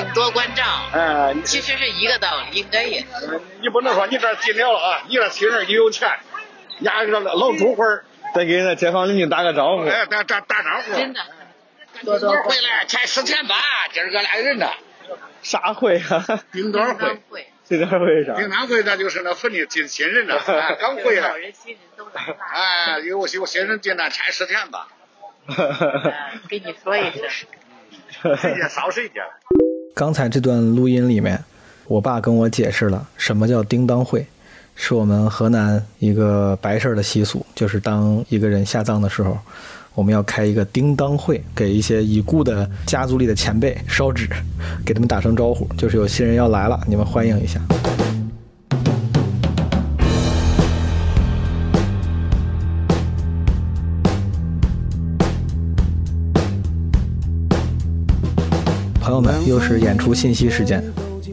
[0.00, 0.64] 请多关照。
[0.92, 3.04] 哎，其实是一个道理，应该也。
[3.60, 6.08] 你不能说你这尽了了啊，你这亲人你有钱，
[6.80, 9.84] 压个老朱会儿，再给那街坊邻居打个招呼。
[9.84, 10.92] 哎，打打打招呼。
[10.96, 11.20] 真的。
[12.02, 13.54] 多多回来才十天吧，
[13.92, 14.70] 今儿个来人呢。
[15.42, 16.40] 啥会啊？
[16.50, 17.46] 订单会。
[17.68, 18.34] 订单会啥？
[18.34, 20.40] 订单会那就是那婚礼进新人了，
[20.80, 21.34] 刚回来。
[22.54, 24.88] 哎，有有新人进来才十天吧。
[26.48, 27.48] 给你说一声。
[28.36, 29.22] 谁家烧谁家。
[29.94, 31.42] 刚才这段录音里面，
[31.86, 34.26] 我爸跟我解释了什么叫叮当会，
[34.74, 39.36] 是我们河南一个白事儿的习俗，就是当一个人下葬的时候。
[39.92, 44.28] 我们要开一个叮当会，给一些已故的家族里的前辈烧纸，
[44.86, 47.60] 给他们打声招呼，就是有新人要来了，你们欢迎一下。
[59.10, 60.80] 朋友们，又是演出信息时间。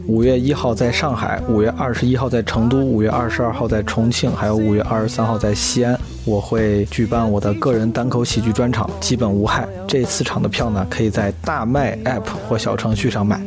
[0.08, 9.68] 五月一号在上海，五月二十一号在成都，五月二十二号在重庆，还有五月二十三号在西安，我会举办我的个人单口喜剧专场，基本无害。
[9.86, 13.40] 这四场的票呢，可以在大麦 App 或小程序上买。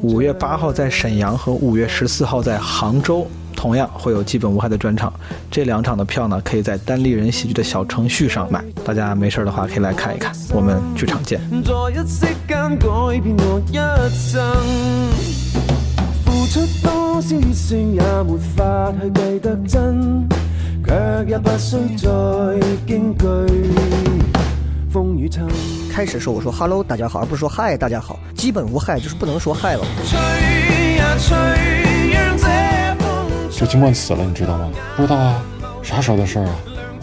[0.00, 3.26] 五月八号在沈阳和五月十四号在杭州，
[3.62, 5.12] 同样会有基本无害的专场。
[5.48, 8.60] 这两场的票呢，可以在单立人喜剧的小程序上买。
[8.84, 11.40] 大家没事的话可以来看一看，我们剧场见。
[16.52, 20.28] 出多少血性也没法去计得真，
[20.84, 22.08] 却也不需再
[22.84, 23.24] 惊惧
[24.90, 25.46] 风雨尘。
[25.88, 28.18] 开始时候我说 “hello，大家好”，而不是说 “hi，大家好”。
[28.34, 29.86] 基本无害，就是不能说 “hi” 了。
[33.62, 34.72] 周金冠死了，你知道吗？
[34.96, 35.40] 不知道啊，
[35.84, 36.56] 啥时候的事儿啊？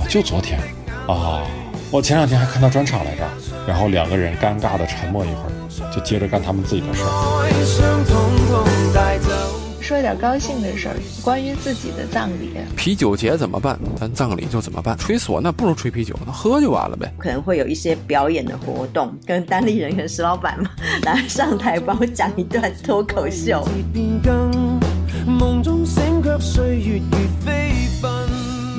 [0.10, 0.60] 就昨天
[1.08, 1.48] 啊！
[1.90, 3.24] 我前两天还看到专场来着，
[3.66, 5.52] 然后两个人尴尬的沉默一会儿，
[5.90, 7.08] 就接着干他们自己的事儿。
[9.80, 12.52] 说一点高兴的事儿，关于自己的葬礼。
[12.76, 13.80] 啤酒节怎么办？
[13.98, 14.98] 咱葬礼就怎么办？
[14.98, 17.10] 吹唢呐不如吹啤酒，那喝就完了呗。
[17.18, 20.70] 可能会有一些表演的活动，跟单立人跟石老板嘛，
[21.04, 23.66] 来上台帮我讲一段脱口秀。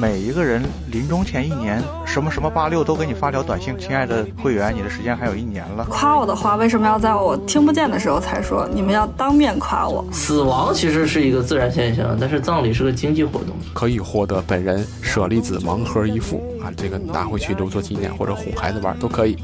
[0.00, 5.84] 每一个人临终前一年，什么什么八六都给你发条短信，亲爱的会员，你的时间还有一年了。
[5.90, 8.66] 夸我的话，为什么要在我听不见的时候才说？
[8.72, 10.02] 你们要当面夸我。
[10.10, 19.36] 死亡其实是一个自然现象，但是葬礼是个经济活动，可以获得本人舍利子盲盒一副啊，这个拿回去留作纪念或者哄孩子玩都可以。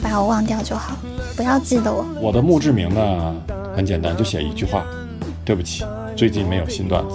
[0.00, 0.96] 把我忘掉就好，
[1.38, 2.04] 不要记得我。
[2.20, 3.36] 我的墓志铭呢，
[3.72, 4.84] 很简单，就写一句话：
[5.44, 5.84] 对不起。
[6.16, 7.14] 最近没有新段子。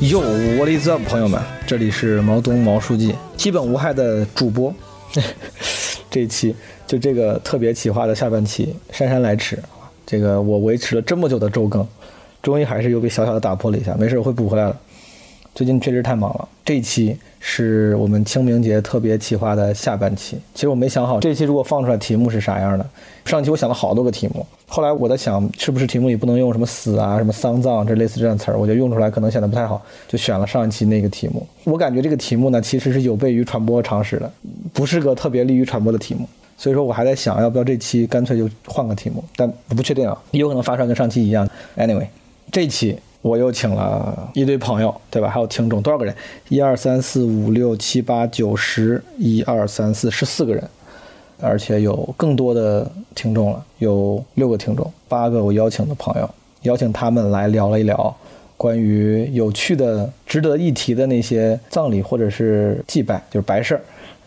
[0.00, 0.20] 哟，
[0.58, 4.74] 我的子朋友们，这里是毛东毛书记，基本无害的主播。
[6.10, 6.56] 这一期
[6.90, 9.56] 就这个特别企划的下半期，姗姗来迟。
[10.04, 11.86] 这个我维持了这么久的周更。
[12.42, 14.76] 终于还是又被小小的打破了一下，没事，我会补回来的。
[15.54, 16.48] 最近确实太忙了。
[16.64, 20.36] 这一期是我们清明节特别企划的下半期。
[20.52, 22.84] 其实我没想好这期如果放出来题目是啥样的。
[23.24, 31.46] 上期我想了好多个题目，后来我在想是不是题目里不能用什么死啊、什么丧葬这类似这样词儿，我觉得用出来可能显得不太好，就选了上一期那个题目。
[31.62, 34.32] 我感觉这个题目呢其实是有悖于传播常识的，
[34.72, 36.28] 不是个特别利于传播的题目。
[36.60, 41.48] 所以说我还在想要不要这期干脆就换个题目，但不确定啊，有可能发出来跟上期一样。
[41.78, 42.06] Anyway。
[42.52, 45.28] 这期我又请了一堆朋友，对吧？
[45.28, 46.12] 还有听众，多少个人？
[46.48, 50.62] 一二三四五六七八九十，一二三四十四个人，
[51.40, 56.28] 而且有更多的听众了，有六个听众，八个我邀请的朋友，
[56.62, 58.14] 邀请他们来聊了一聊
[58.56, 63.80] 关于有趣的、值得一提的那些葬礼或者是祭拜，就是白事儿，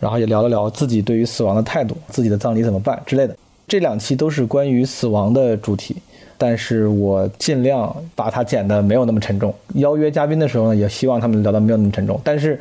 [0.04, 3.34] 然后也聊了聊自己对于死亡的态度，自己的葬礼怎么办之类的。
[3.66, 5.96] 这两期都是关于死亡的主题。
[6.36, 9.54] 但是我尽量把它剪得没有那么沉重。
[9.76, 12.20] 邀约嘉宾的时候呢，也希望他们聊得没有那么沉重。
[12.22, 12.60] 但是，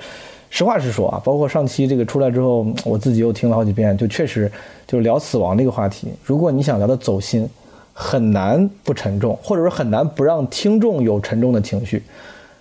[0.49, 4.49] 实话实说啊，包括上期这个出来之后，我自己又听了好几遍，就确实
[4.87, 6.07] 就是聊死亡这个话题。
[6.23, 7.45] 如果你想聊得走心，
[7.93, 12.01] 很难不沉重，或者说很难不让听众有沉重的情绪。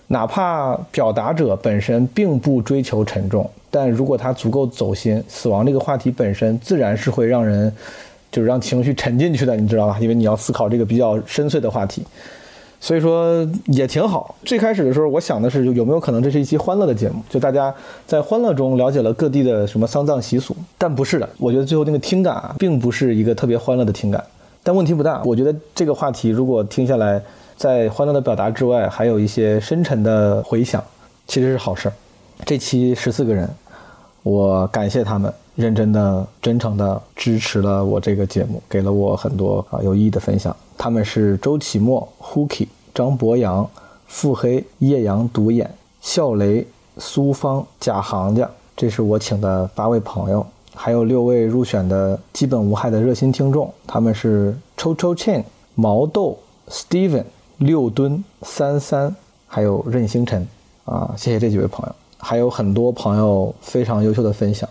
[0.08, 7.72] 哪怕表达者本身并不追求沉重，但如果他足够走心，死亡这个话题本身自然是会让人。
[8.32, 9.98] 就是让情绪沉进去的，你知道吧？
[10.00, 12.02] 因为你要思考这个比较深邃的话题，
[12.80, 14.34] 所以说也挺好。
[14.42, 17.74] 最开始的时候，我想的是有没有可能这是一期欢乐的节目，就大家
[18.06, 20.56] 在欢乐中了解了各地的什么丧葬习俗。
[20.78, 24.24] 但不是的，我觉得最后那个听感啊，并不是一个特别欢乐的听感。
[24.62, 27.20] 但问题不大，我觉得这个话题如果听下来，
[27.58, 30.82] 在欢乐的表达之外，还有一些深沉的回响，
[31.26, 31.92] 其实是好事儿。
[32.46, 33.46] 这期十四个人，
[34.22, 40.54] 我感谢他们认真的、真诚的支持了我这个节目，给了我很多啊有意义的分享。
[40.78, 43.68] 他们是周启墨、Hooky、张博洋、
[44.06, 45.68] 腹黑、叶阳独眼、
[46.00, 46.66] 笑雷、
[46.98, 55.42] 苏芳、贾行家，这是我请的八位朋友，还有六位入选的基本无害的热心听众，他们是抽抽 Chain、
[55.74, 56.38] 毛豆、
[56.68, 57.24] Steven、
[57.58, 59.14] 六吨、三三，
[59.46, 60.46] 还有任星辰。
[60.84, 64.66] 啊，谢谢这几位朋友，还有很多朋友非常优秀的分享，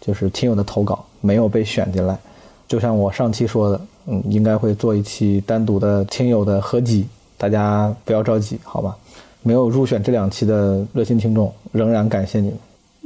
[0.00, 2.18] 就是听友的投稿没有被选进来，
[2.66, 3.80] 就像我上期说的。
[4.10, 7.06] 嗯，应该会做一期单独的听友的合集，
[7.36, 8.96] 大家不要着急，好吧？
[9.42, 12.58] 没有入选这两期的热心听众，仍然感谢你们。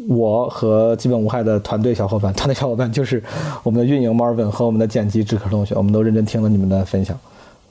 [0.09, 3.21] 我和基本无害的团队小伙伴，团队小伙伴就是
[3.65, 7.19] 我们的运营 Marvin 和我们的剪辑志科同学，我们都认真听了你们的分享，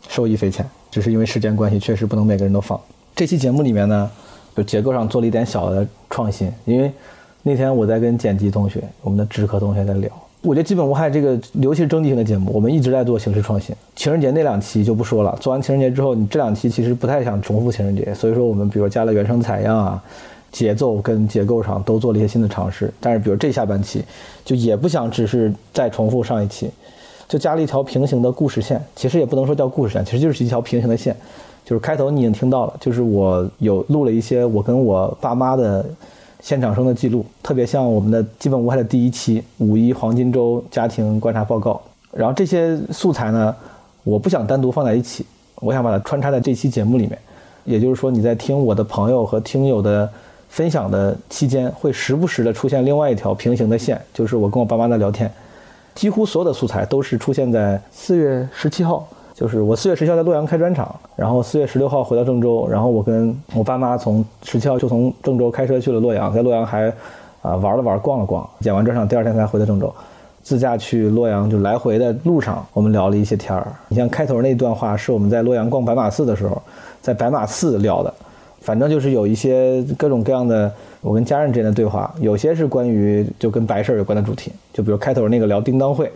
[0.10, 0.70] 受益匪浅。
[0.92, 2.78] 只是因为时间关系，确实不能每个人都放。
[3.16, 4.12] 这期节目里面呢，
[4.56, 6.92] 就结构上做了一点小的创新，因为
[7.44, 10.10] 那天我在跟剪辑同学、我们的志科同学在聊。
[10.44, 13.76] 我觉得基本无害这个，尤其是征集型的节目，我们一直在做形式创新。
[13.96, 20.04] 情人节那两期就不说了，做完情人节之后，你这两期其实不太想重复情人节，所以说我们比如加了原声采样啊，
[20.52, 22.92] 节奏跟结构上都做了一些新的尝试。
[23.00, 24.04] 但是比如这下半期，
[24.44, 26.72] 就也不想只是再重复上一期，
[27.28, 28.84] 就加了一条平行的故事线。
[28.96, 31.16] 其实也不能说叫故事线，其实就是一条平行的线。
[31.66, 35.86] 就是开头你已经听到了，就是我有录了一些我跟我爸妈的。
[36.44, 41.80] 现场声的记录特别像我们的基本无害的第一期五一黄金周家庭观察报告。
[42.12, 43.56] 然后这些素材呢，
[44.04, 45.24] 我不想单独放在一起，
[45.58, 47.16] 我想把它穿插在这期节目里面。
[47.64, 50.10] 也就是说，你在听我的朋友和听友的
[50.50, 55.32] 分享的期间，会时不时的出现另外一条平行的线，就是我跟我爸妈的聊天。
[55.94, 59.08] 几乎所有的素材都是出现在四月十七号。
[59.42, 66.88] 就是我四月十七号在洛阳开专场，然后四月十六号回到郑州，然后我跟我爸妈从十七号就从郑州开车去了洛阳，在洛阳还
[67.42, 69.92] 啊玩了玩，逛了逛，剪完专场第二天才回到郑州，
[70.44, 73.66] 自驾去洛阳就来回的路上，我们聊了一些天儿。
[73.88, 76.62] 你像开头那段话是我们在洛阳逛白马寺的时候，
[77.02, 78.14] 在白马寺聊的，
[78.60, 80.72] 反正就是有一些各种各样的
[81.02, 86.12] 我跟家人之间的对话，有些是关于就跟白事儿有关的主题，就比如开头那个聊叮当会。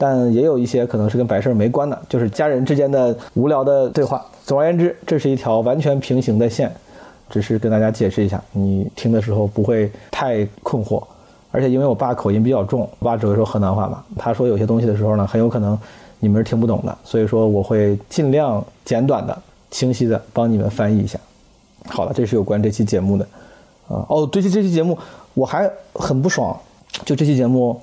[0.00, 4.24] 但也有一些可能是跟白事儿没关的，就是家人之间的无聊的对话。
[4.46, 6.72] 总而言之，这是一条完全平行的线，
[7.28, 11.02] 只是跟大家解释一下，你听的时候不会太困惑。
[11.50, 15.76] 而且因为我爸口音比较重，我爸只会说河南话嘛，他说有些东西的时候呢，很有可能
[16.20, 19.36] 你们是听不懂的，所以说我会尽量简短的、
[19.70, 21.18] 清晰的帮你们翻译一下。
[21.86, 23.26] 好了，这是有关这期节目的。
[23.88, 24.96] 啊，哦，对，这这期节目
[25.34, 26.56] 我还很不爽，
[27.04, 27.80] 就这期节目。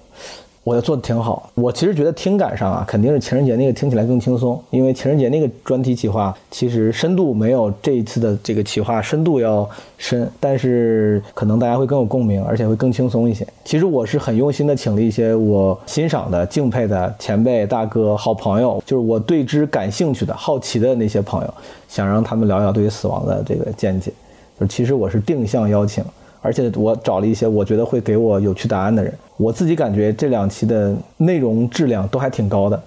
[0.66, 9.70] 我要做的挺好，我其实觉得听感上啊，肯定是情人节那个听起来更轻松，因为情人节那个专题企划其实深度没有这一次的这个企划深度要
[10.00, 13.48] 深，但是可能大家会更有共鸣，而且会更轻松一些。
[13.64, 21.54] 其实我是很用心的，请了一些我欣赏的、敬佩的前辈、大哥、好朋友，就是我对之感兴趣的、好奇的那些朋友，
[21.88, 24.12] 想让他们聊聊对于死亡的这个见解。
[24.60, 26.04] 就是其实我是定向邀请。
[26.46, 32.80] 而且我找了一些我觉得会给我有趣答案的人，我自己感觉这两期的内容质量都还挺高的，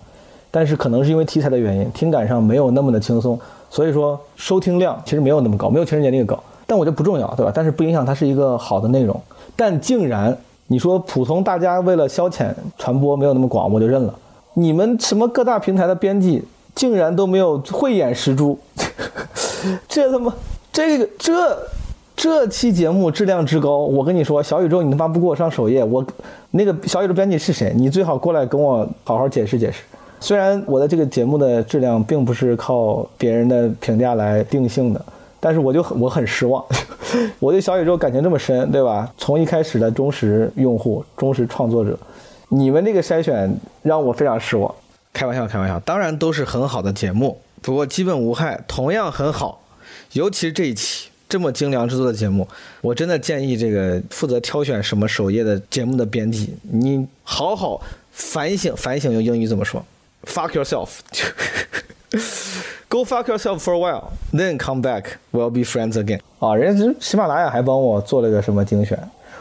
[0.49, 3.37] 但是可能是因为题材的原因，听感上没有那么的轻松，
[3.69, 6.41] 所以说收听量其实没有那么高，没有情人节那个高。
[6.69, 7.51] 但我觉得不重要，对吧？
[7.53, 9.21] 但是不影响它是一个好的内容。
[9.57, 10.39] 但竟然
[10.69, 14.15] 你说普通大家为了消遣传播没有那么广，我就认了。
[14.55, 16.45] 你们什么各大平台的编辑
[16.77, 18.57] 竟然都没有慧眼识珠，
[19.89, 20.33] 这他妈
[20.73, 21.33] 这个这。
[22.19, 26.05] 这期节目质量之高，我跟你说，小宇宙你他妈不给我上首页，我
[26.51, 27.73] 那个小宇宙编辑是谁？
[27.77, 29.85] 你最好过来跟我好好解释解释。
[30.19, 35.01] 虽然我的这个节目的质量并不是靠别人的评价来定性的，
[35.39, 36.65] 但是我就很我很失望。
[37.39, 39.09] 我对小宇宙感情这么深，对吧？
[39.17, 41.97] 从一开始的忠实用户、忠实创作者，
[42.49, 43.49] 你们这个筛选
[43.83, 44.75] 让我非常失望。
[45.13, 49.61] 开玩笑，开玩笑，当然都是很好的节目，不过基本无害，同样很好，
[50.15, 51.11] 尤其是这一期。
[51.29, 52.49] 这么精良制作的节目，
[52.81, 57.81] 我真的建议这个负责挑选什么首页的节目的编辑，你好好
[58.13, 59.85] 反省反省，用英语怎么说
[60.25, 60.95] ？Fuck yourself，Go
[63.05, 66.21] fuck yourself for a while，then come back，we'll be friends again。
[66.39, 68.99] 啊，人家喜马拉雅还帮我做了个什么精选，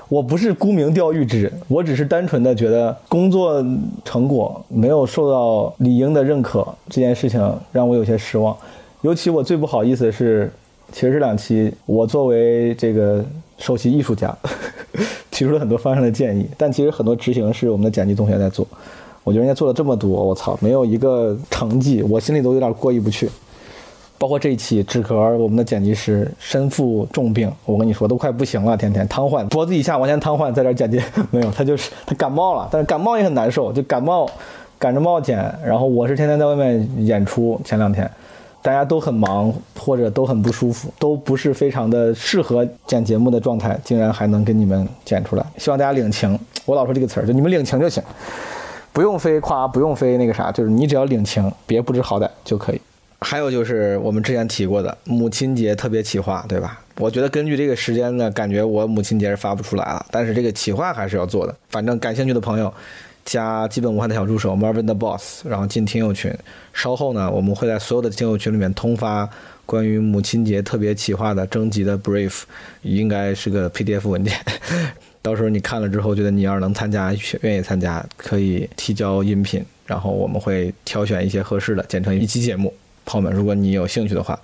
[0.10, 3.66] 我不是沽名钓誉之人，我只是单纯的觉得工作
[4.04, 8.58] 成果没有受到理应的认可，这件事情让我有些失望。
[9.04, 10.52] 尤其我最不好意思的是，
[10.92, 13.24] 其实这两期我作为这个
[13.58, 14.36] 首席艺术家，
[15.30, 18.66] 提出了很多方向的建议，但其实很多执行是我们的剪辑同学在做。
[19.24, 23.30] 我觉得人家做了这么多，我操，没有一个成绩，我心里都有点过意不去。
[24.20, 34.28] 包括这一期纸壳，我们的剪辑师身负重病，我跟你说都快不行了，天天瘫痪，脖子以下完全瘫痪，在这剪辑 没有，他就是他感冒了，但是感冒也很难受，就感冒
[34.80, 38.10] 赶着冒剪，然后我是天天在外面演出，前两天
[38.68, 46.38] 大家都很忙或者都很不舒服，都不是非常的适合剪节目的状态，竟然还能给你们剪出来，希望大家领情。
[46.66, 48.04] 我老说这个词儿，就你们领情就行，
[48.92, 52.82] 不用非夸，不用非那个啥，就是你只要领情，别不知好歹就可以。
[53.22, 56.78] 还有就是我们之前提过的母亲节特别企划，对吧？
[56.98, 61.56] 我觉得根据这个时间呢，感觉我母亲节是发不出来了，但是这个企划还是要做的。
[61.70, 62.74] 反正感兴趣的朋友，
[63.28, 66.34] 加基本无害的小助手 Marvin the Boss，然后进听友群。
[66.72, 69.30] 稍后呢，我们会在所有的听友群里面通发
[69.66, 72.44] 关于母亲节特别企划的征集的 brief，
[72.84, 74.34] 应该是个 PDF 文件。
[75.22, 82.74] 到时候你看了之后，觉得你要是能参加，愿意参加，可以提交音频，然后我们会挑选一些合适的，剪成一期节目。
[83.06, 84.40] 朋友们，如果你有兴趣的话，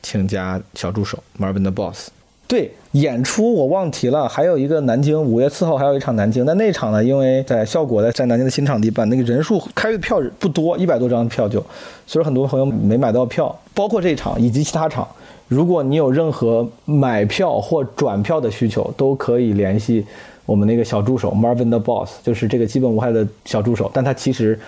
[0.00, 2.10] 请加小助手 Marvin 的 Boss。
[2.48, 6.46] 对，演出我忘提了，还有一个南京，五月四号还有一场南京。
[6.46, 11.62] 但那场呢，因为在效果在在南京的新场地办，那个人数开的票不多，一百多张票就，
[12.06, 13.54] 所以很多朋友没买到票。
[13.74, 15.06] 包括这场以及其他场，
[15.46, 20.06] 如果你有任何买票或转票的需求，都可以联系
[20.46, 23.90] 我们那个小助手 Marvin 的 Boss，就是这个基本无害的小助手。
[23.92, 24.58] 但他其实。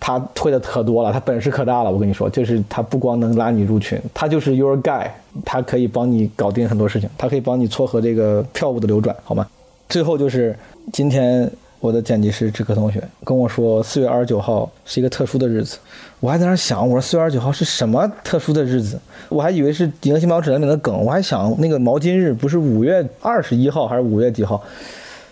[0.00, 1.90] 他会的可多了，他本事可大了。
[1.90, 5.08] 我跟你说，就是他不光能拉你入群，他就是 your guy，
[5.44, 9.46] 他可以帮你搞定很多事情，他可以帮你撮合这个票务的流转，好吗？
[9.88, 10.56] 最后就是
[10.92, 11.50] 今天
[11.80, 15.78] 我的剪辑师志科同学跟我说，四月二十九号是一个特殊的日子，
[16.20, 18.98] 我还在那想，我说四月二十九号是什么特殊的日子？
[19.28, 24.62] 我还以为是《银河系漫游指南》里的梗，我还想那个毛巾日不是五月二十一号还是五月几号？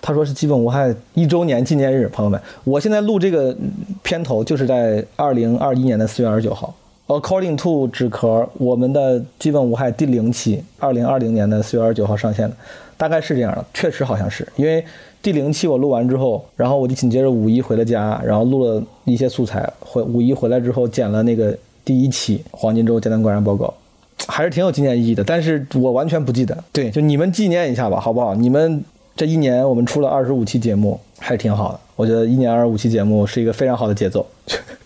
[0.06, 3.52] 他说是基本无害一周年纪念日，朋友们，我现在录这个
[4.04, 6.72] 片头就是在二零二一年的四月二十九号。
[7.08, 12.54] According to 纸壳，我们的基本无害第零期，二零二零年的四月二十九号上线的，
[12.96, 14.84] 大概是这样的，确实好像是，因为
[15.20, 21.52] 第零期我录完之后，然后我就紧接着五一回了家，然后录了一些素材，回五一回来之后剪了那个
[21.84, 23.74] 第一期黄金周简单观察报告，
[24.28, 28.32] 还是挺有纪念意义的，但是我完全不记得，对，就你们纪念一下吧，好不好？
[28.36, 28.84] 你们。
[29.16, 31.80] 这一年我们出了二十五期节目，还是挺好的。
[31.96, 34.26] 我觉得一年二十五期节目是一个非常好的节奏，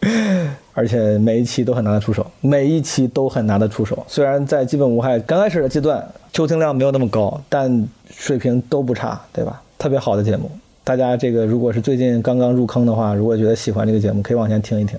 [0.72, 4.04] 而且每一期都很拿得出手，每一期都很拿得出手。
[4.06, 9.60] 虽然在基本无害刚开始的阶段，收听量没有那么高，但水平都不差，对吧？
[9.76, 10.48] 特别好的节目，
[10.84, 14.96] 大家这个如果是最近刚刚入坑的话，如果觉得喜欢这个节目，可以往前听一听。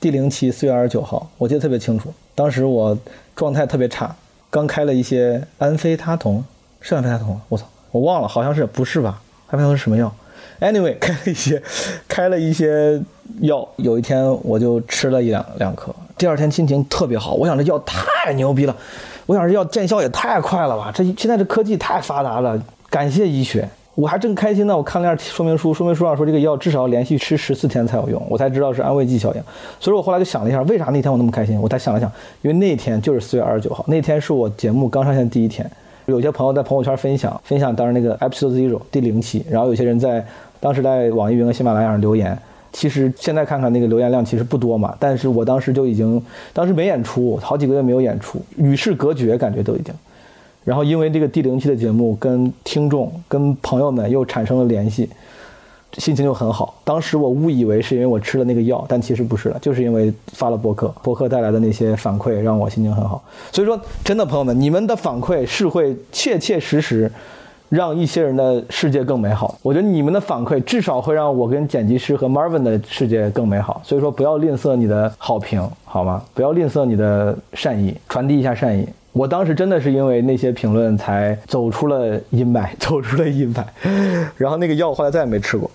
[0.00, 2.96] 第零期四月二十九号，我记得特别清楚，当时我
[3.36, 4.16] 状态特别差，
[4.48, 6.42] 刚开了一些安非他酮，
[6.80, 7.66] 是安非他酮，我操！
[7.92, 9.20] 我忘了，好像是不是吧？
[9.46, 10.10] 还没有是什么药
[10.60, 11.62] ？Anyway，开了一些，
[12.08, 13.00] 开了一些
[13.42, 13.68] 药。
[13.76, 17.34] 有一天我就吃了一两两颗，第二天心情特别好。
[17.34, 18.74] 我想这药太牛逼了，
[19.26, 20.90] 我想这药见效也太快了吧？
[20.94, 23.68] 这现在这科技太发达了，感谢医学。
[23.94, 29.42] 我还正开心呢，我看了一下说明书，说明书上说这个药至少连续吃十四天才有用，我才知道是安慰剂效应。
[29.78, 31.60] 所以我后来就想了一下，为啥那天我那么开心？
[31.60, 35.70] 我才想了想，因为那天就是四月二十九号，那天是我节目刚上线第一天。
[36.06, 40.24] 有些朋友在朋友圈分享分享当时那个 episode zero 第零期，然后有些人在
[40.60, 42.36] 当时在网易云和喜马拉雅上留言。
[42.72, 46.20] 其实现在看看那个留言量其实不多嘛，但是我当时就已经
[46.54, 49.94] 当时没演出，好几个月没有演出，与世隔绝感觉都已经。
[50.64, 55.08] 然后因为这个第零期的节目，跟听众跟朋友们又产生了联系。
[55.98, 56.74] 心情就很好。
[56.84, 63.22] 当时我误以为是因为我吃了那个药，但其实不是的，就是因为发了博客，博客带来的那些反馈让我心情很好。
[63.50, 67.10] 所以说，真的朋友们，你们的反馈是会切切实实
[67.68, 69.58] 让一些人的世界更美好。
[69.62, 73.80] 我觉得你们的反馈至少会让我跟剪辑师和 Marvin 的世界更美好。
[73.84, 76.22] 所以说，不要吝啬你的好评，好吗？
[76.34, 78.86] 不要吝啬你的善意，传递一下善意。
[79.12, 83.62] 我当时真的是因为那些评论才走出了阴霾，走出了阴霾。
[84.38, 85.70] 然后那个药后来再也没吃过。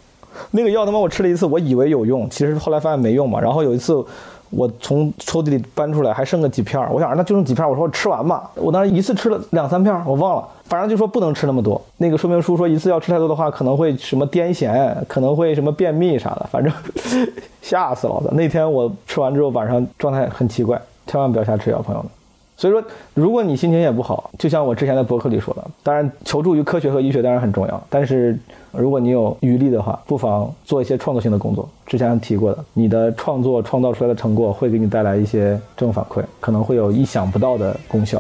[0.52, 3.40] 那个药他妈我吃了一次，我以为有用，其实后来发现没用嘛。
[3.40, 4.04] 然后有一次，
[4.50, 8.50] 我从抽屉里搬出来，还剩个几片儿我想那就剩几片儿我说我吃完吧。
[8.56, 11.82] 我当时一次吃了两三片儿我忘了，反正就说不能吃那么多。
[11.98, 16.72] 那个说明书说一次要吃太多的话，可能会什么癫痫，可能会什么便秘啥的，反正
[17.62, 18.30] 吓死老子。
[18.34, 22.10] 那天我吃完之后晚上状态很奇怪，千万不要瞎吃药，朋友们。
[22.58, 22.84] 所以说，
[23.14, 28.36] 如果你心情也不好，就像我之前在博客里说的，当然求助于科学和医学当然很重要，但是
[28.72, 31.70] 如果你有余力的话，不妨做一些创作性的工作。
[31.86, 38.20] 之前提过的，你的创作创造出来的成果会给你带来一些正反馈，可能会有意想不到的功效。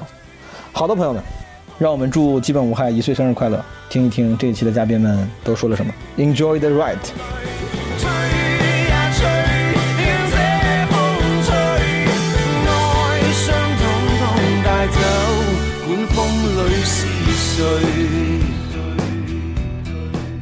[0.71, 1.21] 好的，朋友们，
[1.79, 3.59] 让我们祝基本无害一岁生日快乐！
[3.89, 5.91] 听一听这一期的嘉宾们都说了什么。
[6.17, 7.56] Enjoy the ride。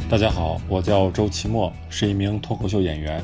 [0.09, 3.23] 大家好，我叫周奇墨，是一名脱口秀演员。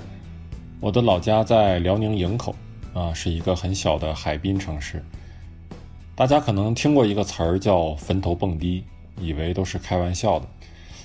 [0.79, 2.55] 我的老家在辽宁营口，
[2.93, 5.03] 啊，是一个很小的海滨城市。
[6.15, 8.81] 大家可能听过一个词儿叫“坟头蹦迪”，
[9.19, 10.47] 以为都是开玩笑的，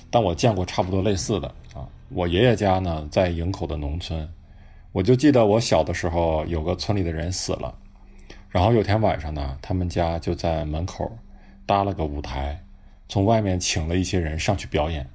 [0.09, 1.85] 但我见过差不多类似的啊。
[2.07, 4.25] 我爷爷家呢在营口的农村，
[4.93, 7.75] 我就记得我小的时候有个村里的人死了，
[8.49, 11.11] 然后有天晚上呢，他们家就在门口
[11.65, 12.57] 搭了个舞台，
[13.07, 15.09] 从外面请了一些人上去表演。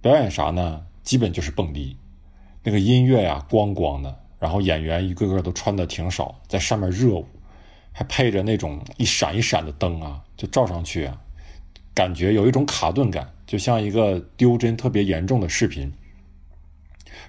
[0.00, 0.84] 表演啥呢？
[1.02, 1.96] 基本就是蹦迪，
[2.62, 7.26] 那个音乐呀，咣咣的，然后演员一个个都穿的挺少，在上面热舞，
[7.92, 11.20] 还配着那种一闪一闪的灯啊，就照上去啊，
[11.94, 15.92] 感觉有一种卡顿感，就像一个丢帧特别严重的视频。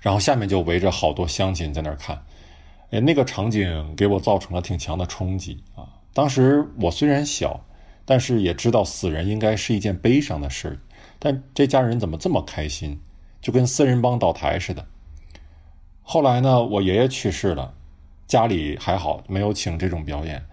[0.01, 2.23] 然后下面就围着好多乡亲在那儿看，
[2.91, 5.87] 哎，那个场景给我造成了挺强的冲击啊！
[6.13, 7.59] 当时我虽然小，
[8.05, 10.79] 但是也知道死人应该是一件悲伤的事。
[11.19, 12.99] 但这家人怎么这么开心，
[13.41, 14.85] 就跟四人帮倒台似的。
[16.01, 17.73] 后来呢，我爷爷去世了，
[18.27, 20.43] 家里还好没有请这种表演，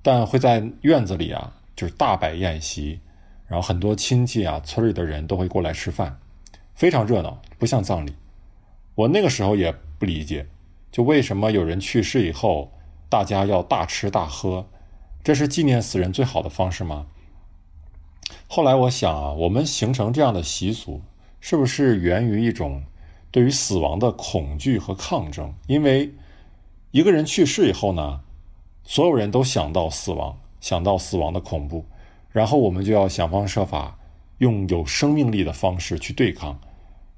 [0.00, 3.00] 但会在院子里啊，就是大摆宴席，
[3.48, 6.16] 然后很多亲戚啊、村里的人都会过来吃饭，
[6.74, 8.14] 非常热闹，不像葬礼。
[8.94, 10.46] 我那个时候也不理解，
[10.92, 12.70] 就为什么有人去世以后，
[13.08, 14.64] 大家要大吃大喝，
[15.24, 17.06] 这是纪念死人最好的方式吗？
[18.48, 21.00] 后来我想啊，我们形成这样的习俗，
[21.40, 22.82] 是不是源于一种
[23.30, 25.54] 对于死亡的恐惧和抗争？
[25.66, 26.12] 因为
[26.90, 28.20] 一个人去世以后呢，
[28.84, 31.86] 所有人都想到死亡，想到死亡的恐怖，
[32.30, 33.98] 然后我们就要想方设法
[34.38, 36.60] 用有生命力的方式去对抗。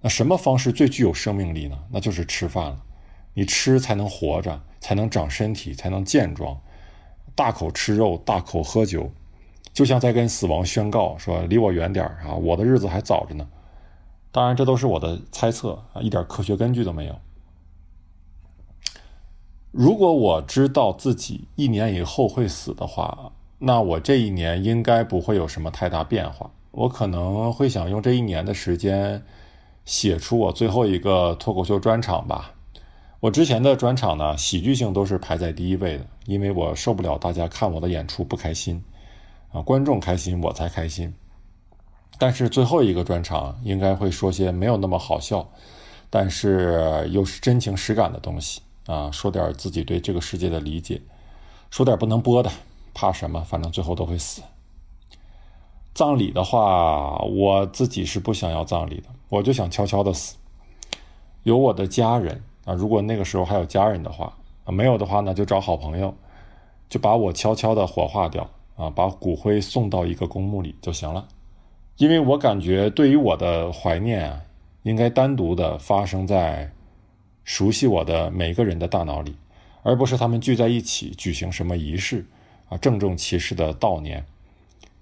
[0.02, 1.78] 那什么方式最具有生命力呢？
[1.90, 2.82] 那就是吃饭了。
[3.32, 6.60] 你吃才能活着，才能长身体，才能健壮。
[7.34, 9.10] 大口吃肉，大口喝酒。
[9.72, 13.48] 就像在跟死亡宣告说：“离我远点啊，我的日子还早着呢。”
[14.30, 17.16] 当然，这都是我的猜测啊，一点科学根据都没有。
[19.72, 26.50] 如果我知道自己一年以后会死的话，那我这一年应该不会有什么太大变化。
[26.70, 29.24] 我可能会想用这一年的时间
[29.84, 32.52] 写出我最后一个脱口秀专场吧。
[33.24, 38.84] 我之前的专场呢，喜剧性都是排在第一位的，因为我受不了大家看我的演出不开心。
[39.50, 41.10] 啊，观众开心，我才开心。
[42.18, 45.48] 但是最后一个专场应该会说些没有那么好笑，
[46.10, 51.00] 但是又是真情实感的东西啊，说点自己对这个世界的理解，
[51.70, 52.50] 说点不能播的，
[52.92, 53.40] 怕什么？
[53.40, 54.42] 反正最后都会死。
[55.94, 60.36] 葬礼的话，我自己是不想要葬礼的，我就想悄悄的死，
[61.44, 62.74] 有我的家人啊。
[62.74, 64.32] 如果那个时候还有家人的话，
[64.64, 66.14] 啊，没有的话呢，就找好朋友，
[66.88, 68.48] 就把我悄悄的火化掉。
[68.76, 71.28] 啊，把骨灰送到一个公墓里就行了，
[71.96, 74.42] 因为我感觉对于我的怀念啊，
[74.82, 76.68] 应该单独的发生在
[77.44, 79.36] 熟悉我的每个人的大脑里，
[79.84, 82.26] 而不是他们聚在一起举行什么仪式
[82.68, 84.26] 啊，郑重其事的悼念。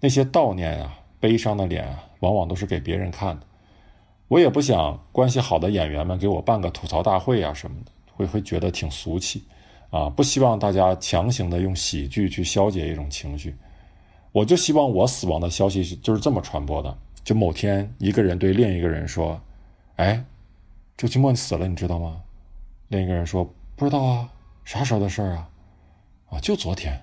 [0.00, 3.46] 那些悼念啊，悲伤的脸啊，往往都是给别人看的。
[4.32, 9.44] 我也不想关系好的演员们给我办个吐槽大会啊什么的，会会觉得挺俗气。
[9.90, 13.54] 啊，不希望大家强行的用喜剧去消解一种情绪，
[14.32, 16.96] 我就希望我死亡的消息就是这么传播的。
[17.22, 19.38] 就某天一个人对另一个人说
[19.96, 20.24] ：“哎，
[20.96, 22.22] 周奇墨你死了，你知道吗？”
[22.88, 23.44] 另一个人说
[23.76, 24.30] ：“不知道啊，
[24.64, 25.50] 啥时候的事儿啊？”
[26.32, 26.98] 啊，就昨天。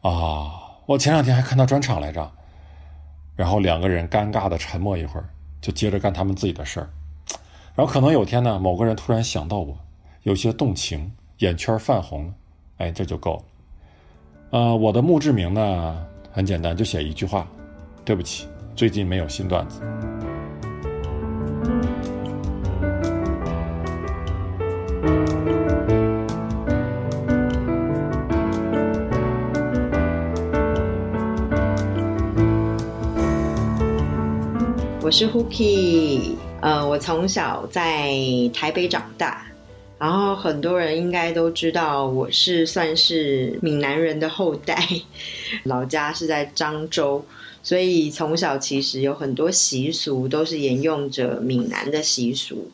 [0.00, 2.32] 啊，我前两天还看到专场来着。
[3.36, 5.28] 然后两个人尴尬的沉默一会儿，
[5.62, 6.90] 就接着干他们自己的事儿。
[7.74, 9.74] 然后可能有天呢，某个人突然想到我，
[10.24, 11.10] 有些动情。
[11.38, 12.32] 眼圈泛红，
[12.76, 13.42] 哎，这就够了。
[14.50, 17.48] 呃，我的墓志铭呢，很简单，就写一句话：
[18.04, 18.46] 对不起，
[18.76, 19.80] 最近没有新段子。
[35.12, 38.10] 是 Hooky，呃，我从小在
[38.54, 39.46] 台北长大。
[39.98, 44.74] 然后很多人应该都知道，我是算是闽南人的后代，
[45.64, 47.22] 老家是在漳州，
[47.62, 52.70] 所以从小其实有很多习俗都是沿用着闽南的习俗。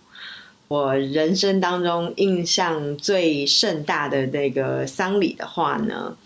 [0.69, 6.17] 我人生当中印象最盛大的那个丧礼的话呢，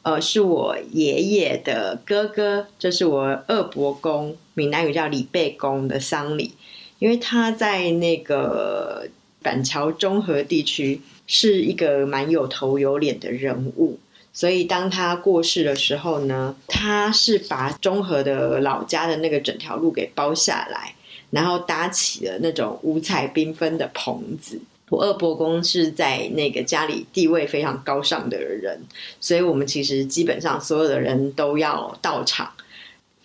[0.00, 6.52] 呃，是我爷爷的哥哥，就是我二伯公，闽南语叫李贝公的丧礼，
[6.98, 9.06] 因为他在那个。
[9.40, 13.96] 板桥中和地区是一个蛮有头有脸的人物，
[14.32, 20.92] 所以当他过世的时候呢，他是把中和的老家的那个整条路给包下来，
[21.30, 24.60] 然后搭起了那种五彩缤纷的棚子。
[24.90, 28.80] 我二伯公是在那个家里地位非常高尚的人，
[29.20, 32.52] 所以我们其实基本上所有的人都要到场。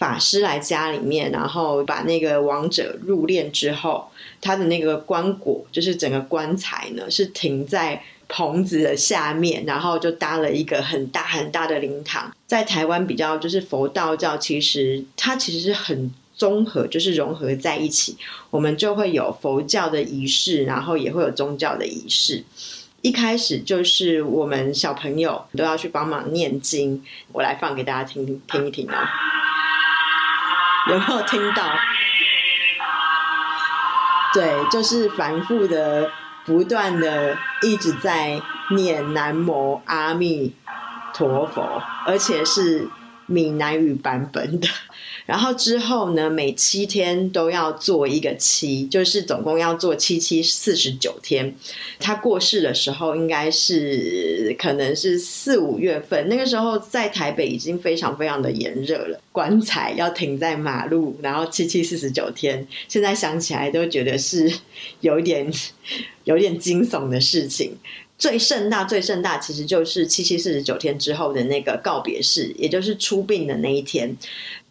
[0.03, 4.05] 法师来家里面，然后把那个王者入殓之后，
[4.41, 12.35] 他的那个棺椁，就是整个棺材呢，是停在棚子的下面，然后就搭了一个很大很大的灵堂。
[12.45, 18.17] 在台湾比较就是佛道教，其实它其实是很综合，就是融合在一起。
[18.49, 22.43] 我们就会有佛教的仪式，然后也会有宗教的仪式。
[23.01, 28.95] 一开始就是我们小朋友都要去帮忙念经，我来放给大家听听一听哦。
[30.89, 31.63] 有没有听到？
[34.33, 36.09] 对，就是反复的、
[36.45, 38.41] 不断的一直在
[38.71, 40.55] 念南无阿弥
[41.13, 42.87] 陀佛，而且是
[43.25, 44.67] 闽南语版本的。
[45.25, 51.55] 然后之后呢，每七天都要做一个七，就是总共要做七七四十九天。
[51.99, 64.51] 他过世的时候，应该是可能是四五月份，那个时候在台北已经非常非常的炎热了，棺材要停在马路，然后七七四十九天，现在想起来都觉得是
[64.99, 65.49] 有点
[66.25, 67.77] 有点惊悚的事情。
[68.23, 74.15] 最盛大、最盛大，其实就是七七四十九天之后的那个告别式，也就是出殡的那一天。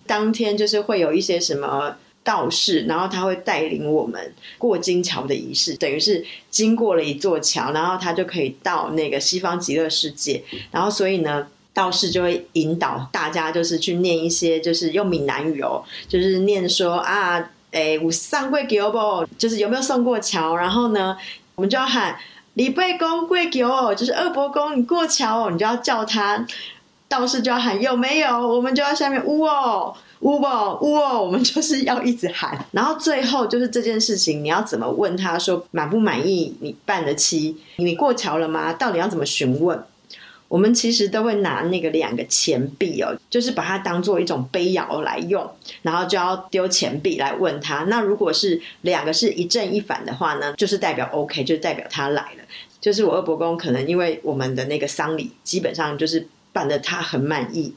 [0.07, 10.43] 当天就是会有一些什么道士，然后他会带领我们过金桥的仪式，等于是经过了一座桥，然后他就可以到那个西方极乐世界。
[10.71, 19.27] 然后所以呢，道士就会引导大家，就是去念一些，就是用闽南语哦，就是念说啊，诶，我上过桥不？
[19.37, 20.57] 就是有没有送过桥？
[20.57, 21.15] 然后呢，
[21.55, 22.17] 我们就要喊
[22.55, 26.47] 李贝公过桥，就是二伯公你过桥哦，你就要叫他。
[27.09, 32.65] 道士就要喊有没有，我们就要下面呜哦呜哦呜哦，我们就是要一直喊。
[32.71, 37.55] 然后最后就是这件事情，你要怎么问他说满不满意你办的期？
[37.77, 38.73] 你过桥了吗？
[38.73, 39.79] 到底要怎么询问？
[40.49, 45.51] 我们其实都会拿那个两个钱币哦，就是把它当做一种杯摇来用，
[45.83, 47.85] 然后就要丢钱币来问他。
[47.89, 52.42] 那如果是两个是一正一反的话呢，就是代表 OK，就代表他来了。
[52.83, 56.29] 就是我二伯公可能因为我们的那个丧礼基本上就是。
[56.55, 57.75] 办的他很满意，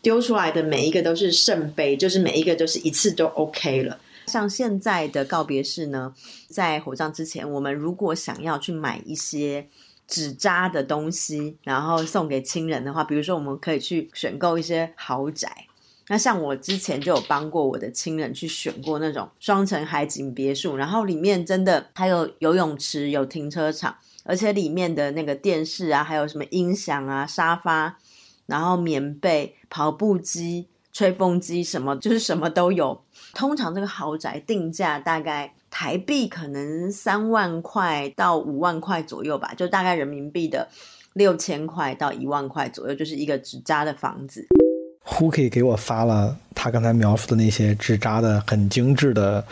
[0.00, 3.98] 丢出来的每一个都是圣杯，就是每一个都是一次都 OK 了。
[4.28, 6.14] 像现在的告别式呢，
[6.46, 9.66] 在火葬之前，我们如果想要去买一些
[10.06, 15.66] 纸扎的东西，然后送给亲人的话，比如说我们可以去选购一些豪宅。
[16.06, 27.98] 那像我之前就有帮过我的亲人去选过那种双层海景别墅，然后里面真的还有游泳池、有停车场，而且里面的那个电视啊，还有什么音响啊、沙发。
[28.46, 33.00] 然后棉被、跑步机、吹风机什么，就是什么都有。
[33.32, 40.68] 通常这个豪宅定价大概台币可能三万块到五万块左右吧，就大概人民币的
[41.14, 44.46] 六千块到一万块左右，就是一个纸扎的房子。
[45.04, 49.42] h o k 给我发了他刚才描述的那些纸扎的很精致的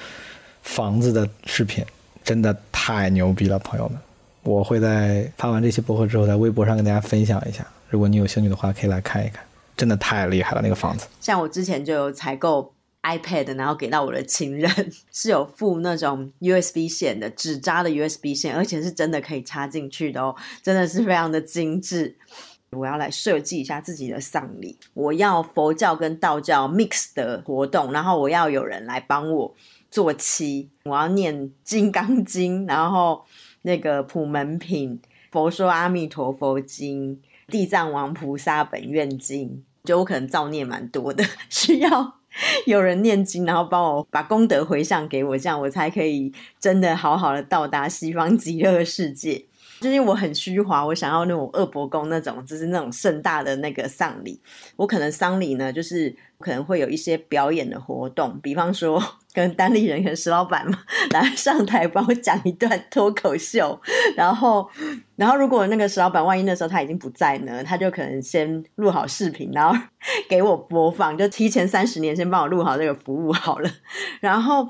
[0.63, 1.83] 房子的视频，
[2.25, 3.99] 真的太牛逼了，朋友们！
[4.43, 7.67] 我会在发完这期博客之后，在微博上跟大家分享一下。
[7.89, 9.45] 如果你有兴趣的话，可以来看一看，
[9.77, 11.07] 真的太厉害了那个房子。
[11.21, 12.73] 像我之前就有采购
[13.03, 14.71] iPad，然后给到我的情人，
[15.13, 22.17] 是有附那种 USB 线的纸扎的 USB 线，而且是真的可以插进去的哦，真的是非常的精致。
[22.71, 29.53] 我要来设计一下自己的丧礼，我要佛教跟道教 mix 的活动，然后我要有人来帮我
[29.91, 33.25] 做漆，我要念金刚经，然后
[33.63, 37.21] 那个普门品、佛说阿弥陀佛经。
[37.51, 42.21] 地藏王菩萨本愿经，就我可能造孽蛮多的， 需要
[42.65, 49.45] 有人念经，然后帮我把功德回向给我，这样我才可以真的好好的到达西方极乐世界。
[49.81, 54.41] 就是我很虚华，我想要那种二伯公那种，就是那种盛大的那个丧礼。
[54.77, 60.79] 我可能丧礼呢，就是可能会有一些表演的活动，比方说跟单立人跟石老板嘛
[61.11, 63.81] 来上台帮我讲一段脱口秀，
[64.17, 64.69] 然后，
[65.17, 69.79] 然后如果那个石老板万一那时候他已经不在呢，他就可能先录好视频，然后
[70.29, 73.71] 给我播放，就提前三十年先帮我录好这个服务好了，
[74.21, 74.69] 然后。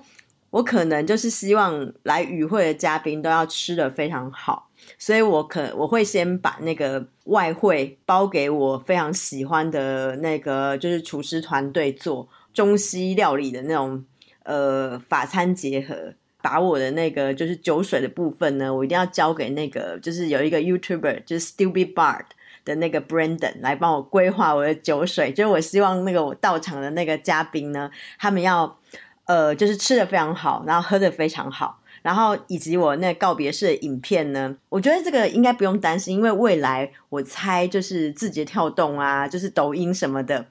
[0.52, 4.68] 我可能就是希望来与会的嘉宾都要吃的非常好，
[4.98, 14.04] 所以我可我会先把那个外汇包给我非常喜欢的那个就是厨师团队做中西料理的那种
[14.50, 22.24] 呃法餐结合，把我的那个就是酒水的部分呢，我一定要交给那个就是有一个 YouTuber 就是 Stupid Bard
[22.64, 28.78] 的那个 Brandon 来帮我规划我的酒水，就是我希望那个我到场的那个嘉宾呢，他们要。
[29.26, 40.46] 呃，就是吃的非常好，然后喝的非常好，然后以及我那告别式的影片呢，我觉得这个应该不用担心，因为未来我猜就是字节跳动啊，就是抖音什么的，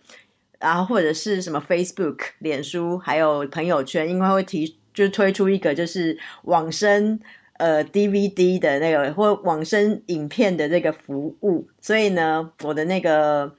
[0.60, 7.20] 然后或者是什么 Facebook、脸书，还有朋友圈，应该会提就推出一个就是往生
[7.58, 13.56] 呃 DVD 的那个或往生影片的这个服务，所以呢，我的那个。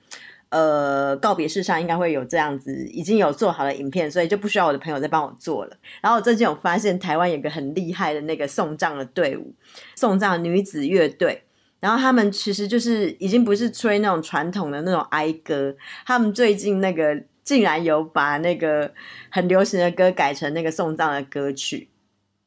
[0.50, 5.76] 呃，告别式上应该会有这样子，已经有做好的影片，所以就不需要我的朋友再帮我做了。
[6.00, 9.54] 然后我最近有发现台湾有个很厉害的那个送葬的队伍，
[9.94, 11.44] 送葬女子乐队。
[11.80, 15.74] 然后他们其实就是已经不是吹那种传统的那种哀歌，
[16.06, 18.92] 他们最近那个竟然有把那个
[19.30, 21.88] 很流行的歌改成那个送葬的歌曲。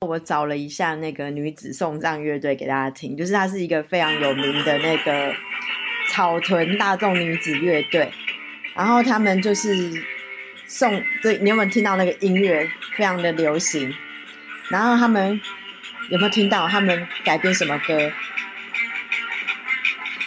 [0.08, 5.34] 我找了一下那个女子送葬乐队给大家听，就是它是一个非常有名的那个。
[6.12, 8.12] 草屯大众女子乐队，
[8.76, 9.90] 然后他们就是
[10.68, 13.92] 送对，你有没有听到那个音乐非常的流行？
[14.70, 15.40] 然后他们
[16.10, 18.12] 有没有听到他们改编什么歌？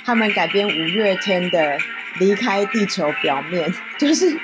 [0.07, 1.79] 他们改编五月天的
[2.19, 4.39] 《离开地球表面》， 就是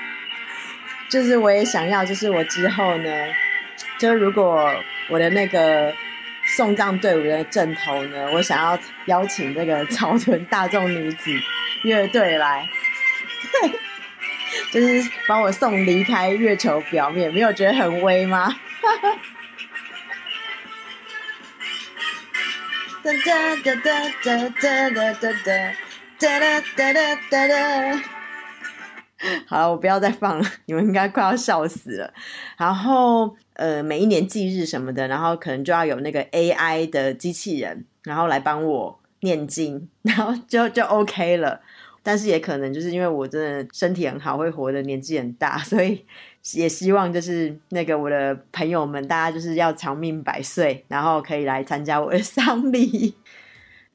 [1.09, 3.09] 就是我也想要，就是我之后呢，
[3.97, 4.69] 就是如果
[5.09, 5.91] 我的那个。
[6.57, 8.29] 送葬队伍的阵头呢？
[8.33, 11.31] 我想要邀请那个草屯大众女子
[11.83, 12.67] 乐队来，
[14.69, 18.53] 就是帮我送离开月球表面，没有觉得很威吗？
[23.03, 23.89] 哒哒哒哒
[24.23, 25.73] 哒哒哒哒
[26.19, 26.39] 哒
[26.75, 28.01] 哒哒哒哒。
[29.45, 32.13] 好了，我不要再放了，你们应该快要笑死了。
[32.57, 33.35] 然后。
[33.55, 41.61] 呃，每一年忌日什么的，然后可能就要有那个 AI 的机器人，然后来帮我念经， 然后就就 OK 了。
[42.01, 46.03] 但是也可能就是因为我真的身体很好，会活的年纪很大，所以
[46.51, 53.15] 也希望就是那个我的朋友们，大家就是要长命百岁，然后可以来参加我的 丧礼。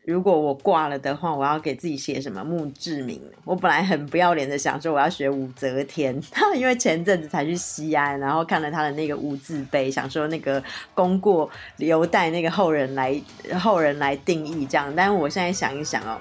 [0.07, 3.21] 如果我挂了的话，我要给自己写什么墓志铭？
[3.45, 6.19] 我本来很不要脸的想说我要学武则天，
[6.57, 13.15] 因为前阵子才去西安，然后看了他的那个无字碑，想说那个功过留待那个后人来
[13.61, 14.91] 后人来定义这样。
[14.97, 16.19] 但是我现在想一想哦，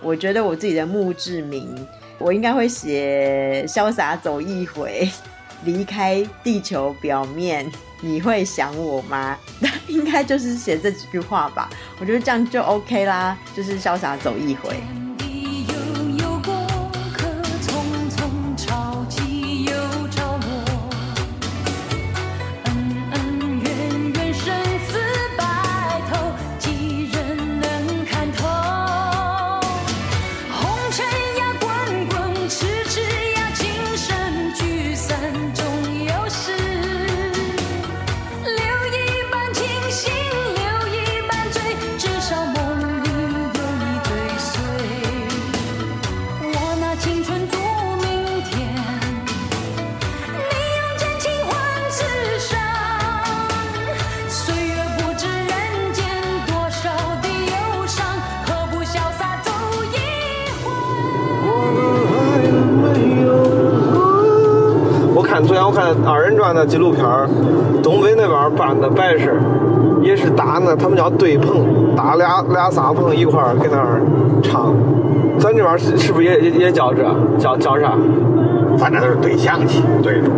[0.00, 1.68] 我觉得我自己的墓志铭，
[2.20, 5.10] 我应该会写潇洒走一回，
[5.64, 7.70] 离开地球表面。
[8.00, 9.38] 你会想我吗？
[9.88, 11.70] 应该就是写这几句话吧。
[11.98, 14.76] 我觉得这样就 OK 啦，就是潇洒走一回。
[66.44, 67.26] 看的纪录片儿，
[67.82, 69.34] 东北那边办的白事
[70.02, 74.00] 也是搭那他们叫对棚，搭俩俩仨棚一块儿搁那儿
[74.42, 74.74] 唱。
[75.38, 77.02] 咱这边是是不是也也也叫这
[77.38, 77.92] 叫叫啥？
[78.78, 80.30] 反正都是对象去对住，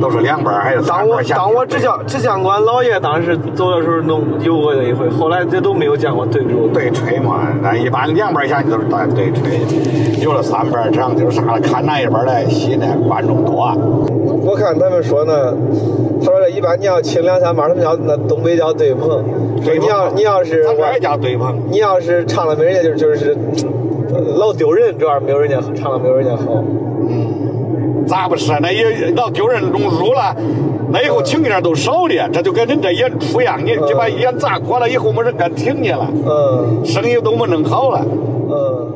[0.00, 7.40] 都是两班还有当我当我只教只教官老爷当时走的时候弄有过一回，后来这都没有见过对住对吹嘛。
[7.62, 13.72] 那一般两班下去都是对对吹，有了三班这样就是啥了，看哪一边的戏呢观众多。
[14.44, 15.54] 我看他们说呢，
[16.20, 19.22] 他说这一般你要请两三班，他们叫那东北叫对棚。
[19.80, 23.36] 你要你要是咱这也叫对碰，你要是唱了没人家就就是
[24.36, 26.64] 老丢人，主要是没有人家唱了没有人家好。
[27.08, 28.52] 嗯，咋不是？
[28.60, 30.34] 那也老丢人弄入了，
[30.90, 38.04] 那以后请的人都少了，这就跟人这演出一样，你就把演砸过了以后没人敢听你了，嗯，生意都没弄好了，
[38.48, 38.92] 嗯。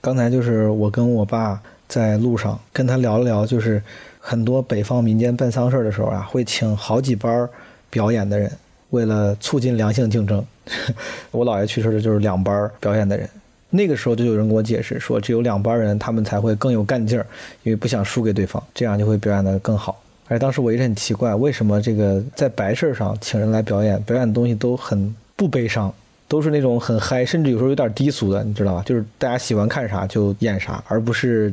[0.00, 3.82] 刚才就是我跟我爸在路上跟他聊了聊，就是
[4.28, 7.48] 很多北方民间办丧事儿的时候啊，会请好几班儿
[7.88, 8.52] 表演的人，
[8.90, 10.44] 为了促进良性竞争。
[11.32, 13.26] 我姥爷去世的就是两班儿表演的人。
[13.70, 17.24] 那个时候就有人跟我解释说，只有两班人，他们才会更有干劲儿，
[17.62, 19.98] 因为不想输给对方，这样就会表演得更好。
[20.26, 25.90] 而当时我一直很奇怪，为什么这个在白事儿上请人来表演，表演的东西都很不悲伤，
[26.28, 28.82] 都是那种很嗨，甚至有时候有点低俗的，你知道吧？
[28.84, 31.50] 就是大家喜欢看啥就演啥，而不是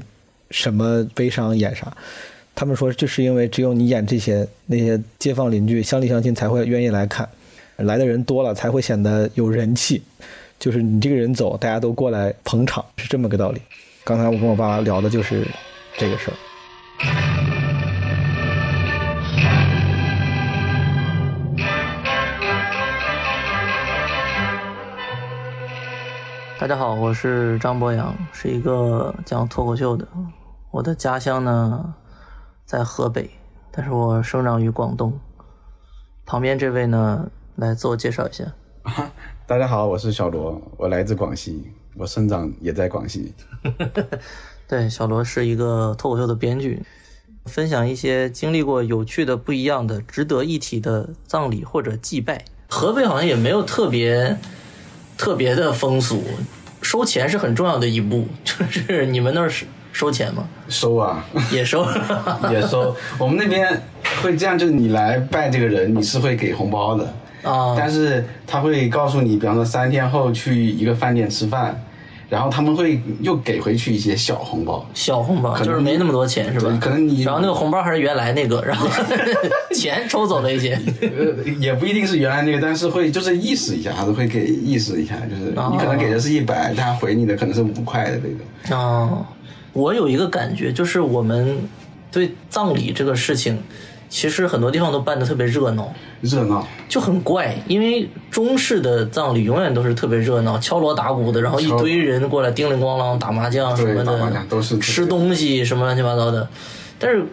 [0.52, 1.96] 什么悲伤演啥。
[2.58, 7.28] 他们说，就是因为只有你演这些，那些街坊邻居乡里乡亲才会愿意来看，
[7.76, 10.02] 来的人多了才会显得有人气。
[10.58, 13.62] 就是你这个人走，大家都过来捧场，是这么个道理。
[14.06, 15.46] 刚才我跟我爸聊的就是
[15.98, 16.34] 这个事儿。
[26.58, 30.08] 大家好，我是张博洋，是一个讲脱口秀的。
[30.72, 31.94] 我的家乡呢
[32.66, 33.30] 在河北，
[33.72, 35.14] 但是我生长于广东。
[36.26, 38.44] 旁边这位呢，来自我介绍一下。
[38.82, 39.14] 啊
[39.46, 43.36] 大家好，我是小罗，我来自广西，我生长也在广西。
[44.68, 46.82] 对，小罗是一个脱口秀的编剧，
[47.46, 52.46] 分享一些经历过有趣的、不一样的、值得一提的葬礼或者祭拜。
[52.68, 54.40] 河北好像也没有特别
[55.16, 56.24] 特别的风俗，
[56.82, 58.28] 收钱是很重要的一步。
[58.44, 60.44] 就是你们那儿是收钱吗？
[60.68, 61.88] 收啊，也收，
[62.52, 62.94] 也收。
[63.18, 63.82] 我们那边
[64.22, 67.06] 会这样，就是你来拜这个人，你是会给红包的。
[67.50, 71.82] 啊，但是他会告诉你，比方说三天后去一个饭店吃饭，
[72.28, 76.78] 然后他们会又给回去一些小红包，小红包就是没那么多钱是吧？
[76.82, 78.90] 可能你然后那个红包还是原来那个，然后
[79.74, 88.76] 钱抽走了一些，呃，也不一定是原来那个，但是会就是意思一下，还是会给意思一下，就是你可能给的是一百，他回你的可能是五块的那个。
[88.76, 89.26] 哦，
[89.76, 91.70] 我有一个感觉，就是我们
[92.12, 93.62] 对葬礼这个事情。
[94.08, 106.48] 其实很多地方都办得特别热闹，热闹就很怪，因为中式的葬礼永远都是特别热闹，敲锣打鼓的，然后一堆人过来叮铃咣啷打麻将什么的，都是吃东西什么乱七八糟的。
[106.98, 107.26] 但是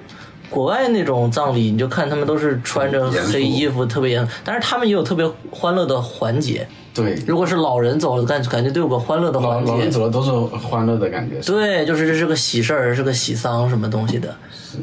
[0.51, 6.67] 国外那种葬礼，你就看他们都是穿着黑衣服，特别严，但是他们也有特别欢乐的环节。
[6.95, 9.73] 对，如果是老人走了，感感觉都有个欢乐的环节。
[9.73, 11.41] 老人走了都是欢乐的感觉。
[11.41, 14.35] 对，就是这是个喜事儿，是个喜丧什么东西的，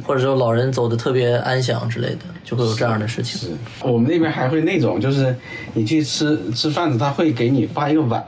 [0.04, 3.40] 或者说老人走的特别安详之类的，就会有这样的事情。
[3.40, 5.36] 是我们那边还会那种，就是
[5.74, 8.26] 你去吃吃饭的，他会给你发一个碗，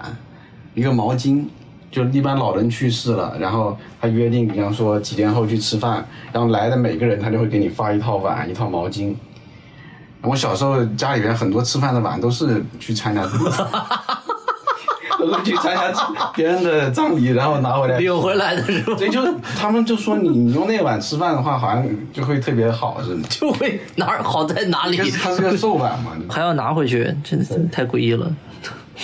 [0.76, 1.44] 一个毛巾，
[1.90, 9.16] 就一般老人去世了，然后他约定，比方说几天后去吃饭，然后来的每个人他就会给你发一套碗，一套毛巾。
[10.22, 13.24] 我小时候家里边很多吃饭的碗都是去参加，
[15.18, 15.92] 都是去参加
[16.36, 18.96] 别人的葬礼，然后拿回来领回来的是吧？
[18.98, 19.22] 对，就
[19.58, 24.98] 他们就说你你用那碗吃饭的话，好像就会特别好似的，就会哪儿好在哪里。
[25.12, 28.32] 它是个 寿碗嘛，还要拿回去，真的太诡异了。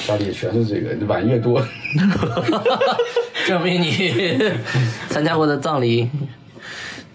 [0.06, 1.60] 家里全是这个，碗越多，
[3.48, 4.38] 证明你
[5.10, 6.10] 参加过的葬礼。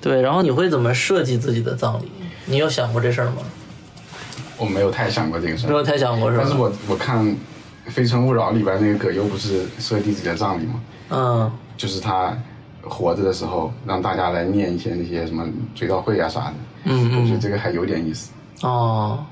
[0.01, 2.11] 对，然后你会怎么设计自己的葬礼？
[2.47, 3.37] 你有想过这事儿吗？
[4.62, 6.44] 我没有太想过这个事儿，没有太想过是吧？
[6.44, 7.25] 但是我我看
[7.87, 10.81] 《非诚勿扰》里边那个葛优不是设计自己的葬礼吗？
[11.11, 12.37] 嗯，就是他
[12.83, 15.44] 活着的时候让大家来念一些那些什么
[15.75, 16.55] 追悼会啊啥的。
[16.85, 18.31] 嗯嗯，我觉得这个还有点意思。
[18.62, 19.25] 哦，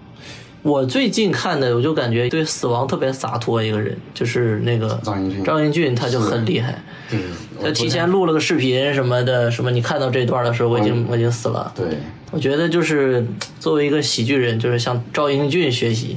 [0.63, 6.83] 我最近看的，我就感觉对死亡特别洒脱一个人，就是那个张英俊，张英俊他就很厉害。
[7.09, 7.21] 对，
[7.63, 11.73] 他提前录了个视频什么的，什么你看到这段的时候，我已经我已经死了。
[11.77, 11.87] 对。
[12.31, 13.27] 我觉得就是
[13.59, 16.17] 作为一个喜剧人，就是向赵英俊学习，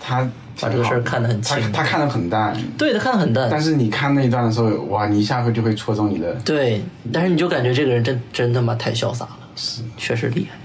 [0.00, 0.28] 他
[0.60, 3.48] 把这个事儿看得很清，他看得很淡，对他看得很淡。
[3.50, 6.32] 但是你看那一段的时候，哇，你一下会就会戳中你的。
[6.44, 10.58] 对，但是你就感觉这个人真真他妈太潇洒了，是，确实厉害。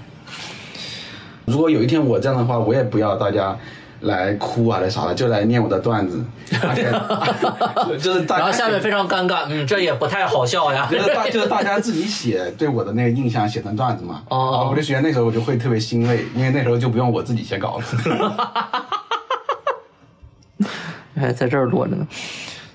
[1.46, 3.56] 如果有一天我这样的话，我也不要大家
[4.00, 6.24] 来哭啊来啥的，就来念我的段子，
[6.62, 10.88] 而 且就是大家然后下面非常尴尬，嗯，这也不太好笑呀。
[10.92, 17.84] 就是大就是大家自己写对我的那个印象写成段子嘛，哦，我就觉得那时候我就会特别欣慰，因为那时候就不用我自己写稿了。
[21.14, 22.06] 还 在这儿落着呢。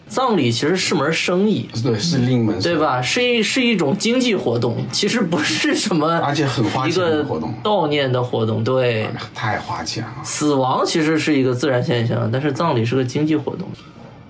[0.07, 3.01] 葬礼其实是门生意，对，是另一门，对吧？
[3.01, 10.23] 是一是一种经济活动， 其实不是什么，而且很花钱的活动，悼念的活动，对，太花钱了。
[10.23, 13.67] 死亡其实是一个自然现象，但是葬礼是个经济活动，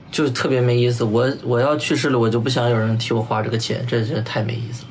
[0.10, 1.04] 就特别没意思。
[1.04, 4.90] 我我要去世了，我就不想有人替我花这个钱，这这太没意思了。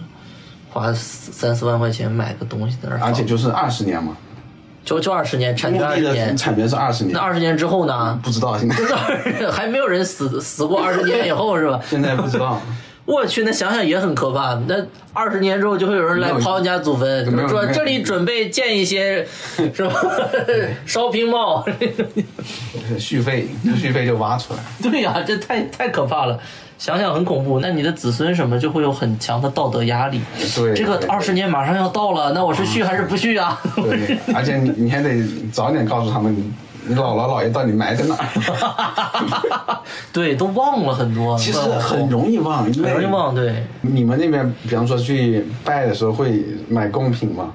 [0.71, 4.17] 花三四万块钱买个东西在那儿，而且就是二十年嘛。
[4.85, 7.15] 就就二十年，产权二十年，产权是二十年。
[7.15, 8.19] 那二十年之后呢？
[8.23, 8.77] 不知道现在。
[9.51, 11.81] 还没有人死死过二十年以后是吧？
[11.89, 12.61] 现在不知道。
[13.07, 14.55] 我去，那想想也很可怕。
[14.67, 14.77] 那
[15.13, 19.27] 二十年之后就会有人来刨你家祖坟，说这里准备建一些，
[19.75, 19.95] 是吧？
[20.87, 21.63] 烧瓶帽，
[22.99, 24.61] 续费，续费就挖出来。
[24.83, 26.41] 对呀，这太太可怕了。
[26.85, 30.21] 想想很恐怖，那你的子孙什么就会有很强的道德压力。
[30.55, 33.59] 对，这个二十年马上要到了，那我是续还是不续啊？
[33.75, 36.37] 对，而且你 你还得早点告诉他们，
[36.87, 39.81] 你姥姥姥爷到底埋在哪儿。
[40.13, 41.39] 对，都忘了很多。
[41.39, 43.35] 其实很容易忘，很容易忘。
[43.35, 47.51] 对，你们那边比方说去拜的时候会买贡品吗？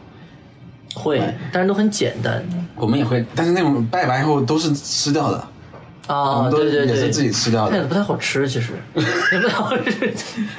[0.96, 1.22] 会，
[1.52, 2.44] 但是都很简单。
[2.76, 5.48] 我们也会，但是那种拜完以后都是吃掉的。
[6.10, 8.74] 啊，对对对，也是自己吃掉的，也不太好吃，其实
[9.32, 10.12] 也不太好吃。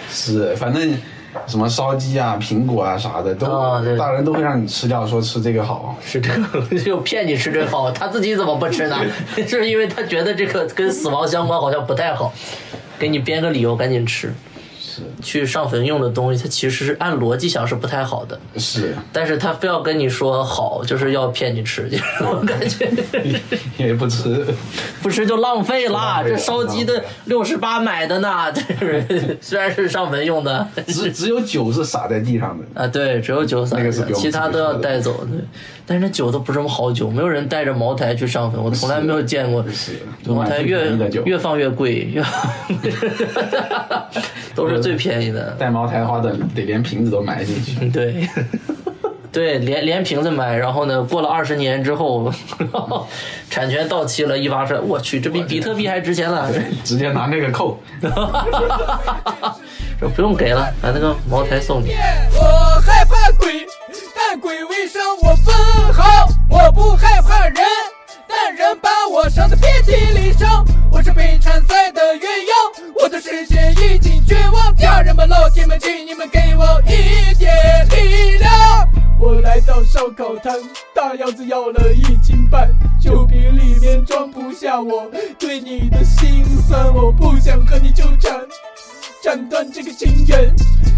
[0.09, 0.97] 是，反正
[1.49, 3.47] 什么烧鸡啊、苹果啊啥的，都
[3.99, 5.97] 大人都会让你吃掉，说吃这个好。
[6.05, 8.97] 是这个， 就骗你吃这个好，他自己怎么不吃呢？
[9.49, 12.33] 是因为他觉得这个跟死亡相关，好像不太好，
[12.97, 14.33] 给你编个理由赶紧吃。
[15.23, 22.91] 去上坟用的东西，它其实是按逻辑想是不太好的，是，但是他非要跟你说好，就是要骗你吃， 就是我感觉，
[23.79, 24.47] 也不吃，
[25.03, 26.23] 不吃就浪费了。
[26.27, 32.83] 这烧鸡的六十八买的呢， 是虽然是上坟用的，只只有酒是洒在地上的。
[32.83, 33.79] 啊，对，只有酒洒，
[34.15, 35.25] 其他都要带走。
[35.25, 35.39] 对，
[35.87, 39.65] 但是那酒都不是什么好酒，没有人带着茅台去上坟，我从来没有见过。
[40.27, 40.93] 茅台越
[41.25, 42.23] 越放越贵，越
[44.55, 45.51] 都是最便宜的。
[45.59, 47.89] 带茅台花的话，得得连瓶子都埋进去。
[47.91, 48.29] 对，
[49.33, 52.33] 对，连连瓶子埋，然后呢，过了二十年之后，
[53.49, 56.51] 产权到期了，一挖出来，我去，这比比特币还值钱了，
[56.85, 57.81] 直接拿那个扣。
[60.01, 61.95] 这不用给了，把那个茅台送你。
[62.35, 63.67] 我害怕鬼，
[64.17, 65.55] 但鬼未伤我分
[65.93, 67.57] 毫；我不害怕人，
[68.27, 70.65] 但人把我伤得遍体鳞伤。
[70.91, 72.25] 我是被缠赛的鸳鸯，
[73.03, 74.75] 我的世界已经绝望。
[74.77, 78.89] 家人们、老铁们，请你们给我一点力量。
[79.19, 80.55] 我来到烧烤摊，
[80.95, 82.71] 大腰子要了一斤半，
[83.01, 88.41] 酒瓶里面装不下我对你的心酸，我不想和你纠缠。
[89.23, 90.51] 斩断这个情缘，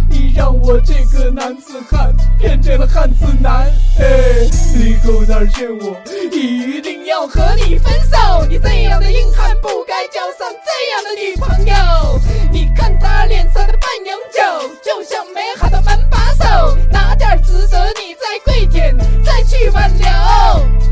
[0.08, 3.68] 你让我这个男子汉变成了汉子男。
[3.98, 6.00] 哎，你勾搭劝我，
[6.30, 8.46] 一定要和你分手。
[8.48, 12.20] 你这样的硬汉不该交上这样的女朋友。
[12.52, 14.40] 你看他脸上的半永久，
[14.84, 16.76] 就像没好的门把手。
[16.90, 20.08] 哪点值得你再跪舔，再去挽留？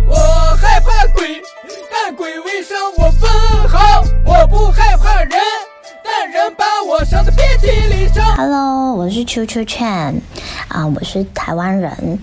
[0.08, 0.16] 我
[0.60, 1.40] 害怕鬼，
[1.92, 3.30] 但鬼未伤我分
[3.68, 4.02] 毫。
[4.24, 5.38] 我不害怕人。
[6.32, 8.36] 人把我伤得遍体鳞伤。
[8.36, 10.20] Hello，我是 Chu Chu Chan，
[10.68, 12.18] 啊，我是台湾人，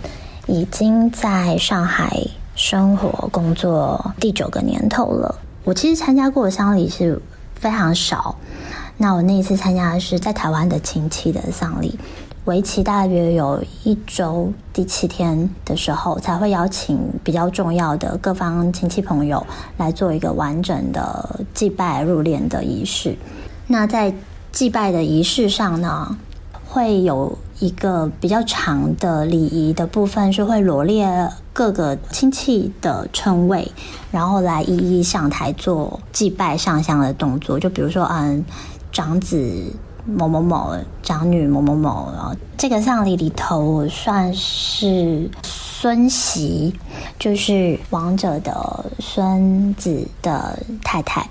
[0.45, 2.21] 已经在上海
[2.55, 5.39] 生活工作第九个年头了。
[5.63, 7.21] 我其实参加过的丧礼是
[7.55, 8.35] 非常少，
[8.97, 11.97] 那我那一次参加的是在台湾的亲戚的丧礼，
[12.45, 19.45] 为期大约有一周，第七天的时候才会邀请比较重要的各方亲戚朋友
[19.77, 23.17] 来做一个完整的祭拜入殓的仪式。
[23.67, 24.13] 那在
[24.51, 26.17] 祭拜的仪式上呢，
[26.65, 33.69] 会有一个比较长的礼仪的部分，是会罗列各个亲戚的称谓，
[34.09, 37.59] 然后来一一上台做祭拜上香的动作。
[37.59, 38.45] 就比如说，嗯，
[38.91, 39.71] 长子
[40.05, 42.09] 某某某，长女某某某。
[42.15, 46.73] 然后这个丧礼里头算是孙媳，
[47.19, 51.27] 就是亡者的孙子的太太。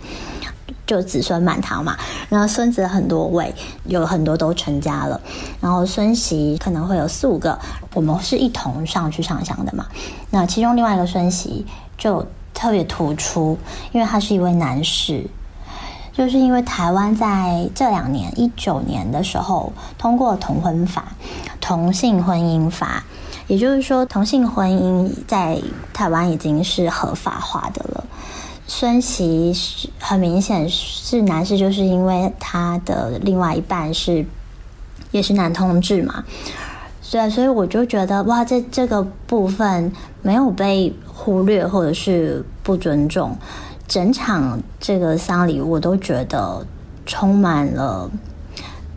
[0.87, 1.97] 就子孙满堂嘛，
[2.29, 3.53] 然后孙子很多位，
[3.87, 5.21] 有很多都成家了，
[5.61, 7.59] 然后孙媳可能会有四五个，
[7.93, 9.87] 我们是一同上去上香的嘛。
[10.31, 11.67] 那其中另外一个孙媳
[11.99, 12.25] 就
[12.55, 13.59] 特别突出，
[13.91, 15.27] 因为他是一位男士，
[16.13, 21.05] 就是因为台湾在这两年一九年的时候通过同婚法、
[21.61, 23.03] 同性婚姻法，
[23.49, 25.61] 也就是说同性婚姻在
[25.93, 28.05] 台湾已经是合法化的了。
[28.67, 34.27] 孙媳是很明显是男士，就是因为他的另外一半是
[35.11, 36.25] 也是男同志嘛，
[37.11, 39.93] 对，所以我就觉得哇，这这个部分
[40.23, 43.37] 没有被忽略或者是不尊重，
[43.87, 46.67] 整场这个丧礼我都觉得
[47.07, 48.11] 充满了。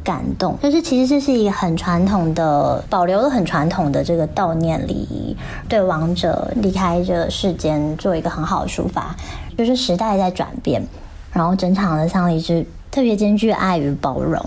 [0.01, 5.35] 感动，就是其实这是一个很传统的，保留了很传统的这个悼念礼仪，
[5.67, 9.15] 对亡者离开这世间做一个很好的抒发。
[9.59, 10.81] 就是时代在转变，
[11.33, 14.41] 然后整场的丧礼是特别兼具爱与包容。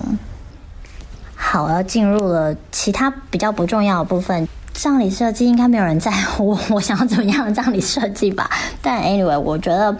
[1.35, 8.49] 好，要进入了其他比较不重要的部分，葬礼设计应该没有人在乎我想要怎么样的葬礼设计吧？
[8.81, 9.95] 但 anyway，我觉得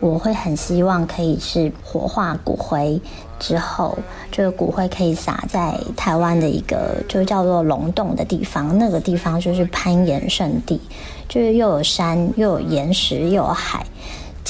[0.00, 3.00] 我会很希望可以是火化骨灰。
[3.38, 3.96] 之后，
[4.32, 8.76] 这个骨灰可以撒在台湾的一个就叫做龙洞的地方。
[8.76, 10.80] 那个地方就是攀岩圣地，
[11.28, 13.86] 就是又有山，又有岩石，又有海。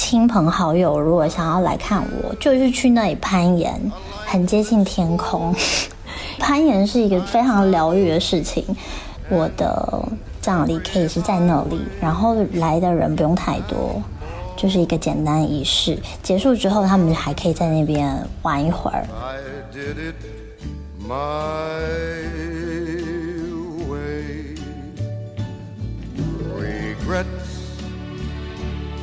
[0.00, 3.74] 亲朋好友如果想要来看我，就是去那里攀岩，
[4.24, 5.52] 很接近天空。
[6.38, 8.64] 攀岩是一个非常疗愈的事情。
[9.28, 10.08] 我的
[10.40, 14.00] 葬礼可以是在那里，然后来的人不用太多。
[14.56, 19.04] 就是一个简单仪式，结束之后，他们还可以在那边玩一会儿。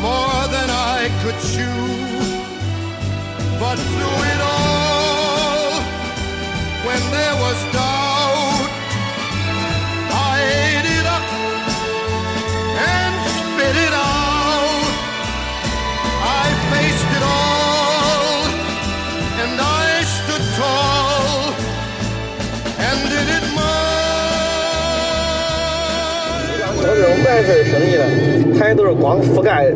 [0.00, 1.84] more than I could chew.
[3.58, 5.82] But through it all,
[6.86, 8.70] when there was doubt,
[10.30, 10.36] I
[10.66, 11.26] ate it up
[12.94, 14.84] and spit it out.
[16.42, 18.42] I faced it all
[19.42, 21.54] and I stood tall
[22.86, 23.98] and did it my
[27.42, 29.66] 做这种白事生意呢，他也都是光覆盖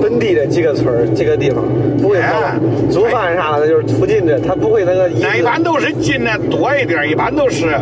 [0.00, 1.64] 本地的几个村儿、几个地方，
[2.00, 2.42] 不会跑
[2.90, 5.08] 做饭啥的，就是附近的，他不会那个。
[5.20, 7.74] 那一般都是近的多一点，一般都是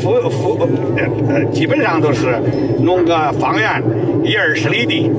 [0.00, 0.68] 附附
[1.28, 2.34] 呃，基本上都是
[2.80, 3.82] 弄个方圆
[4.24, 5.10] 一二十里地，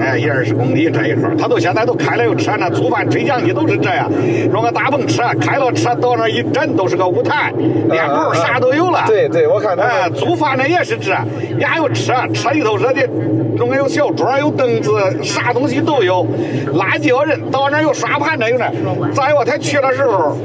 [0.00, 4.10] 哎，一二十公里这一块他都现在都开了有车呢，做饭吹墙去都是这样，
[4.52, 7.52] 弄个大篷车，开了车到那一站都是个舞台，
[7.90, 9.04] 练鼓啥都有了。
[9.06, 9.82] 对对，我看他。
[9.82, 11.10] 哎，煮饭的也是这，
[11.58, 12.12] 也有车。
[12.34, 13.08] 车里头热的，
[13.56, 14.90] 弄个有小桌，有凳子，
[15.22, 16.26] 啥东西都有。
[16.74, 18.70] 垃圾要人到那有刷盘的，有那。
[19.12, 20.36] 再有他去的时候，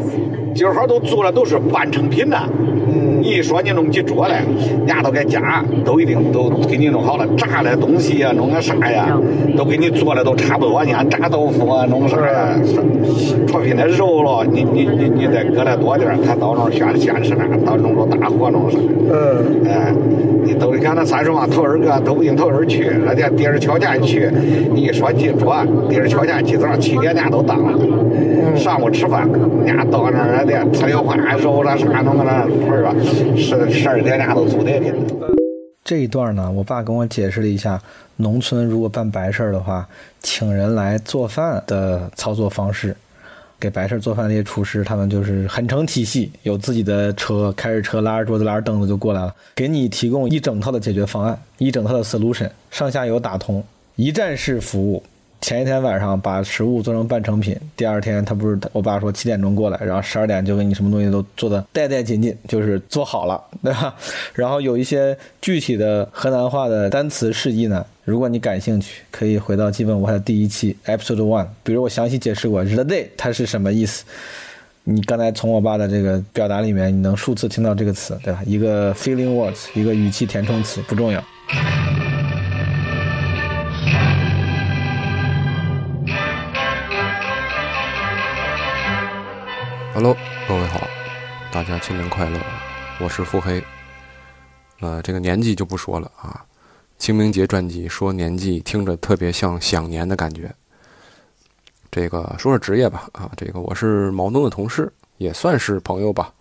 [0.53, 2.37] 今儿都做的都是半成品的。
[3.23, 9.17] 你一说你弄几桌来，人家都给家都一定都给你弄好了，炸的东西呀，弄个啥呀，
[9.55, 10.83] 都给你做的都差不多。
[10.83, 12.53] 你看炸豆腐啊，弄啥呀，
[13.47, 18.77] 出品的肉了，你你你你再搁的多点他到那儿选现吃饭，到弄着大火弄啥？
[19.09, 19.93] 嗯，哎，
[20.43, 24.29] 你都看那三十万头二个都不定头二去，那天第二条件去，
[24.73, 27.79] 你一说几桌，第二敲钱去早上七点家都到了，
[28.55, 29.27] 上午吃饭，
[29.65, 32.93] 人家到那儿的吃了饭，肉了啥弄个那盆儿吧。
[33.37, 34.71] 十十二点俩都租的
[35.83, 37.81] 这一段呢，我爸跟我解释了一下，
[38.17, 39.87] 农村如果办白事儿的话，
[40.21, 42.95] 请人来做饭的操作方式。
[43.59, 53.63] 给白事儿做饭那些厨师，他们就是很成体系，有自己的车，开着车拉着桌子拉着凳子就过来了，给你提供一整套的解决方案，一整套的 solution，上下游打通，
[53.95, 55.01] 一站式服务。
[55.43, 63.93] 前一天晚上把食物做成半成品，第二天他不是我爸说七点钟过来，然后十二点就给你什么东西都做的带带紧紧，就是做好了， 对吧？
[64.33, 74.05] 然后有一些具体的河南话的单词释义呢，如果你感兴趣，可以回到基本无害的第一期 episode one，比如我详细解释过 the day 它是什么意思。
[74.85, 78.41] 你刚才从我爸的这个表达里面，你能数次听到这个词，对吧？
[78.45, 81.21] 一个 feeling words，一个语气填充词，不重要。
[89.95, 90.17] Hello，
[90.47, 90.87] 各位好，
[91.51, 92.39] 大家新年快乐！
[92.99, 93.63] 我是腹黑。
[94.79, 96.43] 呃，这个年纪就不说了啊。
[96.97, 100.51] 清明节专辑说年纪，听着特别像想年的感觉。
[101.91, 106.33] 这个说说职业吧啊，这个我是毛东的同事，也算是朋友吧，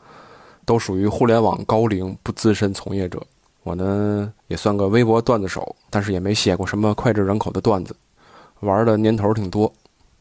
[0.65, 3.23] 都属于互联网高龄不资深从业者。
[3.65, 7.95] 我呢也算个微博段子手，但是也没写过什么脍炙人口的段子，
[8.61, 9.71] 玩的年头挺多，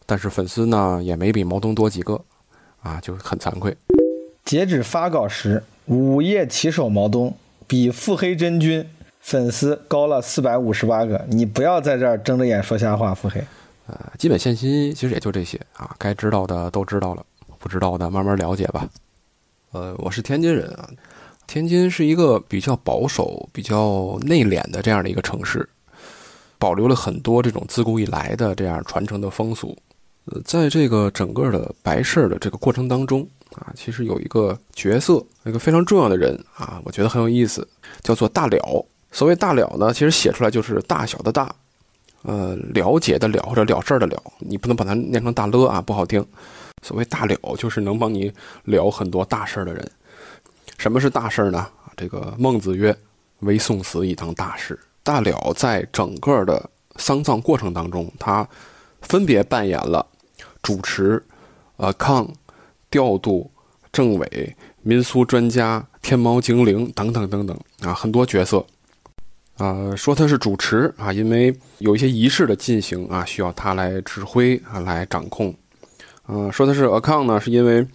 [0.06, 2.22] 但是粉丝呢也没比毛东多几个。
[2.82, 3.76] 啊，就很惭愧。
[4.44, 7.36] 截止发稿时，午夜骑手毛东
[7.68, 8.86] 比腹黑真君
[9.20, 11.24] 粉丝高了四百五十八个。
[11.30, 13.42] 你不要在这儿睁着眼说瞎话，腹黑。
[13.88, 17.26] 呃，基本信息其实也就这些啊，该知道的都知道了，
[17.60, 18.90] 不知道的慢慢了解吧。
[19.72, 20.90] 呃，我是天津人啊，
[21.46, 25.68] 天津是一个比较保守、比较内敛的这样的一个城市，
[26.58, 29.78] 保留了很多这种自古以来的这样传承的风俗。
[30.26, 37.68] 呃，在这个整个的白事儿的这个过程当中啊，其实有一个角色，一个非常重要的人啊，我觉得很有意思，
[38.02, 38.86] 叫做大了。
[39.12, 41.54] 所谓大了呢，其实写出来就是大小的大，
[42.22, 46.26] 呃，了解的了或者了事儿的了，你不能把它念成大了啊，不好听。
[46.84, 48.32] 所谓大了，就是能帮你
[48.66, 49.92] 了很多大事儿的人。
[50.78, 51.68] 什么是大事儿呢？
[51.98, 52.96] 这个孟子曰
[53.42, 58.48] ：“唯送死以当大事。”大了在整个的丧葬过程当中，他
[59.02, 60.06] 分别扮演了。
[60.62, 61.22] 主持、
[61.78, 62.28] 呃抗、
[62.90, 63.50] 调度、
[63.92, 68.66] 政委、民俗专家、天猫精灵等等等等啊，很多角色。
[69.58, 75.54] 啊，说他是主持啊，因为有一些仪式的进行啊，需要他来指挥啊，来掌控。
[76.28, 77.86] 嗯，说他是 account 呢，是因为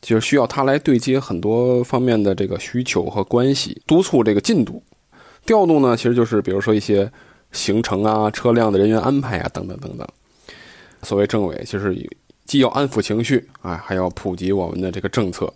[0.00, 4.82] 就是需要他来对接很多方面的这个需求和关系，督促这个进度。
[5.44, 7.10] 调度呢，其实就是比如说一些
[7.50, 10.08] 行程啊、车辆的人员安排啊，等等等等。
[11.02, 11.96] 所谓政委，就是
[12.44, 15.52] 既要安抚情绪啊，还要普及我们的这个政策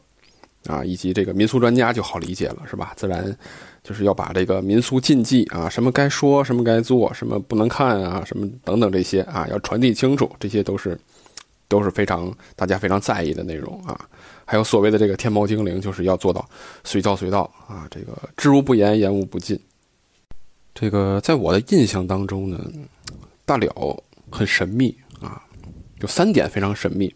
[0.67, 2.93] 啊，以及这个民俗专家就好理解了，是吧？
[2.97, 3.37] 自然
[3.83, 10.99] 就是要把这个民俗禁忌啊，什么该说，什么该做，什么不能看啊，什么等等这些啊，要传递清楚，这些都是
[11.69, 14.09] 都是非常大家非常在意的内容啊。
[14.45, 16.49] 还有所谓的这个天猫精灵，就是要做到
[16.83, 19.59] 随叫随到啊，这个知无不言，言无不尽。
[20.75, 22.61] 这个在我的印象当中呢，
[23.45, 24.97] 大了很神秘。
[26.01, 27.15] 有三点非常神秘，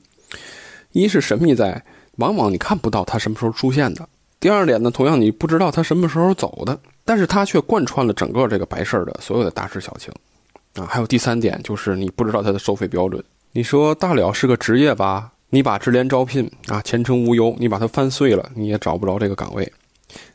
[0.93, 1.83] 一是神秘在
[2.17, 4.05] 往往你看不到他什么时候出现的；
[4.39, 10.13] 第二点呢，同样你不知道他什么时候走的，但是他却贯穿了整个这个白事儿的所有的大事小情，
[10.75, 13.23] 啊，还有第三点就是你不知道他的收费标准。
[13.53, 15.33] 你说大了是个职业吧？
[15.51, 19.71] 你把智联招聘啊前程无忧，你把它翻碎了，你也找不着这个岗位。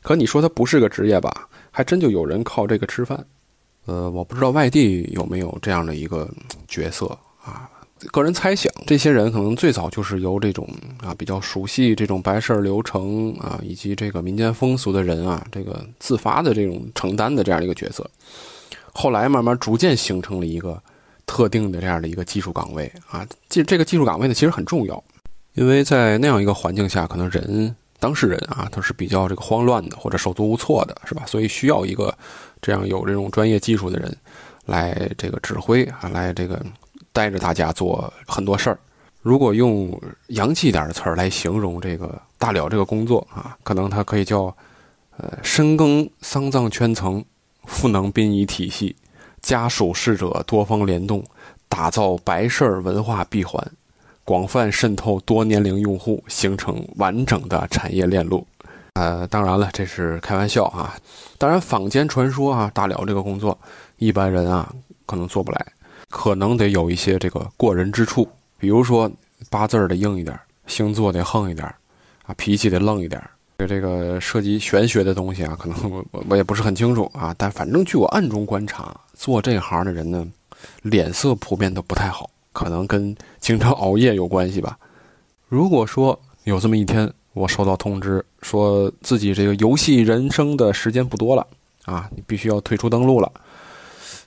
[0.01, 1.47] 可你说他不是个职业吧？
[1.71, 3.25] 还真就有人靠这个吃饭。
[3.85, 6.29] 呃，我不知道外地有没有这样的一个
[6.67, 7.07] 角色
[7.43, 7.69] 啊。
[8.11, 10.67] 个人猜想，这些人可能最早就是由这种
[11.01, 18.07] 啊比较熟悉这种白事儿流程啊以及这个民间风俗的人啊，这个自发的这种承担的这样一个角色，
[18.93, 20.79] 后来慢慢逐渐形成了一个
[21.25, 23.25] 特定的这样的一个技术岗位啊。
[23.47, 25.01] 这这个技术岗位呢，其实很重要，
[25.53, 31.23] 因为在那样一个环境下，可能人当事人啊都是比较这个慌乱的或者手足无措的，是吧？
[31.25, 32.15] 所以需要一个
[32.61, 34.15] 这样有这种专业技术的人
[34.65, 36.61] 来这个指挥啊，来这个。
[37.15, 38.77] 带着大家做很多事儿。
[39.21, 39.97] 如果用
[40.27, 44.53] 洋气点的词儿来形容这个大了这个工作啊，可能它可以叫，
[45.17, 47.23] 呃，深耕丧葬圈层，
[47.63, 48.93] 赋能殡仪体系，
[49.41, 51.23] 家属逝者多方联动，
[51.69, 53.65] 打造白事儿文化闭环，
[54.25, 58.45] 广泛渗透多年龄用户，形成完整的产业链路。
[58.95, 60.93] 呃，当然了，这是开玩笑啊。
[61.37, 63.57] 当然，坊间传说啊，大了这个工作，
[63.97, 64.69] 一般人啊
[65.05, 65.65] 可能做不来。
[66.09, 68.27] 可能得有一些这个过人之处，
[68.57, 69.11] 比如说
[69.49, 71.65] 八字得硬一点，星座得横一点，
[72.25, 73.21] 啊，脾气得愣一点。
[73.67, 77.33] 这个涉及玄学的东西啊，可能我我也不是很清楚啊。
[77.37, 80.27] 但反正据我暗中观察，做这行的人呢，
[80.81, 84.77] 脸色普遍都不太好，可能跟经常熬夜有关系吧。
[85.47, 91.47] 如果说有这么一天，我收到通知，说自己这个游戏人生的时间不多了
[91.85, 93.31] 啊，你必须要退出登录了。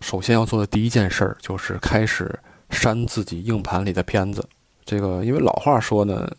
[0.01, 2.39] 首先要做的第一件事儿就是开始
[2.71, 4.47] 删自己硬盘里的片子。
[4.85, 6.31] 这个，因为老话说呢，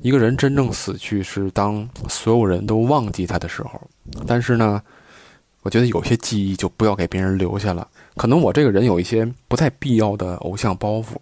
[0.00, 3.80] 一个人真正死去是当所有人都忘记他的时候。
[4.26, 4.80] 但是呢，
[5.62, 7.88] 我觉得有些记忆就不要给别人留下了。
[8.16, 11.16] 可能我这个人有一些不太必要的偶像包袱，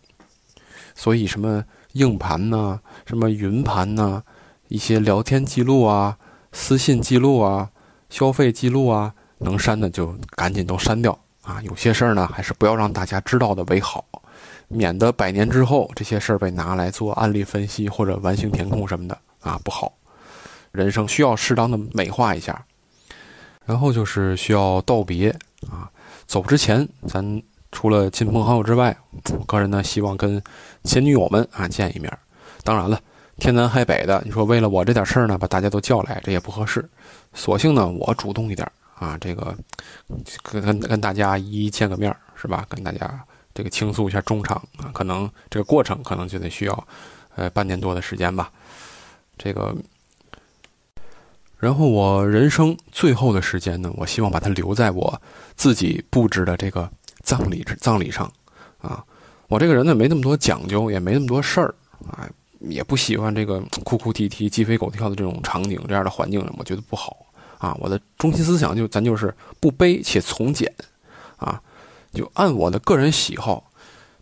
[0.95, 4.23] 所以什么硬盘呐，什么云盘呐，
[4.69, 6.19] 一些聊天记录啊、
[6.53, 7.71] 私信记录啊、
[8.11, 11.19] 消费记录啊，能删的就赶紧都删掉。
[11.47, 14.05] 啊，有些事儿呢，还是不要让大家知道的为好，
[14.67, 19.17] 免得百年之后这些事儿被拿来做案例分析或者完形填空什么的。
[19.41, 19.93] 啊，不好。
[20.73, 22.67] 人生需要适当的美化一下，
[23.65, 25.31] 然后就是需要道别
[25.71, 25.89] 啊。
[26.27, 27.41] 走之前，咱
[27.71, 28.97] 除了亲朋好友之外，
[29.39, 30.43] 我个人呢希望跟
[30.83, 32.13] 前女友们啊见一面。
[32.65, 33.01] 当然了，
[33.39, 36.85] 天南海北的，你说为了我这点事儿呢，把大家都叫来，这也不合适。
[37.33, 38.69] 索性呢，我主动一点
[38.99, 39.57] 啊，这个
[40.43, 42.67] 跟跟大家一一见个面是吧？
[42.69, 43.25] 跟大家
[43.55, 46.89] 这个倾诉一下衷肠啊，可能这个过程可能就得需要
[47.35, 48.51] 呃半年多的时间吧。
[49.37, 49.77] 这个，
[51.59, 55.21] 然后我人生最后的时间呢，我希望把它留在我
[55.57, 56.91] 自己布置的这个
[57.23, 58.33] 葬礼葬礼上
[58.79, 59.05] 啊。
[59.49, 61.75] 我这个人呢，没那么多讲究，也没那么多事儿
[62.11, 62.27] 啊。
[62.61, 67.26] 也不喜欢这个哭哭啼啼、鸡飞狗跳的这种场景，这样的环境，我觉得不好
[67.59, 67.77] 啊。
[67.81, 70.73] 我的中心思想就咱就是不悲且从简
[71.37, 71.61] 啊，
[72.13, 73.71] 就按我的个人喜好，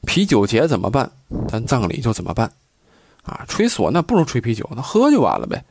[0.07, 1.11] 啤酒节怎么办，
[1.49, 2.53] 咱葬礼就怎么办
[3.22, 3.45] 啊。
[3.49, 5.64] 吹唢呐不如吹啤酒，那喝就完了呗。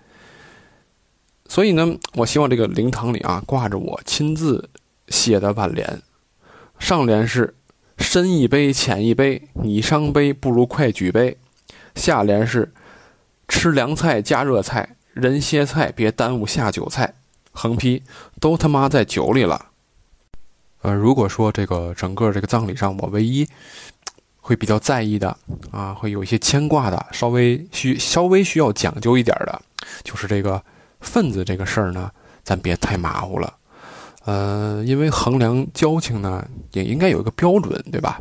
[1.49, 4.69] 所以呢，我希望这个灵堂里啊挂着我亲自
[5.09, 6.01] 写的挽联，
[6.79, 7.53] 上联是
[7.97, 11.37] 深一杯浅一杯，你伤悲不如快举杯。
[11.95, 12.71] 下联是：
[13.47, 17.13] 吃凉菜加热菜，人歇菜别耽误下酒菜。
[17.53, 18.03] 横批：
[18.41, 19.67] 都他妈在酒里了。
[20.81, 23.47] 呃，如果说这个整个这个葬礼上，我唯一
[24.41, 25.37] 会比较在意的
[25.71, 29.61] 啊，会有一些牵挂的，稍微需稍微需要讲究一点的，
[30.03, 30.61] 就是这个
[30.99, 32.11] 份子这个事儿呢，
[32.43, 33.55] 咱别太马虎了。
[34.25, 38.19] 呃，因为衡量交情呢，也应该有一个标准，对吧？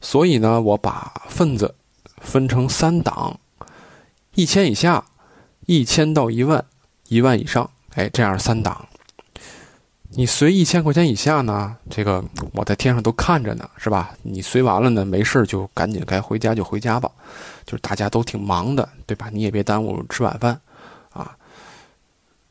[0.00, 1.74] 所以呢，我把份子。
[2.22, 3.40] 分成三档，
[4.34, 5.02] 一千以下，
[5.64, 6.62] 一千到一万，
[7.08, 8.86] 一万以上，哎，这样三档。
[10.10, 14.12] 你随一千块钱以下呢，这个我在天上都看着呢，是吧？
[14.22, 17.10] 你随完了呢，没事就赶紧该回家就回家吧，
[17.64, 19.28] 就是大家都挺忙的，对吧？
[19.32, 20.60] 你也别耽误吃晚饭，
[21.12, 21.36] 啊。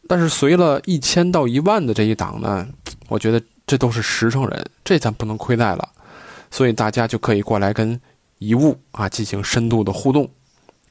[0.08, 2.68] 但是随了一千到一万的这一档呢，
[3.08, 5.90] 我觉得这都是实诚人，这咱不能亏待了，
[6.50, 8.00] 所以大家就可以过来跟。
[8.42, 10.26] 遗物啊，进行深度的互动，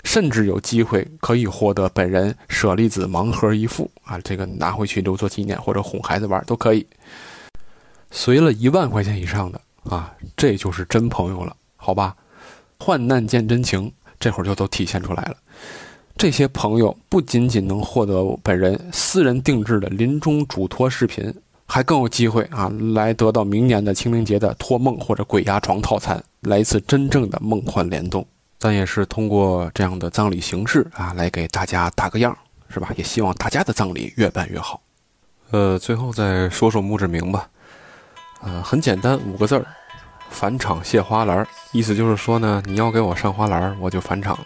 [0.05, 6.87] 甚至有机会可以获得本人舍利子盲盒一副啊，这个拿回去留作纪念或者哄孩子玩都可以。
[8.11, 12.17] 随了一万块钱以上的啊，这就是真朋友了，好吧？
[12.79, 15.37] 患难见真情，这会儿就都体现出来了。
[16.17, 21.35] 这些朋友不仅仅能获得本人私人定制的临终嘱托视频。
[21.71, 28.27] 还更有机会啊，来得到明年的清明节的托梦或者鬼压床套餐，来一次真正的梦幻联动。
[28.59, 32.37] 咱也是通过这样的葬礼形式啊，来给大家打个样，
[32.69, 32.91] 是吧？
[32.97, 34.81] 也希望大家的葬礼越办越好。
[35.51, 37.49] 呃，最后再说说墓志铭吧。
[38.41, 39.65] 呃，很简单，五个字儿：
[40.29, 41.47] 返场谢花篮。
[41.73, 44.39] 意思就是说呢，你要给我上花篮，我就返场。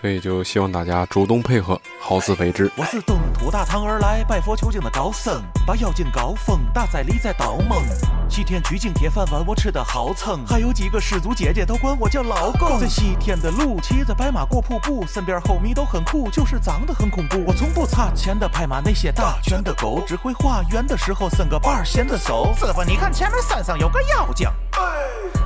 [0.00, 2.72] 所以就希望大家主动配合，好自为之。
[2.74, 7.84] 我是东土大唐而来，拜佛求经的高僧，把妖精高峰打在里在盗梦。
[8.26, 12.80] 西天取经铁饭碗我吃的好撑，还有几个师祖姐姐都管我叫老公。
[12.80, 17.44] 在西天的路，骑着白马过瀑布，身边后迷都很酷，就是长得很恐怖。
[17.46, 22.54] 我从不差钱的拍马那些大圈的狗，只会化缘的时候伸个瓣闲的手。
[22.56, 24.48] 师傅，你看前面山上有个妖精，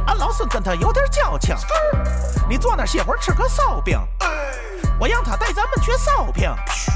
[0.07, 1.57] 俺老孙跟他有点交情，
[2.49, 3.99] 你坐那歇会儿吃个烧饼。
[4.99, 6.51] 我让他带咱们去烧饼，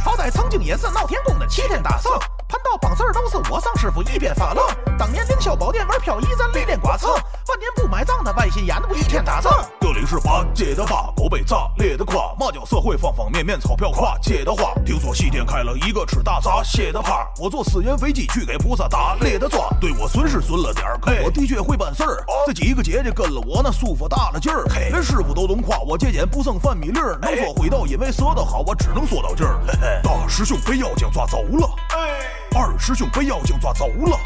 [0.05, 2.13] 好歹曾经也是闹天宫的齐天大圣。
[2.49, 4.65] 盘道帮事儿都是我上师傅一边发愣。
[4.99, 7.11] 当年凌霄宝殿玩漂移，咱历练剐蹭。
[7.11, 9.53] 万年不买账的外心眼不一天打仗。
[9.79, 12.35] 这里是八街的八，狗被炸裂的夸。
[12.41, 14.73] 马交社会方方面面钞票跨街的花。
[14.85, 19.69] 听说西天开了一个吃大闸蟹的趴，我坐私人飞机去给菩萨打猎的抓。
[19.79, 22.25] 对我损是损了点儿，可我的确会办事儿。
[22.47, 24.65] 这几个姐姐跟了我，那舒服大了劲儿。
[24.91, 27.19] 连师傅都懂夸我节俭不剩饭米粒儿。
[27.21, 29.59] 能说会道，因为说得好，我只能说到这儿。
[30.03, 31.69] 大师兄被妖精抓走了。
[32.55, 34.19] 二师兄被妖精抓走了，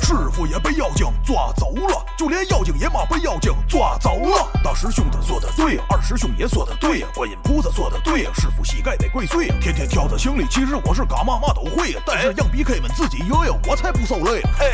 [0.00, 4.48] 师傅也被妖精抓走了，就连妖精也妈被妖精抓走了。
[4.64, 9.54] 大师兄他说的对呀，二师兄也说的对呀，观音菩萨说的对呀，师傅膝盖得跪碎呀。
[9.60, 14.40] 天天挑着行李，其实我是干嘛嘛都会呀，但是让 BK 们自己约呀，我才不受累。
[14.58, 14.66] 嘿。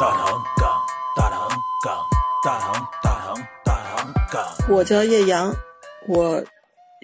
[0.00, 0.80] 大唐港，
[1.16, 1.48] 大唐
[1.84, 2.06] 港，
[2.44, 4.44] 大唐大唐大唐港。
[4.68, 5.54] 我叫叶阳，
[6.08, 6.42] 我。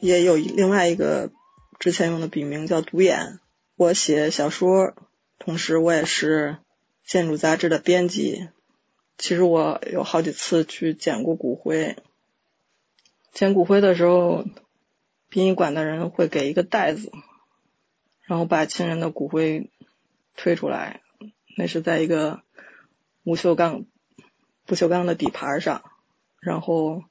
[0.01, 1.31] 也有另外一个
[1.79, 3.39] 之前用的笔名叫独眼，
[3.77, 4.95] 我写小说，
[5.39, 6.59] 同时我也是
[7.05, 8.49] 建筑杂志的编辑。
[9.19, 11.97] 其实我有好几次去捡过骨灰，
[13.33, 14.47] 捡骨灰的时候，
[15.29, 17.13] 殡仪馆的人会给一个袋子，
[18.23, 19.71] 然后把亲人的骨灰
[20.37, 21.03] 推出来，
[21.59, 22.43] 那是在一个
[23.23, 23.85] 不锈钢
[24.65, 25.85] 不锈钢的底盘上，
[26.41, 27.05] 然后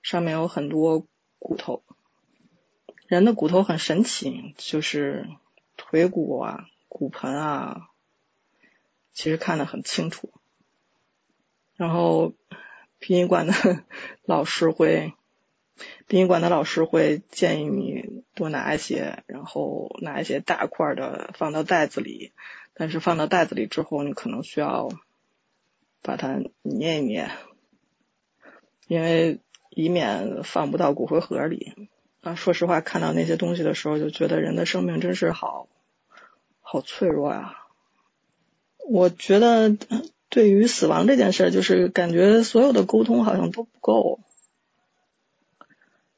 [0.00, 1.06] 上面有很多
[1.38, 1.82] 骨头。
[3.06, 5.28] 人的骨头很神奇，就是
[5.76, 7.88] 腿骨啊、骨盆啊，
[9.12, 10.32] 其实看得很清楚。
[11.76, 12.32] 然后
[12.98, 13.52] 殡仪馆的
[14.24, 15.12] 老师会，
[16.08, 22.32] 殡仪馆的老师会建议你多拿一些，然后拿一些大块的放到袋子里。
[22.78, 24.90] 但是放到袋子里之后，你可能需要
[26.02, 27.30] 把它捏一捏，
[28.86, 29.38] 因为
[29.70, 31.72] 以免放不到骨灰盒里。
[32.26, 35.68] 啊，说实话，看到那些东西的时候，就觉得人的生命真是好
[36.60, 37.56] 好脆弱呀。
[38.88, 39.76] 我觉得
[40.28, 44.18] 对于死亡这件事，就是感觉所有的沟通好像都不够，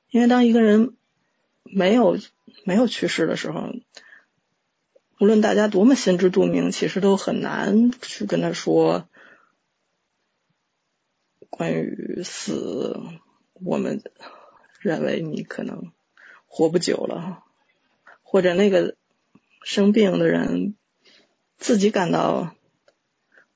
[0.08, 0.96] 因为当一个人
[1.64, 2.18] 没有
[2.64, 3.74] 没有去世的时候。
[5.20, 9.08] 无论大家多么心知肚明，其实都很难去跟他说
[11.50, 12.96] 关于死。
[13.52, 14.00] 我们
[14.78, 15.90] 认为你可能
[16.58, 17.44] 活不久了，
[18.24, 18.96] 或者那个
[19.62, 20.74] 生病的人
[21.56, 22.52] 自己感到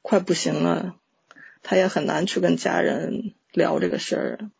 [0.02, 0.94] 快不行了，
[1.62, 4.50] 他也很难去跟家人聊这个事儿，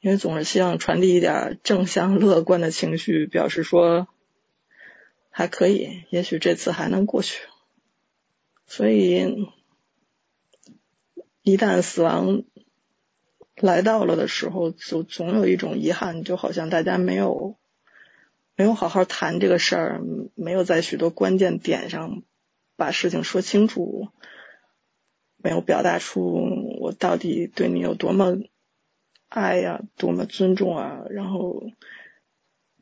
[0.00, 4.08] 因为总是希望传递一点正向乐观的情绪，表示说。
[5.38, 7.42] 还可以，也许这次还能过去。
[8.66, 9.46] 所以，
[11.42, 12.42] 一旦死亡
[13.56, 17.56] 来到了的时候，就总有一种遗憾，就好像大家没有
[18.54, 20.00] 没有好好谈这个事儿，
[20.34, 22.22] 没有在许多关键点上
[22.76, 24.08] 把事情说清楚，
[25.36, 28.36] 没有表达出我到底对你有多么
[29.28, 31.70] 爱呀，多么尊重啊，然后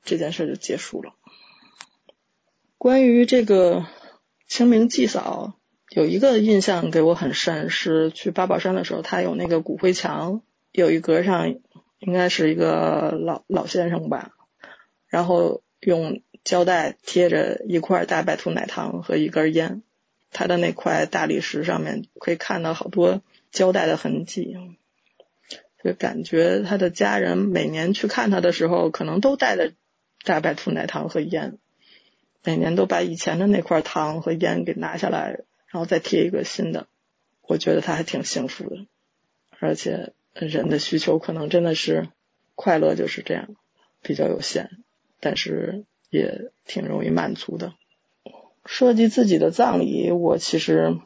[0.03, 1.15] 这件事就结束了。
[2.77, 3.87] 关于这个
[4.47, 5.55] 清明祭扫，
[5.91, 10.43] 有一个印象给我很深，是去八宝山的时候，他有那个骨灰墙，
[10.75, 11.55] 有一格上
[12.01, 14.33] 应该是一个老老先生吧，
[15.07, 19.83] 然后用胶带贴着一块大白兔奶糖和一根烟，
[20.33, 23.23] 他的那块大理石上面可以看到好多
[23.53, 24.57] 胶带的痕迹，
[25.85, 29.75] 就感觉他的家人每年去看他的时候，可能都带着
[30.25, 31.57] 大白兔奶糖和烟。
[32.43, 36.89] 每年都把以前的那块糖和烟给拿下来，然后再贴一个新的。
[37.43, 38.87] 我觉得他还挺幸福的，
[39.61, 42.09] 而且人的需求可能真的是
[42.55, 43.49] 快乐就是这样，
[44.03, 44.71] 比较有限，
[45.21, 47.75] 但是也挺容易满足的。
[48.67, 50.99] 设计自己的葬礼，我其实，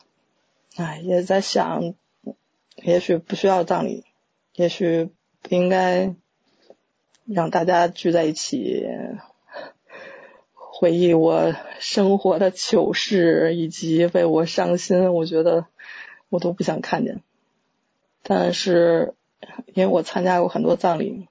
[0.77, 1.95] 哎，也在想，
[2.77, 4.05] 也许不需要葬礼，
[4.55, 5.11] 也许
[5.43, 6.15] 不应该
[7.27, 8.87] 让大家聚在一起。
[10.81, 15.67] 回忆我生活的糗事，以及为我伤心，我觉得
[16.29, 17.21] 我都不想看见。
[18.23, 19.15] 但是，
[19.75, 21.29] 因为我参加过很多葬礼，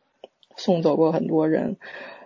[0.56, 1.78] 送走过很多人，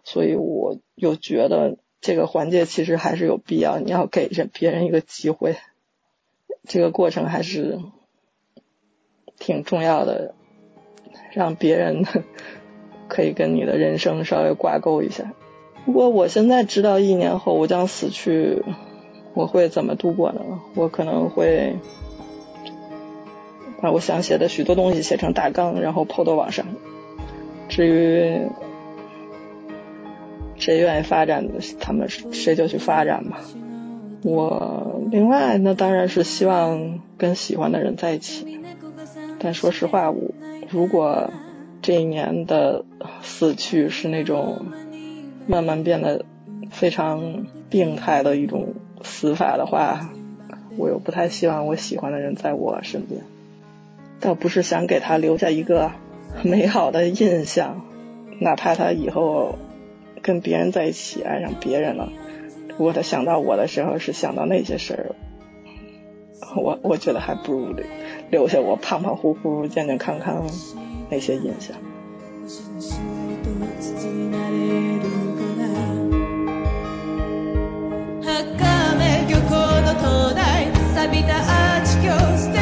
[0.03, 3.79] 所以我又觉得这个环节其实还是有必要。
[3.79, 5.57] 你要给人别人一个机会，
[6.67, 7.79] 这个过程还是
[9.37, 10.35] 挺重要的，
[11.33, 12.05] 让别人
[13.09, 15.33] 可以跟你的人生稍微挂钩一下。
[15.85, 18.63] 如果我现在知道一年后我将死去，
[19.33, 20.41] 我会怎么度过呢？
[20.75, 21.75] 我可能会
[23.81, 26.65] 把我想写的许多东西写成大纲，然后抛到网上。
[27.67, 28.47] 至于
[30.57, 31.47] 谁愿意发展，
[31.79, 33.41] 他们谁就去发展吧。
[34.23, 38.59] 我另外那当然是希望跟喜欢的人在一起。
[39.39, 40.31] 但说实话，我
[40.69, 41.31] 如果
[41.81, 42.85] 这一年的
[43.21, 44.65] 死去是那种。
[45.47, 46.23] 慢慢变得
[46.69, 50.11] 非常病态的一种死法的话，
[50.77, 53.21] 我又不太希望我喜欢的人在我身边。
[54.20, 55.92] 倒不是想给他留下一个
[56.42, 57.84] 美好的印象，
[58.40, 59.58] 哪怕他以后
[60.22, 62.12] 跟别人在一起爱上别人了，
[62.76, 65.14] 如果他想到我的时候是想到那些事儿，
[66.56, 67.74] 我我觉得还不如
[68.30, 70.46] 留下我胖胖乎乎、健健康康
[71.10, 71.76] 那些印象。
[80.96, 82.59] 錆びたアーチ橋捨て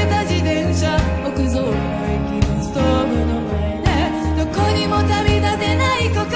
[4.90, 6.29] も旅立てない心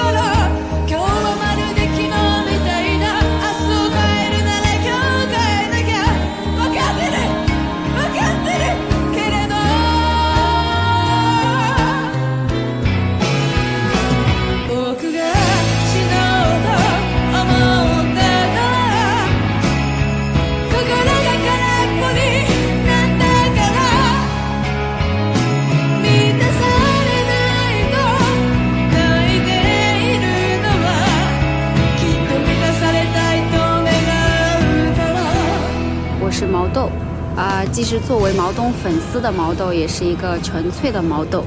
[37.72, 41.44] 既是作为毛东粉丝的毛豆，也是一个纯粹的毛豆。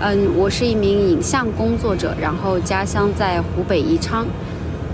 [0.00, 4.26] 嗯，我是一名影像工作者，然后家乡在湖北宜昌。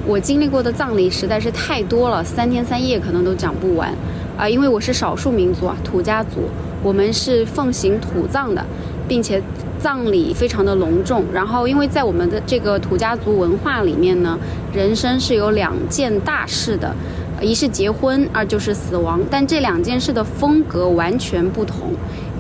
[0.06, 3.92] 我经历过的葬礼实在是太多了，三天三夜可能都讲不完。
[4.36, 6.48] 啊、因为我是少数民族啊，土家族，
[6.82, 8.64] 我们是奉行土葬的，
[9.08, 9.42] 并且
[9.80, 11.24] 葬礼非常的隆重。
[11.32, 14.38] 然后，因为在我们的这个土家族文化里面呢，
[14.72, 16.94] 人生是有两件大事的，
[17.41, 19.20] 一是结婚，二就是死亡。
[19.30, 21.93] 但这两件事的风格完全不同。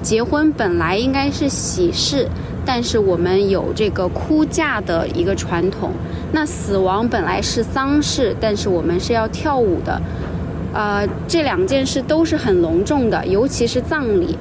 [0.02, 2.28] 结婚本来应该是喜事，
[2.64, 5.90] 但是我们有这个哭嫁的一个传统。
[6.32, 10.00] 那死亡本来是丧事，但是我们是要跳舞的。
[10.72, 14.36] 呃，这两件事都是很隆重的，尤其是葬礼。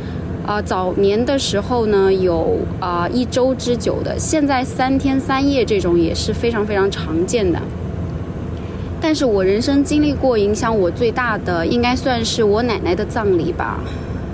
[0.45, 7.59] 啊、早年的时候呢，有啊、一周之久的，现在三天三夜这种也是非常非常常见的。
[9.07, 13.79] 但是我人生经历过影响我最大的，应该算是我奶奶的葬礼吧。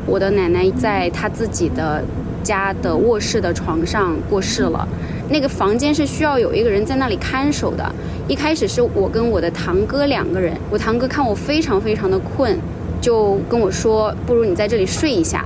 [0.08, 2.04] 我的奶奶在她自己的
[2.42, 4.88] 家的卧室的床上过世了，
[5.30, 7.88] 那个房间是需要有一个人在那里看守的。
[8.28, 12.58] 一开始是我跟我的堂哥两个人，我堂哥看我非常非常的困，
[13.00, 15.46] 就跟我说：“不如你在这里睡一下。”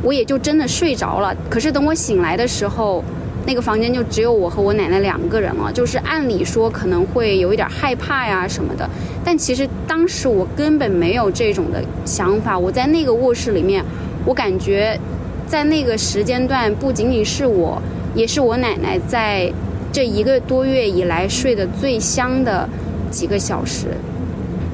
[0.00, 1.36] 我也就真的睡着了。
[1.50, 3.02] 可是等我醒来的时候，
[3.48, 5.72] 那个房间就只有我和我奶奶两个人了。
[5.72, 8.86] 就是按理说可能会有一点害怕呀什么的，
[9.24, 12.58] 但其实当时我根本没有这种的想法。
[12.58, 13.82] 我在那个卧室里面，
[14.26, 15.00] 我感觉
[15.46, 17.80] 在那个时间段，不仅仅是我，
[18.14, 19.50] 也是我奶奶在
[19.90, 22.68] 这一个多月以来睡得最香的
[23.10, 23.86] 几个小时。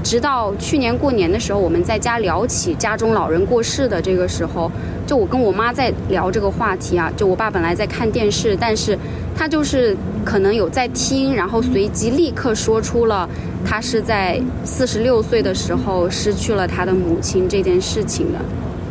[0.03, 4.70] 直到去年过年的时候，我们在家聊起家中老人过世的这个时候，
[5.07, 7.12] 就我跟我妈在聊这个话题啊。
[7.16, 8.98] 就我爸本来在看电视，但是
[9.36, 13.28] 他就是可能有在听，然后随即立刻说出了
[13.64, 18.38] 他是在四十六岁的时候失去了他的母亲这件事情的。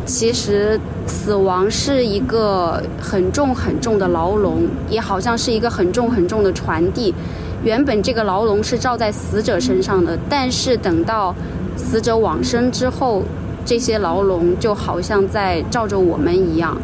[0.06, 7.14] 其实死亡是一个很重很重的牢笼，也好像是一个很重很重的传递。
[7.64, 11.34] 原本这个牢笼是罩在死者身上的，但是等到
[11.78, 13.24] 死者往生之后，
[13.66, 16.78] 这些牢笼就好像在罩着我们一样。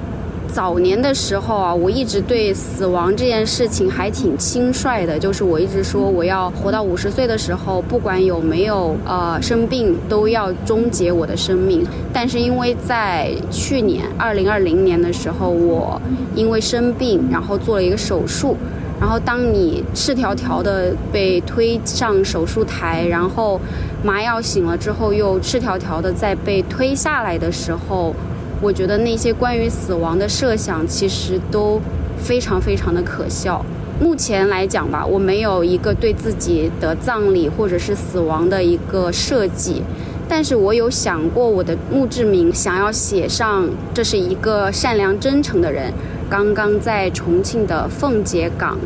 [0.51, 11.85] 早年的时候啊，我一直对死亡这件事情还挺轻率的，就是我一直说我要活到五十岁的时候，不管有没有呃生病，都要终结我的生命。
[12.11, 16.01] 但是因为在去年二零二零年的时候，我
[16.33, 18.57] 因为生病，然后做了一个手术。
[18.99, 23.59] 然后，当你赤条条的被推上手术台，然后
[24.03, 28.13] 麻药醒了之后，又赤条条的再被推下来的时候，
[28.61, 31.79] 我觉得那些关于死亡的设想其实都
[32.17, 33.65] 非常非常的可笑。
[34.01, 39.81] 目前来讲吧，我没有一个对自己的葬礼或者是死亡的一个设计，
[40.27, 45.93] 但是我有想过我的墓志铭想要写上这是一个善良真诚的人。
[46.29, 48.77] 刚刚在重庆的奉节港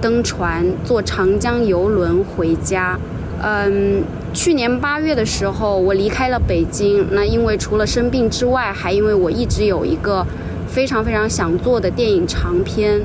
[0.00, 2.98] 登船，坐长江游轮回家。
[3.42, 4.02] 嗯，
[4.32, 7.06] 去年八月的时候，我离开了北京。
[7.10, 10.26] 那因为除了生病之外，还因为我一直有一个
[10.66, 13.02] 非常非常想做的电影长片。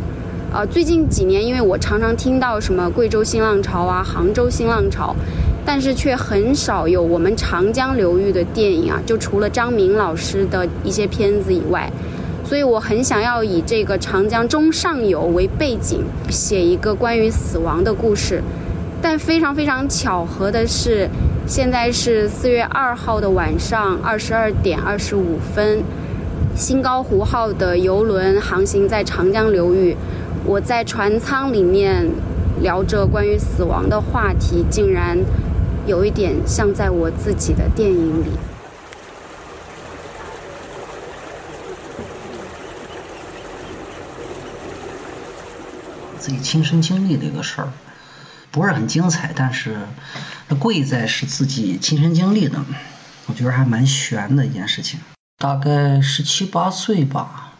[0.53, 5.13] 呃，最近几年，因为我常常听到什么贵州新浪潮啊、杭州新浪潮，
[5.65, 11.91] 但是却很少有我们长江流域的电影啊，就除了张明老师的一些片子以外。
[12.45, 18.41] 所以我很想要以这个长江中上游为背景，写一个关于死亡的故事。
[19.01, 21.09] 但非常非常巧合的是，
[21.47, 25.83] 现在是四月二号的晚上二十二点二十五分，
[26.55, 29.95] 新高湖号的游轮航行在长江流域。
[30.45, 32.07] 我在船舱里面
[32.61, 35.17] 聊着关于死亡的话题，竟然
[35.87, 38.29] 有一点像在我自己的电影里。
[46.25, 47.69] 自己亲身经历的一个事儿，
[48.49, 49.77] 不是很精彩，但是
[50.57, 52.57] 贵在是自己亲身经历的，
[53.27, 54.99] 我觉得还蛮悬的一件事情。
[55.37, 57.53] 大概十七八岁吧，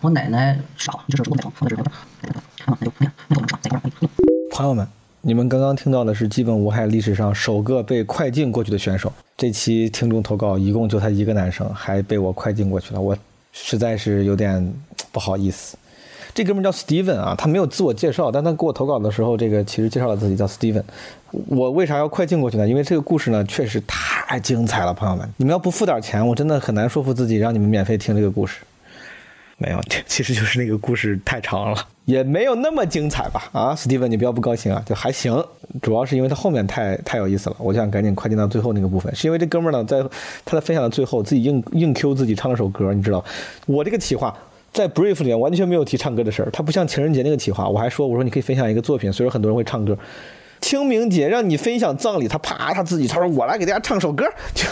[0.00, 1.82] 我奶奶少，就是我奶奶，就是
[2.66, 4.08] 那就那那不能少，在一块儿。
[4.52, 4.86] 朋友们，
[5.20, 9.12] 你们刚刚听到的是基本无害历史上首个被快进过去的选手。
[9.36, 13.18] 这期听众投稿一共就他一个男生，还被我快进过去了，我
[13.50, 14.72] 实在是有点
[15.10, 15.76] 不好意思。
[16.34, 20.82] 这哥们叫 Steven 啊，他没有自我介绍，但他给我投稿的时候，这个其实介绍了自己叫 Steven。
[21.46, 22.66] 我为啥要快进过去呢？
[22.66, 28.62] 因为这个故事呢确实太精彩了，朋友们，你们要不付点钱，我真的很难说服自己让你们免费听这个故事。
[29.58, 33.48] 没有， 其实就是那个故事太长了，也没有那么精彩吧？
[33.52, 35.32] 啊，史蒂文，你不要不高兴啊，就还行。
[35.80, 39.14] 主要是因为他后面太太有意思了，我就想赶紧快进到最后那个部分。
[39.14, 40.02] 是因为这哥们儿呢，在
[40.44, 43.24] 他的分享的最后，自己硬硬 Q 自己唱了首歌，你知道，
[43.66, 44.36] 我这个企划。
[44.74, 49.96] 在 brief 里面完全没有提唱歌的事儿，他不像情人节那个企划，我还说我说你可以分享一个作品，所以说很多人会唱歌。
[50.60, 54.64] 清明节让你分享葬礼，他啪他自己他说我来给大家唱首歌，就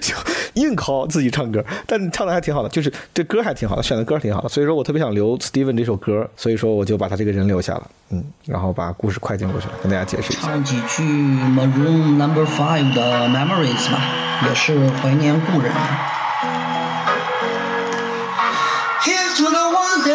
[0.00, 0.14] 就
[0.54, 10.48] 硬靠自己唱歌，但唱的还挺好的，就是这歌还挺好的，选的歌挺好的，所以说我特别想留 Steven 这首歌，所以说我就把他这个人留下了，嗯，然后把故事快进过去了，跟大家解释一下。
[10.48, 15.70] 唱几句 Maroon Number Five 的 Memories 吧，也是怀念故人。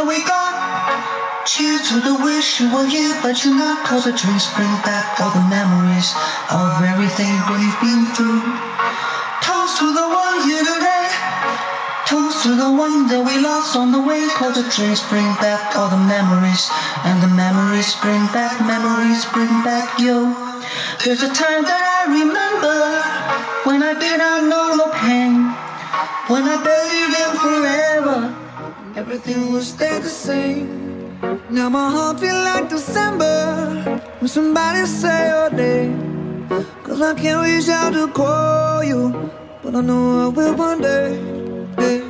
[0.04, 1.47] That we got.
[1.47, 3.86] Cheers to the wish you were here, but you're not.
[3.88, 6.12] Cause the drinks bring back all the memories
[6.51, 8.43] of everything we've been through.
[9.43, 11.08] Toast to the ones here today.
[12.08, 14.28] Toast to the ones that we lost on the way.
[14.36, 16.68] Cause the drinks bring back all the memories.
[17.04, 20.36] And the memories bring back, memories bring back you.
[21.04, 22.76] There's a time that I remember
[23.68, 25.51] when I did not know no pain.
[26.28, 28.43] When I believed in forever.
[28.96, 31.18] Everything will stay the same.
[31.50, 33.82] Now my heart feel like December
[34.20, 36.48] when somebody say your name.
[36.84, 39.32] Cause I can't reach out to call you,
[39.64, 41.18] but I know I will one day.
[41.78, 42.04] Hey.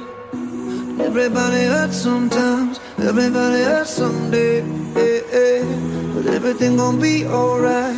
[0.99, 4.61] Everybody hurts sometimes, everybody hurts someday.
[4.93, 5.63] Hey, hey.
[6.13, 7.95] But everything gon' be alright.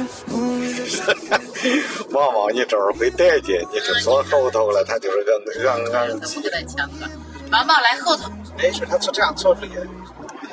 [2.12, 7.10] 旺旺，你这儿会带劲，你是坐后头了，他就是个昂昂怎么给他抢了？
[7.52, 8.32] 王旺来后头。
[8.57, 9.75] 没事，他就这样坐着也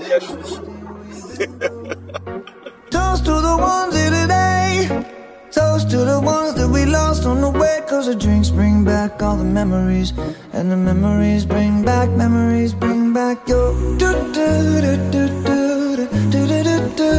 [0.10, 0.64] 也舒服。
[2.90, 4.90] Toast to the ones here today.
[5.52, 7.82] Toast to the ones that we lost on the way.
[7.88, 10.14] Cause the drinks bring back all the memories.
[10.54, 13.74] And the memories bring back, memories bring back your.
[13.98, 17.14] Do, do, do, do, do, do, do, do, do, do,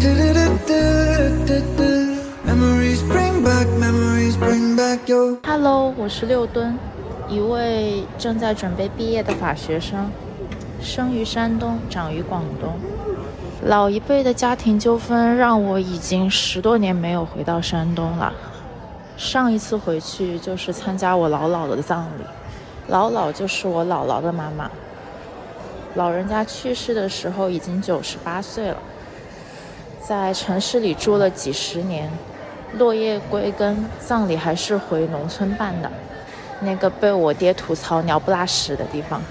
[0.00, 2.16] do, do, do, do, do.
[2.44, 5.38] Memories bring back, memories bring back your.
[5.44, 6.78] Hello，我是六吨，
[7.29, 10.09] 一位正在准备毕业的法学生，
[10.81, 12.73] 生于山东，长于广东。
[13.65, 18.33] 老一辈的家庭纠纷让我已经十多年没有回到山东了。
[19.17, 24.69] 上一次回去就是参加我姥姥的葬礼，姥姥就是我姥姥的妈妈。
[25.95, 28.77] 老人家去世的时候已经九十八岁了，
[29.99, 32.09] 在城市里住了几十年，
[32.77, 35.91] 落叶归根，葬礼还是回农村办的，
[36.59, 39.21] 那个被我爹吐槽鸟不拉屎的地方。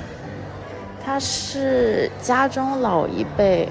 [1.05, 3.69] 他是家中老一辈。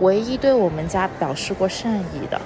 [0.00, 2.40] 唯一对我们家表示过善意的，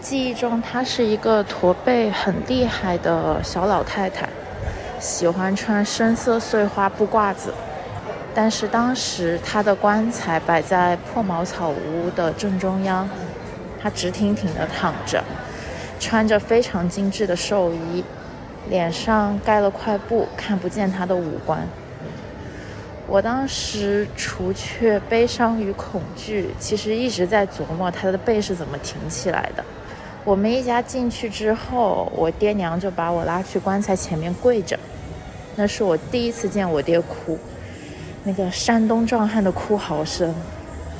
[0.00, 4.26] 记忆中她是一个驼背很厉害的小老太太，
[4.98, 7.52] 喜欢穿深色碎花布褂子。
[8.34, 13.06] 但是当时她的棺材摆在破茅草屋的正中央，
[13.78, 15.22] 她直挺挺地躺着，
[15.98, 18.02] 穿着非常精致的寿衣，
[18.70, 21.66] 脸上盖了块布，看不见他的五官。
[23.08, 29.64] 我当时除却悲伤与恐惧，其实一直在琢磨他的背是怎么挺起来的。
[30.24, 34.78] 我们一家进去之后，我爹娘就把我拉去棺材前面跪着，
[35.56, 37.36] 那是我第一次见我爹哭，
[38.22, 40.32] 那个山东壮汉的哭嚎声，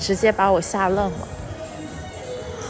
[0.00, 1.28] 直接把我吓愣了。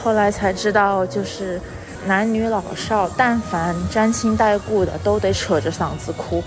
[0.02, 1.58] 后来才知道，就是
[2.06, 6.42] 男女老少，但凡沾亲带故的，都得扯着嗓子哭。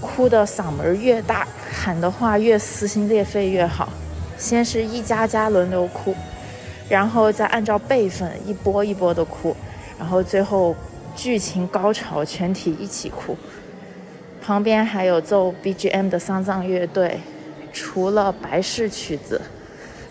[0.00, 3.88] 哭的嗓门越大，喊的话越撕心裂肺越好。
[4.38, 6.14] 先是一家家轮流哭，
[6.88, 9.54] 然后再按照辈分一波一波的哭，
[9.98, 10.74] 然后最后
[11.14, 13.36] 剧情高潮，全体一起哭。
[14.40, 17.20] 旁边还有奏 BGM 的丧葬乐队，
[17.72, 19.40] 除了白事曲子，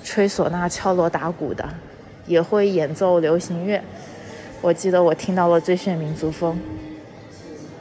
[0.03, 1.67] 吹唢呐、敲锣打鼓的，
[2.25, 3.81] 也会演奏流行乐。
[4.62, 6.55] 我记得我听到了《最炫民族风》。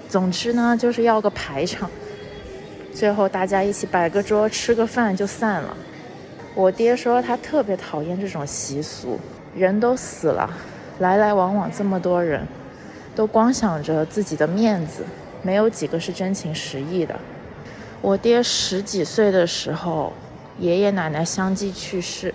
[0.08, 1.90] 总之呢，就是要个排场，
[2.94, 5.76] 最后大家一起摆个桌，吃个饭就散了。
[6.54, 9.18] 我爹说他特别讨厌这种习俗，
[9.54, 10.48] 人都死了，
[11.00, 12.46] 来来往往这么多人，
[13.14, 15.02] 都光想着自己的面子，
[15.42, 17.18] 没有几个是真情实意的。
[18.00, 20.12] 我爹十几岁的时候，
[20.58, 22.32] 爷爷奶奶相继去世，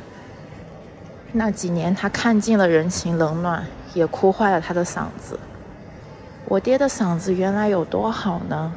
[1.31, 5.39] 那几年他看尽了人情冷暖，也哭坏了他的嗓子。
[6.45, 8.71] 我爹的嗓子原来有多好呢？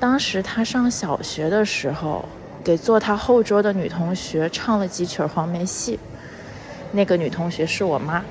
[0.00, 2.24] 当时他上小学的时候，
[2.64, 5.98] 给坐他后桌的女同学唱了几曲黄梅戏。
[6.92, 8.24] 那个女同学是我妈。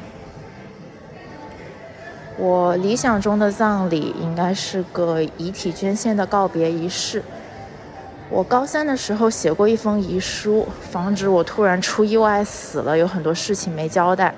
[2.37, 7.23] 我理想中的葬礼应该是个遗体捐献的告别仪式，
[8.29, 14.33] 我高三的时候写过一封遗书，防止我突然出意外死了，有很多事情没交代。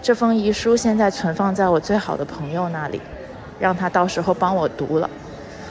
[0.00, 3.00] 这封遗书现在存放在我最好的朋友那里，
[3.58, 5.08] 让他到时候帮我读了。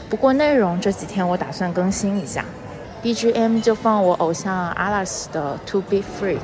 [0.10, 2.45] 不过内容这几天我打算更新一下
[3.04, 6.36] ，BGM 就放我偶像阿拉斯的《To Be Free》，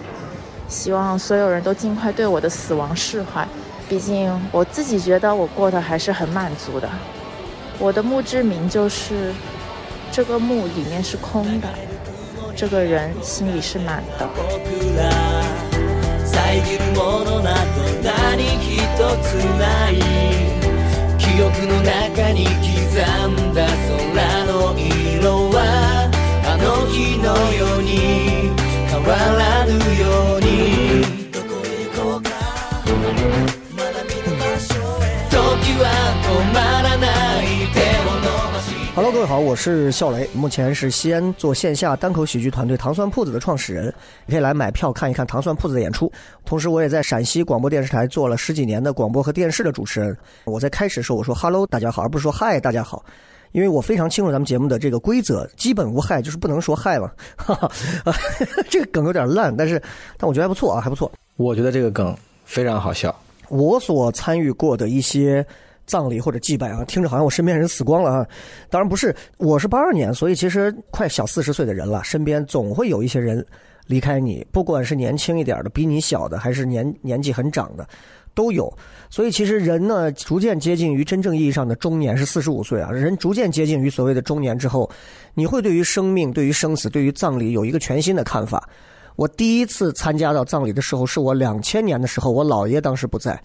[0.68, 3.48] 希望所有人都尽快对我的死亡释怀。
[3.88, 6.90] 毕竟我自己觉得我过得还是很满足的。
[7.80, 9.32] 我的墓志铭就是。
[10.16, 11.68] 这个墓里面是空的，
[12.56, 15.73] 这个人心里是满的。
[16.34, 18.74] 遮るものなど何一
[19.22, 19.94] つない。
[21.18, 22.74] 記憶の中に刻
[23.30, 26.10] んだ空の色は
[26.46, 28.52] あの日のように
[28.90, 30.33] 変わらぬよう
[39.24, 43.86] 位好，我是笑雷，目前是西安做线下单口喜剧团队糖蒜铺子的创始人，
[44.26, 46.12] 你可以来买票看一看糖蒜铺子的演出。
[46.44, 50.18] 同时，我也在陕西广播电视台做了十几年的广播和电视的主持人。
[50.44, 53.02] 我在开始的时候我说 “Hello，大家好”，而不是说 “Hi，大家好”，
[53.54, 57.10] 因为我非常清楚咱们节目的这个规则，基本无害，就是不能说 “Hi” 嘛。
[57.38, 57.72] 哈哈，
[58.70, 59.82] 这个梗有点烂，但是
[60.18, 61.10] 但我觉得还不错啊，还不错。
[61.38, 62.14] 我觉得这个梗
[62.44, 63.16] 非常好笑。
[63.48, 65.46] 我所参与过的一些。
[65.86, 68.28] 葬礼或者祭拜啊，听着好像我身边人死光了啊，
[68.70, 73.46] 当然不是，我是八二年，所以其实快小四十岁的人了，身边总会有一些人
[73.88, 77.88] 离开你，不管是年轻一点的，比你小的，还是年年纪很长的，
[78.34, 78.72] 都有。
[79.10, 84.90] 所以其实人呢，逐渐接近于真正意义上的中年是四十五岁啊，人逐渐接近于所谓的中年之后，
[85.34, 88.68] 你会对于生命、对于生死、对于葬礼有一个全新的看法。
[89.16, 93.40] 我第一次参加到葬礼的时候，是我两千年的时候，我姥爷当时不在。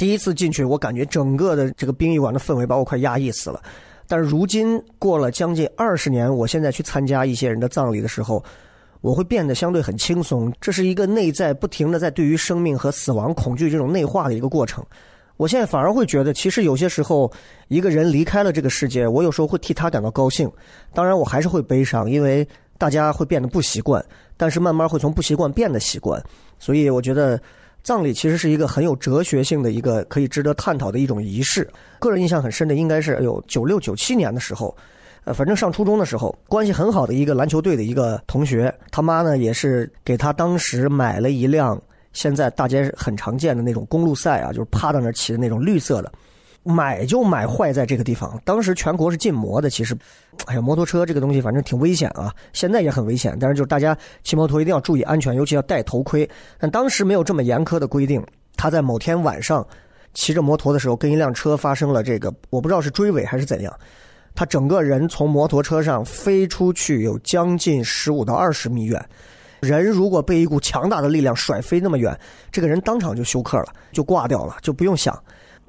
[0.00, 3.62] 第一次进去，我感觉整个的这个殡仪馆的氛围把我快压抑死了。
[4.08, 8.42] 但是如今过了将近二十年，我现在去参加一些人的葬礼的时候，
[9.02, 10.50] 我会变得相对很轻松。
[10.58, 14.82] 这是一个内在不停的在对于生命和死亡恐惧这种内化的一个过程。
[15.36, 17.30] 我现在反而会觉得，其实有些时候
[17.68, 20.50] 一个人离开了这个世界，我有时候会替他感到高兴。
[20.94, 22.48] 当然，我还是会悲伤，因为
[22.78, 24.02] 大家会变得不习惯，
[24.38, 26.24] 但是慢慢会从不习惯变得习惯。
[26.58, 27.38] 所以我觉得。
[27.82, 31.68] 葬礼其实是一个很有哲学性的一个可以值得探讨的一种仪式。
[31.98, 34.76] 个人印象很深的应该是哎呦九六九七年的时候，
[35.24, 41.80] 呃，反正上初中的时候，关系很好的一个篮球队的一个同学，他妈呢也是给他当时买了一辆
[42.12, 46.12] 现在大街很常见的那种公路赛啊，就是趴到那骑的那种绿色的。
[46.62, 48.40] 买就买坏在这个地方。
[48.44, 49.96] 当时全国是禁摩的，其实，
[50.46, 53.36] 哎呀，摩托车这个东西反正挺危险啊，现在也很危险。
[53.40, 56.28] 但是就是大家骑摩托一定要注意安全，尤其要戴头盔。
[56.58, 58.24] 但当时没有这么严苛的规定。
[58.56, 59.66] 他在某天晚上
[60.12, 63.74] 骑着摩托的时候，跟一辆车发生了这个，我不知道是追尾还是怎样。
[64.34, 69.02] 他整个人从摩托车上飞出去有将近十五到二十米远。
[69.60, 72.18] 人如果被一股强大的力量甩飞那么远，
[72.52, 75.18] 这个人当场就休克了，就挂掉了，就不用想。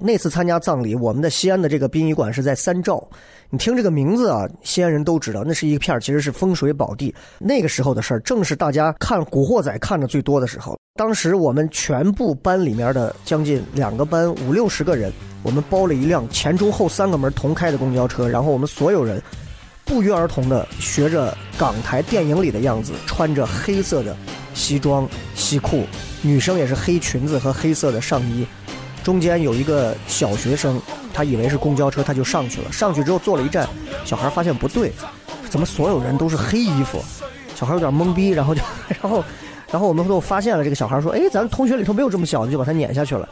[0.03, 3.07] 那次参加葬礼，我们的西安的这个殡仪馆是在三兆。
[3.52, 7.14] 你听这个名字啊，西安人都知道，那是一片其实是风水宝地。
[7.38, 10.76] 那个时候的事儿，正是大家看《古惑仔》看的最多的时候。
[10.95, 15.11] 当时我们全部班里面的将近两个班五六十个人，
[15.44, 19.22] 我们包了一辆前中后三个门同开的公交车，然后我们所有人
[19.86, 24.15] 不约而同的学着港台电影里的样子，穿着黑色的
[24.53, 25.84] 西装西裤，
[26.22, 28.45] 女生也是黑裙子和黑色的上衣。
[29.03, 30.80] 中间有一个小学生，
[31.14, 32.72] 他以为是公交车，他就上去了。
[32.72, 33.68] 上去之后坐了一站，
[34.06, 34.91] 小孩发现不对，
[35.49, 37.03] 怎么所有人都是黑衣服？
[37.56, 38.61] 小孩有点懵逼，然后就，
[39.02, 39.23] 然后，
[39.72, 43.28] 然后我们都发现了这个小孩说：“哎，咱同学里头没有这么小的，就把他撵下去了。”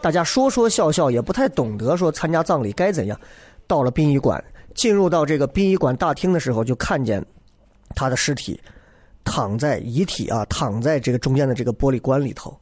[0.00, 3.18] 大家说说笑笑，也不太懂得说参加葬礼该怎样。
[3.66, 4.42] 到了殡仪馆，
[4.74, 7.24] 进入到这个殡仪馆大厅的时候，就看见
[7.94, 8.58] 他的尸体
[9.24, 12.58] 躺在遗体啊，躺在这个中间的这个玻璃棺里头。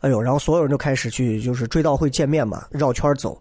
[0.00, 3.40] 哎呦，然后所有人就开始去，就是追悼会见面嘛，绕圈走，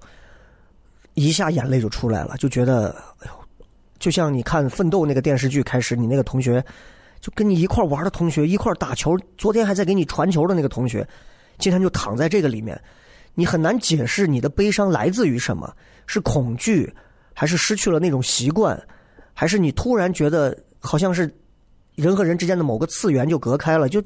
[1.14, 3.66] 一下眼泪就出来了，就觉得，哎呦，
[4.00, 6.64] 就像你看《奋斗》那个电视剧开始，你那个同学，
[7.20, 11.08] 就跟你一块玩的同学，一块打球，昨天还在给你传球的那个同学，
[11.58, 12.80] 今天就躺在这个里面，
[13.34, 15.72] 你很难解释你的悲伤来自于什么，
[16.08, 16.92] 是恐惧，
[17.34, 18.82] 还是失去了那种习惯，
[19.34, 21.32] 还是你突然觉得好像是
[21.96, 24.02] 人和人之间的某个次元就隔开了，就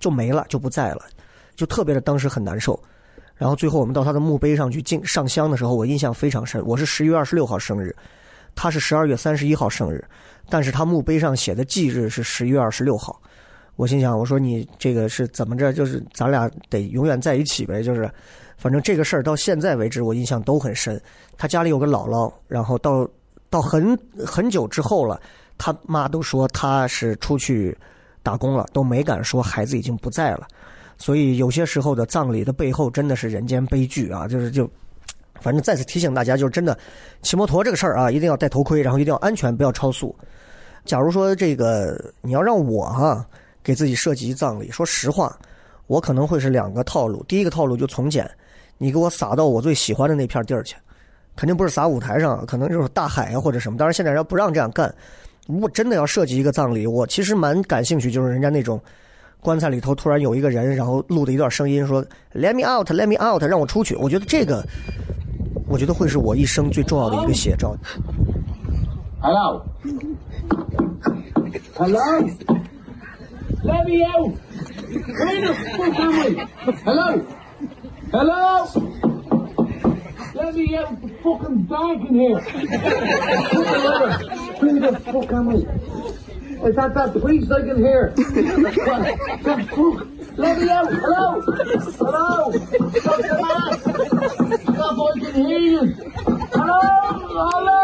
[0.00, 1.02] 就没了，就不在了。
[1.56, 2.78] 就特别的，当时很难受。
[3.34, 6.64] 然后最后我们到他的墓碑上去敬上香的时候，我印象非常深。
[6.64, 7.94] 我是十一月二十六号生日，
[8.54, 10.04] 他是十二月三十一号生日，
[10.48, 13.20] 但是他墓碑上写的忌日是十一月二十六号。
[13.76, 15.72] 我心想，我说你这个是怎么着？
[15.72, 17.82] 就是咱俩得永远在一起呗。
[17.82, 18.08] 就是，
[18.58, 21.00] 反正这个事儿到现在为止，我印象都很深。
[21.36, 23.08] 他家里有个姥姥，然后到
[23.48, 25.20] 到很很久之后了，
[25.56, 27.76] 他妈都说他是出去
[28.22, 30.46] 打工了，都没敢说孩子已经不在了。
[31.02, 34.28] 所以有些时候的葬礼的背后真的是人间悲剧啊！
[34.28, 34.70] 就是就，
[35.40, 36.78] 反正再次提醒大家，就是真的
[37.22, 40.14] 骑摩托这个事儿啊，一定要戴头盔，然后一定要安全，不要超速。
[40.84, 43.26] 假如说这个你要让我哈
[43.64, 45.36] 给自己设计葬礼，说实话，
[45.88, 47.20] 我可能会是两个套路。
[47.24, 48.30] 第一个套路就从简，
[48.78, 50.76] 你给我撒到我最喜欢的那片地儿去，
[51.34, 53.76] 肯定不是撒舞台上，可能就是大海啊或者什么。
[53.76, 54.94] 当然现在人不让这样干。
[55.48, 58.80] 如果真的要设计一个葬礼，我其实蛮感兴趣，就是人家那种。
[59.42, 62.00] 棺材里头突然有一个人，然后录的一段声音说
[62.32, 63.96] “Let me out, Let me out”，让我出去。
[63.96, 64.64] 我觉得这个，
[65.66, 67.76] 我觉得会是我一生最重要的一个写照。
[69.20, 69.66] Hello.
[71.74, 72.00] Hello.
[73.64, 74.32] Let me out.
[74.92, 76.46] Where the fuck am I?
[76.84, 77.20] Hello.
[78.12, 78.66] Hello.
[80.34, 81.00] Let me out.
[81.02, 82.40] The fucking dark in here.
[84.60, 85.66] Where the fuck am I?
[86.64, 88.10] Is that that priest I can hear?
[88.10, 88.34] What
[89.42, 90.06] the fuck?
[90.38, 90.86] Let me out.
[90.92, 91.40] Hello.
[91.98, 92.52] Hello.
[92.52, 93.82] Stop the mask.
[94.62, 94.96] Stop.
[94.98, 95.82] I can hear you.
[96.54, 96.80] Hello.
[97.42, 97.80] Hello.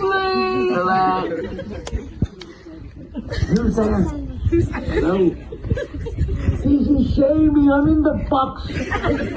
[0.00, 0.74] Please.
[0.76, 1.06] Hello.
[3.48, 4.04] Who's there?
[5.00, 5.16] Hello.
[6.66, 8.68] Easy shame me, I'm in the box.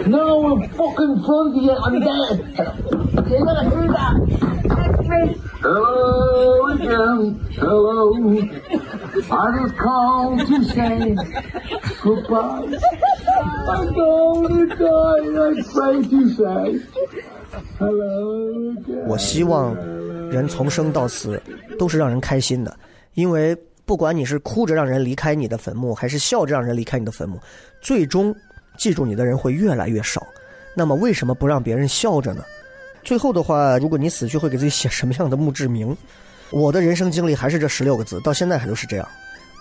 [0.08, 2.38] No, I'm fucking front of you, I'm dead.
[3.30, 4.63] You gotta hear that.
[5.62, 8.14] Hello again, hello.
[9.30, 11.16] I just called to say
[12.02, 12.78] goodbye.
[13.70, 16.80] I'm going to die, I pray to say
[17.80, 19.08] hello again.
[19.08, 19.76] 我希望
[20.30, 21.42] 人从生到死
[21.78, 22.76] 都是让人开心的，
[23.14, 23.56] 因为
[23.86, 27.40] 不管你是哭着让人离开你的坟墓，还是笑着让人离开你的坟墓，
[27.82, 28.36] 最终
[28.78, 30.26] 记住你的人会越来越少。
[30.76, 32.44] 那么为什么不让别人笑着呢？
[33.04, 35.96] 最后的话，如果你死去会给自己写什么样的墓志铭？
[36.52, 39.08] 我的人生经历还是这十六个字，到现在还都是这样：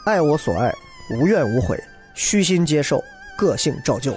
[0.04, 0.72] 爱我所爱，
[1.10, 1.82] 无怨无悔，
[2.14, 3.02] 虚心接受，
[3.36, 4.14] 个性照旧。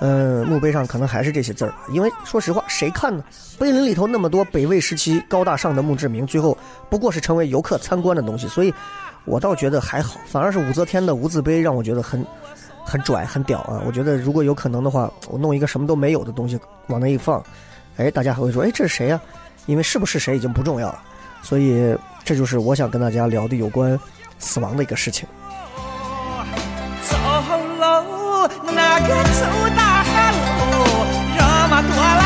[0.00, 3.24] 嗯，墓碑上可能还是这些字儿，因为说实话，谁看呢？
[3.58, 6.56] 碑林里头那么多北魏时期高大上的墓志铭，最后
[6.90, 8.72] 不过是成为游客参观的东西，所以
[9.24, 10.20] 我倒觉得还好。
[10.26, 12.24] 反而是武则天的无字碑让我觉得很
[12.84, 13.82] 很拽、很屌啊！
[13.86, 17.42] 我觉得如果有可能的话，我弄一个什么都没有的东西往那一放，
[17.96, 19.20] 哎，大家还会说，哎，这是谁呀、
[19.66, 21.02] 因为是不是谁已经不重要了。
[21.42, 23.98] 所以这就是我想跟大家聊的有关
[24.38, 25.28] 死亡的一个事情。
[27.08, 27.16] 走
[27.78, 29.46] 喽，那个走
[29.76, 30.02] 大
[30.70, 30.74] 路，
[31.36, 32.22] 人们多了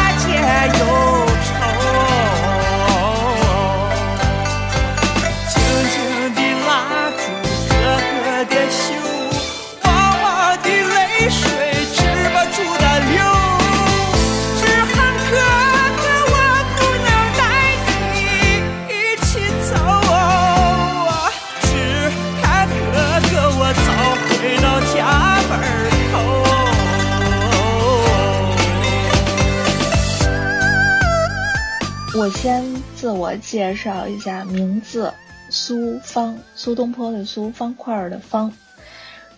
[32.21, 35.15] 我先自我介绍一下，名字
[35.49, 38.53] 苏方，苏东坡的苏，方块儿的方，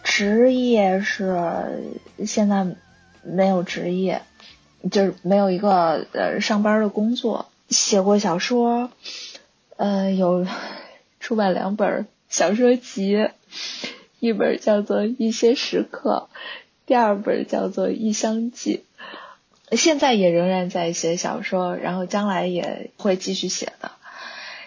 [0.03, 1.95] 职业是
[2.27, 2.67] 现在
[3.23, 4.23] 没有职业，
[4.91, 7.47] 就是没有一个呃上班的工作。
[7.69, 8.91] 写过小说，
[9.77, 10.45] 呃，有
[11.21, 13.29] 出版两本小说集，
[14.19, 16.29] 一本叫做《一些时刻》，
[16.85, 18.83] 第二本叫做《异乡记》。
[19.77, 23.91] 现在也仍然在写小说，然后将来也会继续写的。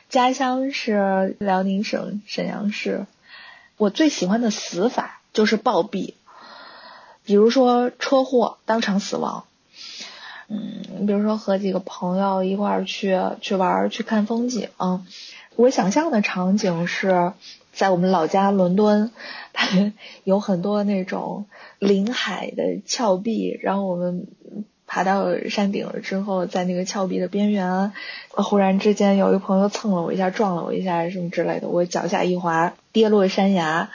[0.09, 3.05] 家乡是辽宁省沈阳市。
[3.77, 6.13] 我最喜欢的死法就是暴毙，
[7.23, 9.45] 比如说车祸当场死亡。
[10.47, 14.69] 嗯，比如说和几个朋友一块儿去去玩儿去看风景，
[15.55, 17.33] 我想象的场景是
[17.73, 19.11] 在我们老家伦敦，
[20.23, 21.45] 有很多那种
[21.79, 24.25] 临海的峭壁，然后我们。
[24.87, 27.91] 爬到山顶了之后，在那个峭壁的边缘，
[28.29, 33.89] 忽然之间有一个朋友蹭了我一下，撞了我一下，什么之类的，我脚下一滑，跌落山崖，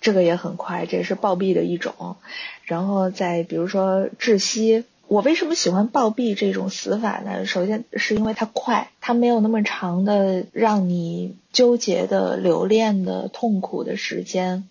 [0.00, 2.16] 这个也很快，这也是暴毙的一种。
[2.64, 7.46] 然后再比如说窒息，我为什么喜欢暴毙这种死法呢？
[7.46, 14.68] 首先是因为它快，它没有那么长的让你纠结的、留恋的、痛苦的时间。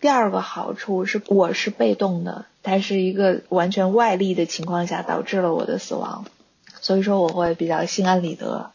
[0.00, 6.26] 第二个好处是，我是被动的，它是一个完全外力的情况下导致了我的死亡，
[6.80, 8.70] 所以说我会比较心安理得。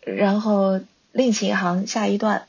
[0.00, 0.80] 然后
[1.12, 2.46] 另起一行，下一段，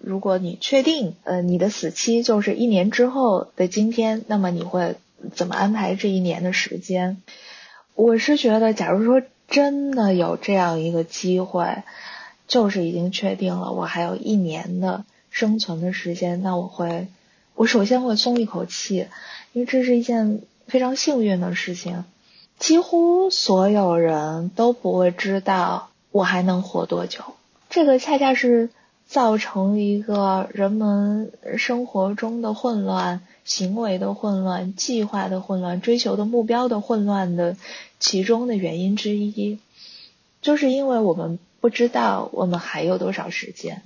[0.00, 4.96] 如果你确定呃你的死期就是一年之后的今天，那么你会
[5.34, 7.22] 怎么安排这一年的时间？
[7.94, 11.82] 我是觉得，假如说真的有这样一个机会。
[12.48, 17.06] 就是已经确定了我还有一年的生存的时间，那我会，
[17.58, 19.08] 我首先会松一口气，
[19.52, 22.04] 因为这是一件非常幸运的事情。
[22.56, 27.24] 几乎所有人都不会知道我还能活多久，
[27.68, 28.70] 这个恰恰是
[29.08, 37.56] 造成一个人们生活中的混乱、行为的混乱、计划的混乱、追求的目标的混乱的
[37.98, 39.58] 其中的原因之一，
[40.40, 43.82] 就是因为我们不知道我们还有多少时间，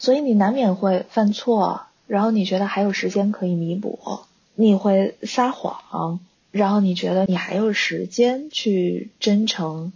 [0.00, 4.20] 所以你难免会犯错，然后你觉得还有时间可以弥补，
[4.54, 6.20] 你会撒谎。
[6.52, 9.92] 然后你觉得你还有时间去真诚，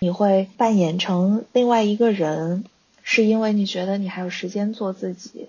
[0.00, 2.64] 你会扮演成另外一个人，
[3.02, 5.46] 是因为你觉得你还有时间做自己。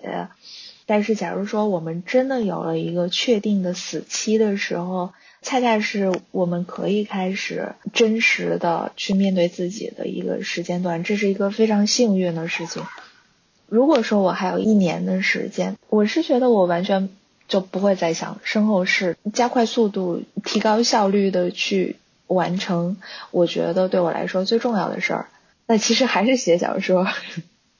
[0.86, 5.12] 但是，假如说我们真的有了一个确定的死期的时候，
[5.42, 12.82] 恰恰是我们可以开始真实的去面对自己的一个时间段，这是一个非常幸运的事情。
[13.74, 17.10] 如果说我还有一年的时间，我是觉得我完全。
[17.46, 21.96] 就不会再想身后事，加快速度，提高效率的去
[22.26, 22.96] 完成。
[23.32, 25.28] 我觉得对我来说最重要的事儿，
[25.66, 27.06] 那其实还是写小说。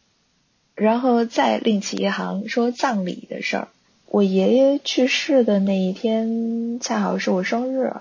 [0.76, 3.68] 然后再另起一行说葬礼的事儿。
[4.06, 7.94] 我爷爷去世的那一天，恰好是我生日。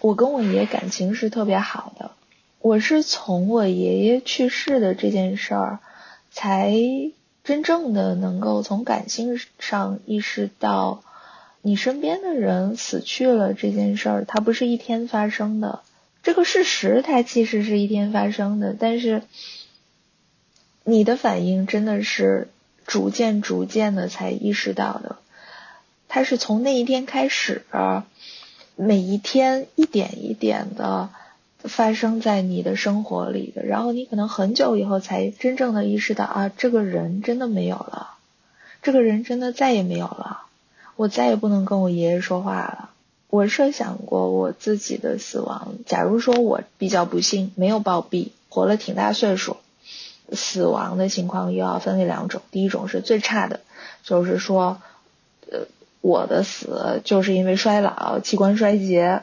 [0.00, 2.12] 我跟我爷爷感情是特别好的。
[2.60, 5.80] 我是从我爷爷去世的这件事儿
[6.32, 6.74] 才。
[7.44, 11.02] 真正的能够从感性上意识到，
[11.60, 15.80] 你身边的人死去了这件事儿，它不是一天发生的。
[16.22, 19.22] 这个事实它其实是一天发生的，但是
[20.84, 22.46] 你的反应真的是
[22.86, 25.16] 逐渐逐渐的才意识到的。
[26.06, 27.64] 它是从那一天开始，
[28.76, 31.10] 每一天一点一点的。
[31.64, 38.14] 发生在你的生活里的，然后你可能很久以后才真正的意识到啊，这个人真的没有了，
[38.82, 40.42] 这个人真的再也没有了，
[40.96, 42.90] 我再也不能跟我爷爷说话了。
[43.28, 49.56] 我设想过我自己的死亡，假如说我比较不幸没有暴毙，活了挺大岁数，
[50.32, 53.60] 死亡的情况又要分为两种，第一种是最差的，
[54.02, 54.82] 就是说，
[55.50, 55.60] 呃，
[56.00, 59.22] 我的死就是因为衰老、器官衰竭。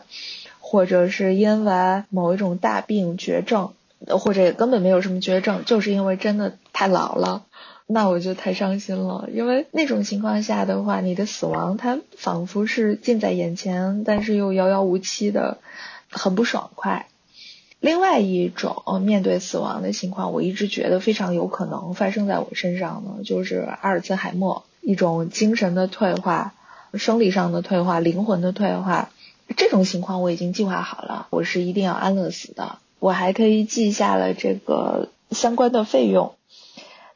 [0.71, 3.71] 或者是因为某一种大病绝症，
[4.07, 7.41] 或者也根本没有什么绝症，就是因为真的太老了，
[7.87, 9.27] 那我就太伤心了。
[9.33, 15.57] 因为那种情况下的话，你的死亡它仿佛是近在眼前，但是又遥遥无期的，
[16.11, 17.07] 很不爽快。
[17.79, 26.53] 另外一种面对死亡的情况，我一直觉得非常有可能发生在我身上呢，就是阿尔兹海默，一种精神的退化、
[26.93, 29.09] 生理上的退化、灵魂的退化。
[29.57, 32.79] 这种情况我已经计划好了，我是一定要安乐死的。
[32.99, 36.35] 我还可以记下了这个相关的费用，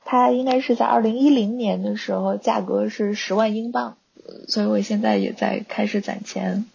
[0.06, 3.98] 它应该是在二零一零年的时候，价格是十万英镑，
[4.48, 6.66] 所以我现在也在开始攒钱。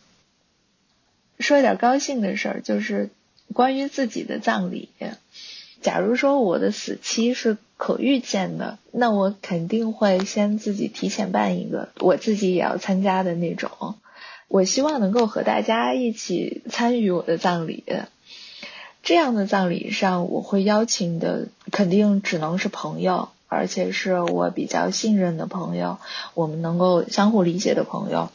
[1.39, 3.11] 说一点高兴的事儿，就是
[3.55, 4.91] 关于自己的葬礼。
[5.81, 13.71] 假如说我的死期是可预见的，那我肯定会先自己提前办一个，我自己也要参加的那种。
[14.49, 17.85] 我希望能够和大家一起参与我的葬礼，
[19.03, 25.99] 这样的葬礼上，我会邀请的肯定只能是朋友，而且是我比较信任的朋友，
[26.33, 28.31] 我们能够相互理解的朋友，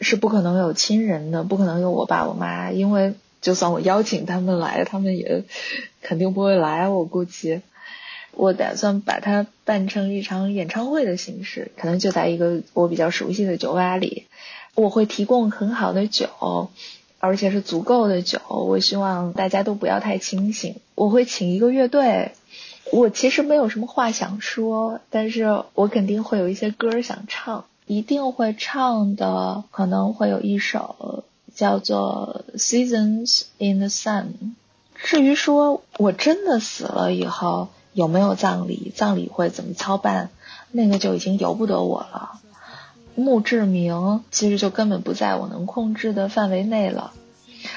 [0.00, 5.44] 是不可能有亲人的，不可能有我爸我妈，因为就算我邀请他们来，他们也
[6.02, 6.88] 肯定不会来。
[6.88, 7.62] 我估计，
[8.32, 14.26] 我打算把它办成一场演唱会的形式，可能就在一个我比较熟悉的酒吧里。
[14.78, 16.68] 我会提供很好的酒，
[17.18, 18.38] 而且是足够的酒。
[18.48, 20.76] 我希望大家都不要太清醒。
[20.94, 22.30] 我会请一个乐队。
[22.92, 29.64] 我其实没有什么话想说，但是我肯定会有一些歌想唱，一定会唱的。
[29.72, 34.22] 可能会有一首叫做《Seasons in the Sun》。
[34.94, 40.30] 至于说我真的死了以后有没有葬礼，葬礼会怎么操办，
[40.70, 42.38] 那个就已经由不得我了。
[43.18, 47.12] 墓志铭其实就根本不在我能控制的范围内了，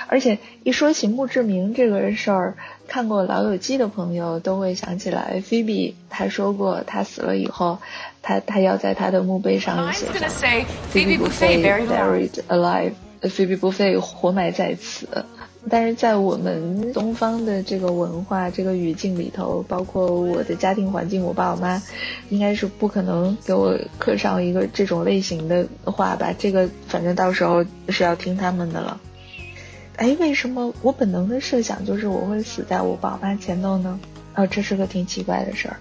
[0.07, 2.57] 而且一说起墓志铭这个事儿，
[2.87, 7.79] 看过《老友记》的朋友都会想起来，菲比她说过，她死了以后，
[8.21, 10.29] 她她要在她的墓碑上写上
[10.93, 15.25] “Phoebe Buffet buried alive”，Phoebe 活埋在此。
[15.69, 21.81] 但是在我们东方的这个文化、这个语境里头，包括我的家庭环境，我爸我妈
[22.29, 26.33] 应该是不可能给我刻上一个这种类型的话吧。
[26.37, 28.99] 这个反正到时候是要听他们的了。
[29.97, 33.99] 哎，为什么我本能的设想就是我会死在我爸妈前头呢？
[34.33, 35.77] 哦，这是个挺奇怪的事儿。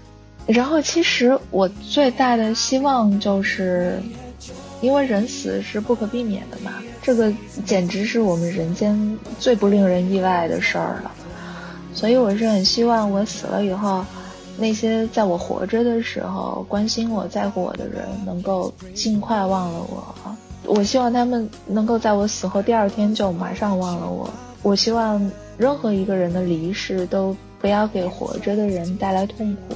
[0.46, 3.98] 然后其实我最大的希望就是，
[4.80, 7.32] 因为人死是不可避免的嘛，这个
[7.66, 11.10] 简直是我们人间最不令人意外的事儿了。
[11.92, 14.04] 所以我是很希望我死了以后，
[14.56, 20.14] 那些在我活着的时候关心我、在乎我的人，能够尽快忘了我。
[20.64, 24.30] 我希望他们能够在我死后第二天就马上忘了我。
[24.62, 25.20] 我希望
[25.58, 29.74] 任何一个人的离世都不要给活着的人带来痛苦，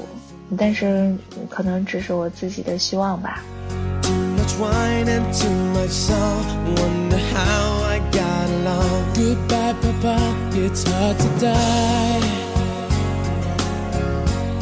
[0.56, 1.12] 但是
[1.50, 3.42] 可能只是我自己的希望吧。
[4.56, 6.46] Wine and too much salt.
[6.80, 9.14] Wonder how I got along.
[9.14, 10.18] Goodbye, Papa.
[10.52, 12.44] It's hard to die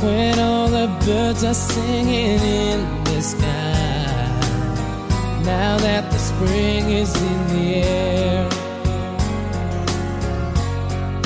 [0.02, 3.92] when all the birds are singing in the sky.
[5.44, 8.48] Now that the spring is in the air,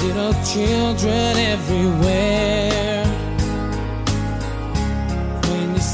[0.03, 2.76] little children everywhere.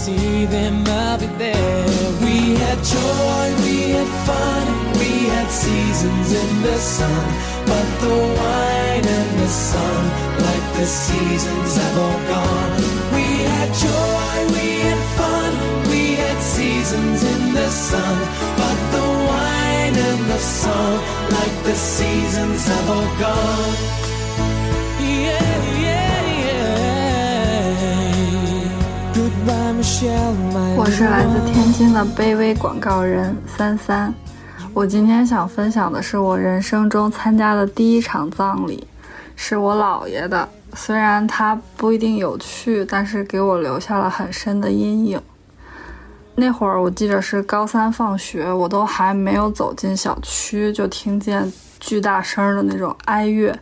[0.04, 1.86] See them, I'll be there.
[2.24, 4.66] We had joy, we had fun,
[4.98, 7.24] we had seasons in the sun.
[7.70, 10.02] But the wine and the sun,
[10.46, 12.72] like the seasons have all gone.
[13.16, 15.50] We had joy, we had fun,
[15.90, 18.16] we had seasons in the sun.
[18.60, 20.98] But the wine and the song,
[21.38, 24.11] like the seasons have all gone.
[30.76, 34.14] 我是来自天津的卑微广告人三三。
[34.72, 38.86] 我今天想分享的是我人生中参加的第一场葬礼，
[39.34, 40.48] 是我姥爷的。
[40.74, 45.20] 虽然他不一定有趣，但是给我留下了很深的阴影。
[46.36, 51.52] 那会儿我记得是高三放学，我都还没有走进小区，就听见
[51.82, 53.52] 巨大声的那种哀乐。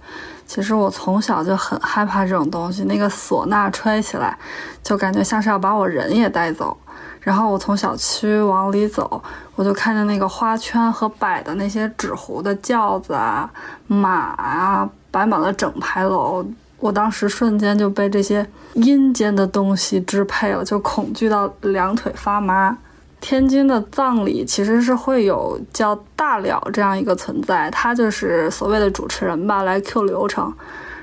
[0.47, 4.37] 其实我从小就很害怕这种东西，那个唢呐吹起来，
[4.83, 6.77] 就感觉像是要把我人也带走。
[7.21, 9.23] 然后我从小区往里走，
[9.55, 13.49] 我就看见那个花圈和摆的那些纸糊的轿子啊、
[13.87, 16.45] 马啊，摆满了整排楼。
[16.79, 22.77] 我当时瞬间就被这些阴间的东西支配了，就恐惧到两腿发麻。
[23.21, 30.53] 天津的葬礼其实是会有叫大了这样一个存在，他就是所谓的主持人吧，来 Q 流程，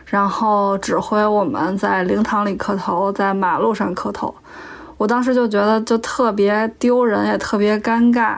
[0.05, 4.33] 然后指挥我们在灵堂里磕头，在马路上磕头。
[4.97, 8.37] 我当时就觉得就特别丢人，也特别尴尬。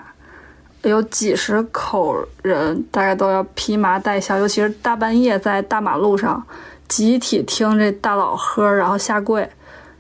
[0.84, 6.42] 有几十口人，大概都要披麻戴孝，尤其是大半夜在大马路上
[6.88, 9.50] 集体听这大佬喝，然后下跪。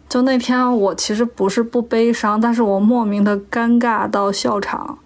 [0.09, 4.97] 就那天我其实不是不悲伤，但是我莫名的尴尬到笑场。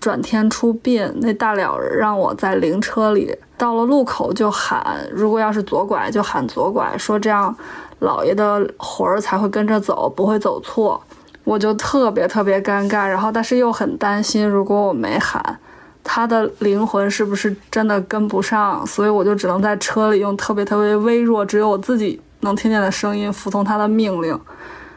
[0.00, 7.54] 转天出殡，那大了让我在灵车里，到了路口就喊，如果要是左拐就喊左拐，说这样
[8.00, 11.02] 姥爷的魂儿才会跟着走，不会走错。
[11.42, 15.58] 我就特别特别尴尬，然后但是又很担心，如果我没喊，
[16.02, 18.86] 他的灵魂是不是真的跟不上？
[18.86, 24.38] 所以我就只能在车里用特别特别微弱，只有我自己能听见的声音服从他的命令。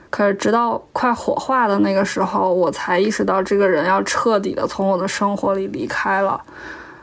[0.09, 6.39] 可是直到快火化的那个时候，我才意识到这个人要彻底的从我的生活里离开了。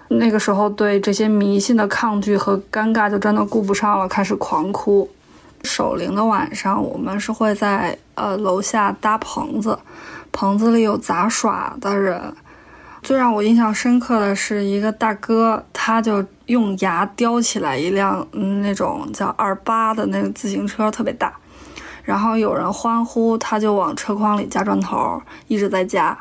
[0.08, 5.10] 那个时候对这些迷信的抗拒和尴尬就真的顾不上了，开始狂哭。
[5.62, 9.78] 守灵的晚上，我们是会在呃楼下搭棚子，
[10.30, 12.20] 棚子里有杂耍的人。
[13.02, 18.26] 最让我印象深刻的是一个大哥，他就用牙叼起来一辆
[18.62, 21.32] 那种叫二八的那个自行车，特别大。
[22.02, 26.16] 然后有人欢呼，他就往车筐里加砖头，一直在加。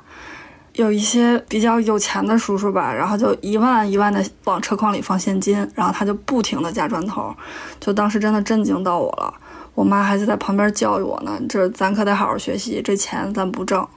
[0.75, 7.31] 有一些比较有钱的叔叔吧，然后就一万一万的往车筐里放现金，然后他就不停的加砖头，
[7.79, 9.31] 就当时真的震惊到我了。
[9.75, 13.87] 我妈还是在旁边教育我呢，这咱可得好好学习，这钱咱不挣。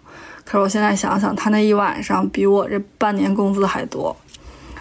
[0.44, 4.14] 可是我现在想想，他那一晚上比我这半年工资还多。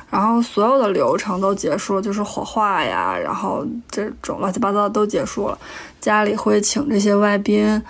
[0.10, 5.58] 然后所有的流程都结束了，就是火化呀，然后这种乱七八糟的都结束了。
[6.00, 7.82] 家里会请这些外宾，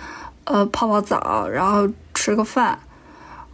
[0.46, 2.78] 呃，泡泡澡，然后吃个饭。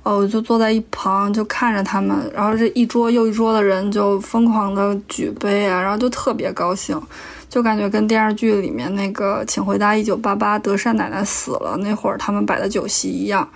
[0.03, 6.99] 呃，我就坐在一旁就看着他们，然后这一桌又一桌的人就疯狂的举杯啊，然后就特别高兴，
[7.47, 13.47] 就感觉跟电视剧里面那个《请回答一九八八》德善奶奶死了那会儿他们摆的酒席一样。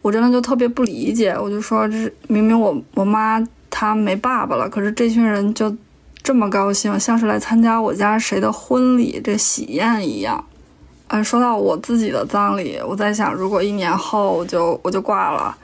[0.00, 3.38] 我真的就特别不理解，我就说这是明明我我妈
[3.78, 5.76] 他没爸爸了，可是这群人就
[6.22, 10.42] 这么高兴，像是来参加我家谁的婚礼这喜宴一样。
[11.08, 15.54] 嗯，说到我自己的葬礼，我在想，如果一年后我就我就挂了，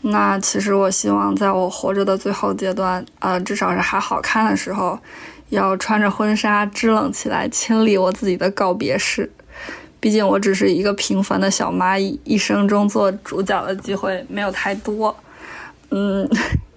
[0.00, 4.98] 那其实我希望在我活着的最后阶段，呃，至少是还好看的时候，
[5.50, 9.30] 要穿着婚纱支棱起来，亲历我自己的告别式。
[10.00, 15.14] 毕竟我只是一个平凡的小蚂蚁，一生中做主角的机会没有太多。
[15.90, 16.28] 嗯，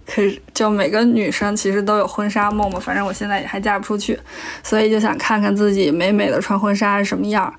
[0.06, 4.20] 可是就每个女生其实都有婚纱梦嘛，反正我现在也还嫁不出去，
[4.62, 7.54] 所以就想看看自己美美的穿婚纱是什么样。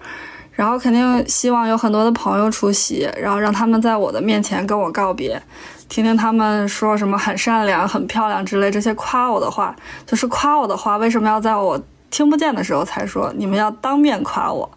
[0.53, 5.43] 然后肯定希望有很多的朋友出席，然后让他们在我的面前跟我告别，
[5.89, 9.75] 听听他们说什么很善良、很漂亮之类这些夸我的话。
[10.07, 13.33] 就是夸我的话，为什么要在我听不见的时候才说？
[13.37, 14.71] 你们要当面夸我。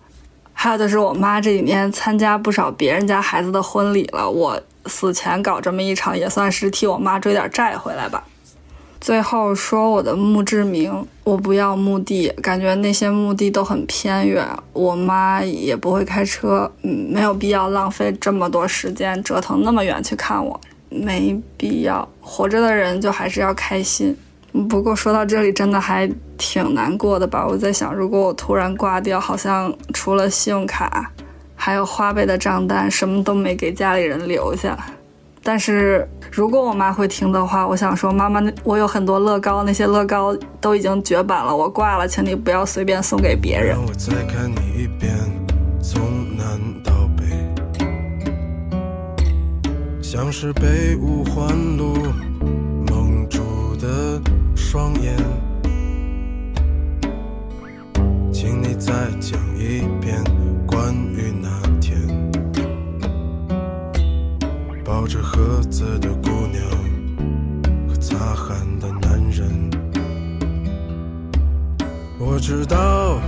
[0.52, 8.24] 还有就是我妈这几年参加不少别人家孩子的婚礼了，我死前搞这么一场，也算是替我妈追点债回来吧。
[9.00, 14.44] 最后说我的墓志铭，我不要墓地，感觉那些墓地都很偏远，
[14.74, 20.60] 我妈也不会开车，嗯，没有必要浪费这么多时间折腾那么远去看我，
[20.90, 22.08] 没必要。
[22.20, 24.18] 活着的人就还是要开心。
[24.68, 27.46] 不过说到这里，真的还挺难过的吧？
[27.48, 31.12] 我在想，如果我突然挂掉，好像除了信用卡，
[31.58, 34.78] 还有花呗的账单，什么都没给家里人留下。
[35.44, 43.78] 但是如果我妈会听的话，我想说，妈妈，我有很多乐高，那些乐高都已经绝版了，我挂了，请你不要随便送给别人。
[43.82, 45.16] 我再看你一遍，
[45.82, 46.02] 从
[46.38, 47.26] 南到北，
[50.02, 51.48] 像是被五环
[51.78, 51.96] 路
[52.90, 54.22] 蒙住的
[54.56, 55.16] 双眼。
[58.34, 60.22] 请你再讲一遍
[64.88, 66.64] 抱着盒子的姑娘
[67.90, 69.70] 和擦汗的男人。
[72.18, 73.20] 我知道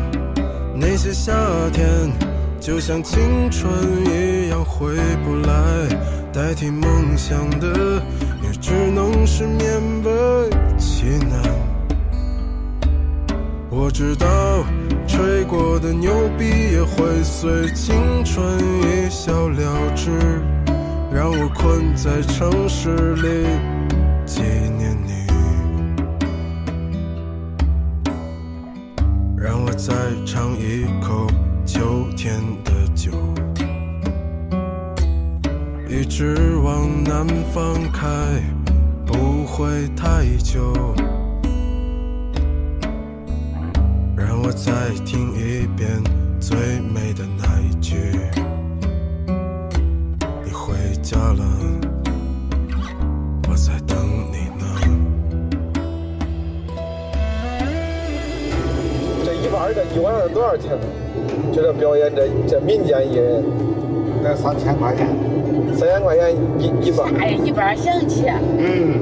[0.73, 1.33] 那些夏
[1.73, 2.09] 天
[2.61, 3.69] 就像青春
[4.05, 4.95] 一样回
[5.25, 5.53] 不来，
[6.31, 8.01] 代替梦想的
[8.41, 11.43] 也只能是勉为其难。
[13.69, 14.63] 我知道
[15.05, 20.11] 吹过的牛逼也会随青春一笑了之，
[21.11, 23.47] 让我困在城市里
[24.25, 24.41] 纪
[24.77, 25.27] 念你。
[29.35, 29.93] 让我再
[30.25, 31.25] 尝一口
[31.65, 33.11] 秋天的酒，
[35.89, 38.07] 一直往南方开，
[39.05, 40.73] 不会太久。
[44.15, 45.89] 让我再听一遍
[46.39, 47.95] 最美的那一句：
[51.09, 51.43] 家了，
[53.49, 53.97] 我在等
[54.31, 54.63] 你呢。
[59.25, 60.85] 这一般这一晚上多少钱呢？
[61.51, 63.43] 就这表演这这民间艺人，
[64.23, 65.07] 得三千块钱。
[65.75, 67.11] 三千块钱一一班。
[67.19, 68.25] 哎，一班响起，
[68.59, 68.99] 嗯，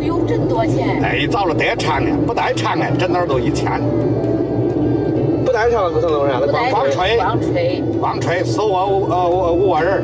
[0.00, 0.98] 有这么多钱？
[1.02, 3.70] 哎，早了得唱的，不带唱的，整哪都一千。
[5.44, 6.40] 不带唱的不成弄啥？
[6.40, 10.02] 不带光吹，光吹，光吹，手握五呃五五个人，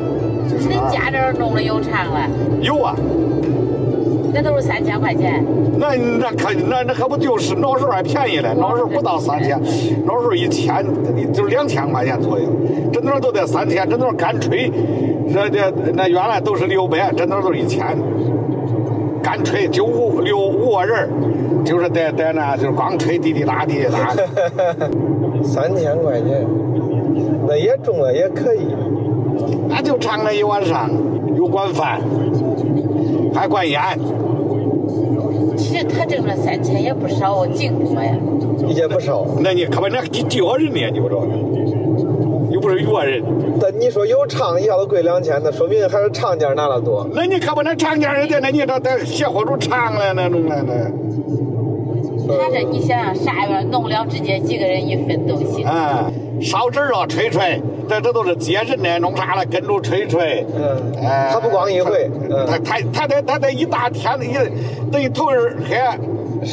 [0.48, 2.28] 就是恁家这儿弄的有唱了，
[2.60, 2.94] 有啊。
[4.32, 5.42] 那都是三千块钱。
[5.78, 9.58] 那那可那那可不就是那时候还便宜嘞，那时候不到三千，
[10.04, 10.84] 那时候一千
[11.32, 12.46] 就两千块钱左右，
[12.92, 14.70] 这那都得三千，这那干吹，
[15.32, 17.96] 这这那原来都是六百，这那都是一千，
[19.22, 21.08] 干吹就五六五个人，
[21.64, 24.14] 就是在在那就是光吹滴滴答滴滴答，
[25.42, 26.46] 三千块钱，
[27.46, 28.66] 那也中了也可以。
[29.69, 30.90] 那就唱了一晚上，
[31.36, 32.01] 又管饭，
[33.35, 33.81] 还管烟。
[35.56, 38.15] 其实他挣了三千也不少，净多呀。
[38.69, 39.27] 也不少。
[39.40, 40.90] 那你可把那几几个人呢？
[40.93, 41.23] 你不知道？
[42.51, 43.23] 又不是乐人。
[43.60, 47.09] 但你说有唱一下子贵两千，那说明还是唱家拿的多。
[47.12, 50.74] 那你可把那唱家人家，那你这在协伙主唱了那种了那。
[52.36, 55.66] 他这你想想啥样弄了，直接几个人一分都行。
[55.66, 56.10] 啊，
[56.40, 60.44] 烧纸啊，吹吹，这这都是接人的，弄啥了跟着吹吹。
[60.55, 62.10] 嗯，哎，他不光一回，
[62.47, 64.35] 他他他得他得一大天一
[64.93, 65.77] 等于头儿黑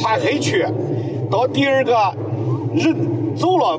[0.02, 0.66] 怕黑去，
[1.30, 1.94] 到第二个
[2.74, 3.78] 人走了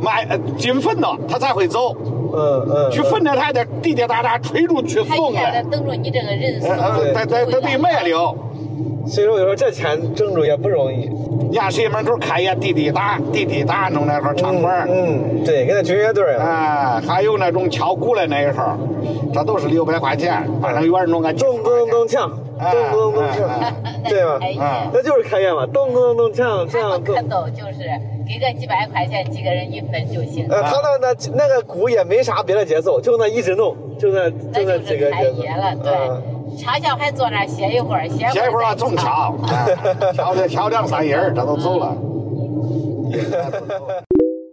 [0.57, 1.95] 进坟了，他才会走。
[2.33, 2.91] 嗯嗯。
[2.91, 5.63] 去坟那他还得滴滴答答吹着去送他哎。
[5.63, 6.69] 得等着你这个人送。
[6.71, 8.35] 呃，他他他得埋了。
[9.07, 11.09] 所以说，有时候这钱挣着也不容易。
[11.49, 18.77] 你看谁门口开也滴滴答滴滴答弄那会儿唱馆嗯，对，跟那军乐队啊，还有那种敲鼓的那一号，
[19.33, 22.29] 这都是六百块钱，把那园弄个咚咚咚锵，
[22.59, 24.39] 咚咚咚锵，对吧？
[24.41, 27.89] 嗯，那就是开业嘛，咚咚咚锵，这样可逗，就是
[28.27, 30.45] 给个几百块钱，几个人一分就行。
[30.49, 35.43] 呃，他那那那个鼓也没啥别的节奏，就那一直弄，就那就那几个开节奏。
[35.43, 36.36] 业了，对。
[36.59, 39.37] 唱笑还坐那儿歇一会儿，歇歇一会儿啊，总敲，
[40.13, 41.95] 敲的敲两三音儿，这都走了。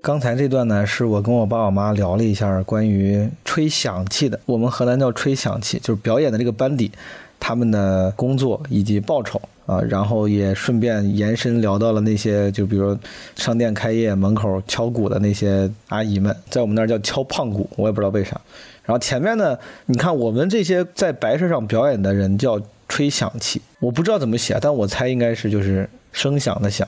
[0.03, 6.93] 刚才这段呢，是我跟我爸我妈聊了一下关于吹响器的，我们河南叫吹响器，就是表演的这个班底，
[7.41, 12.95] 他们的工作以及报酬啊，然后也顺便延伸聊到了那些，就比如
[13.35, 18.39] 商店开业门口敲鼓的那些阿姨们，在我们那儿叫敲胖鼓，我也不知道为啥。
[18.85, 26.87] 然后前面呢，你看我们这些在白事上表演的人叫吹响器，我不知道怎么写，但我猜应该是就是声响的响，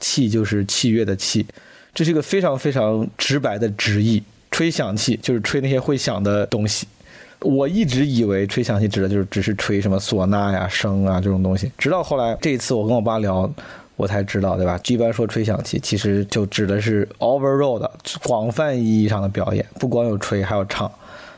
[0.00, 1.46] 器就是器乐的器。
[1.94, 6.86] 这是一个非常非常直白的直译，吹响器就是吹那些会响的东西。
[7.40, 13.50] 我一直以为吹响器指的就是只是吹什么唢呐呀、笙啊这种东西，直到后来这一次我跟我爸聊，
[13.94, 14.80] 我才知道，对吧？
[14.88, 17.90] 一般说吹响器，其实就指的是 overall 的
[18.24, 20.90] 广泛意义上的表演，不光有吹，还有唱。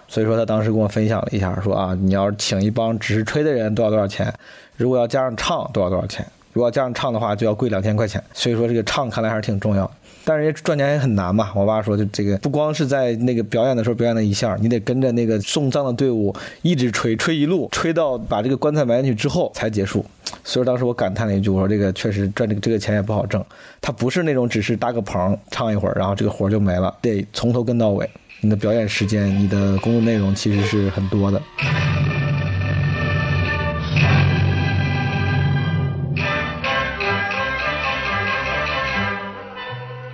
[0.08, 4.32] 所以说他当时跟我分享了一下，说啊，你要是请一帮只是吹的人，多少多少钱？
[4.76, 6.26] 如果要加上唱，多少多少钱？
[6.54, 8.22] 如果要加上唱的话，就要贵两千块钱。
[8.32, 9.88] 所以说这个唱看来还是挺重要。
[10.24, 11.50] 但是人家赚钱也很难嘛。
[11.54, 20.04] 我爸说，就这个不光是在那个表演的时候表演了一下，你得跟着那个送葬的队伍一直吹，吹一路，吹到把这个棺材埋进去之后才结束。
[20.42, 23.44] 所以当时我感叹了一句，我说这个确实赚这个这个钱也不好挣。
[23.80, 28.08] 他不是那种只是搭个棚唱一会儿，然后这个活就没了，得从头跟到尾。
[28.40, 31.42] 你的表演时间，你的工作内容其实是很多的。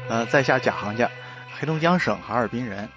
[0.09, 1.11] 呃，在下贾行家，
[1.59, 2.89] 黑龙江省哈尔滨人。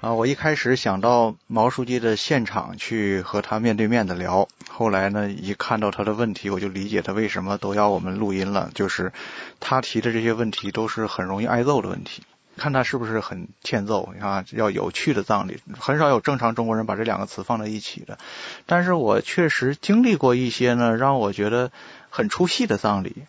[0.00, 9.12] 啊，我一开始想到毛书记的现场去和他面对面的聊，后来呢，一看到他的问题，我就理解他为什么都要我们录音了，就是
[9.58, 12.22] 他提的这些问题都是很容易挨揍的问题。
[12.56, 14.10] 看他是不是很欠揍？
[14.14, 18.18] 你看，要有趣的葬礼，很少有正常中国人把这两个词放在一起的。
[18.66, 21.72] 但是我确实经历过一些呢，让我觉得
[22.10, 23.24] 很出戏的葬礼。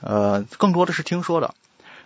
[0.00, 1.54] 呃，更多的是听说的。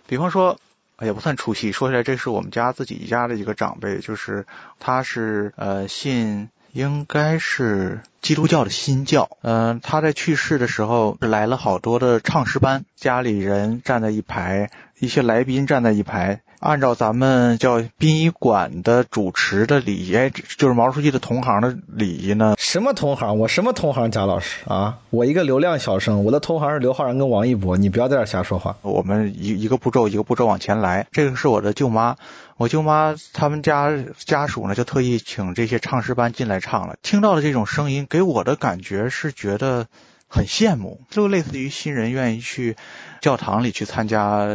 [0.07, 0.59] 比方说，
[0.99, 1.71] 也不算出戏。
[1.71, 4.45] 说起来，这是我们家自己家的一个长辈，就是
[4.79, 9.31] 他是呃信，应该是基督教的新教。
[9.41, 16.41] 嗯，他在去世的时候来了好多的唱诗班，家里人站在一排，一些来宾站在一排。
[16.59, 22.55] 按照咱们叫殡仪馆的主持的礼仪，哎，就是毛书记的同行的礼仪呢。
[22.59, 23.39] 什么同行？
[23.39, 24.11] 我什么同行？
[24.11, 28.75] 贾老师啊，我一个流量小生，我的同行是刘昊然跟王一博，你不要在这瞎说话。
[28.83, 31.07] 我们一一个步骤一个步骤往前来。
[31.11, 32.17] 这个是我的舅妈，
[32.57, 36.97] 我舅妈他们家家属呢就特意请这些唱诗班进来唱了。
[37.01, 39.87] 听到了这种声音，给我的感觉是觉得
[40.27, 42.75] 很羡慕，就类似于新人愿意去。
[43.19, 44.47] 教堂里去参加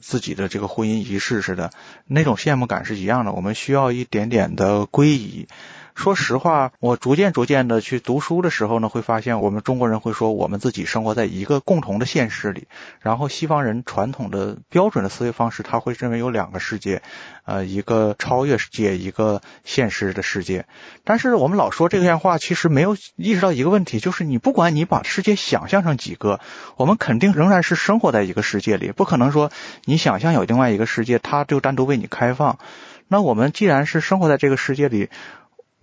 [0.00, 1.72] 自己的这个婚姻仪式似的，
[2.06, 3.32] 那种羡慕感是一样的。
[3.32, 5.48] 我们需要一点点的归依。
[5.94, 12.66] 说实话，我逐渐逐渐的去读书的时候呢，会发现我们中国人会说我们自己生活在一个共同的现实里，
[13.00, 17.00] 然后西方人传统的标准的思维方式，他会认为有两个世界，
[17.44, 20.66] 呃，一个超越世界，一个现实的世界。
[21.04, 26.40] 但是我们老说这些话，其实没有意识到一个问题，就是你不管你把世界想象成几个，
[26.76, 29.50] 我们肯定仍然是生活在一个世界里，不可能说
[29.84, 32.58] 你想象有另外一个世界，它就单独为你开放。
[33.06, 35.08] 那我们既然是生活在这个世界里。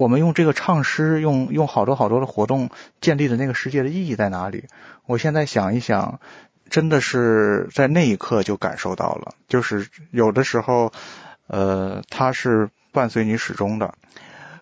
[0.01, 2.71] 我们用这个唱诗，用用好多好多的活动
[3.01, 4.65] 建立的那个世界的意义在哪里？
[5.05, 6.19] 我现在想一想，
[6.71, 10.91] 真的是在那一刻就感受到了，就是有的时候，
[11.45, 13.93] 呃，它是伴随你始终的。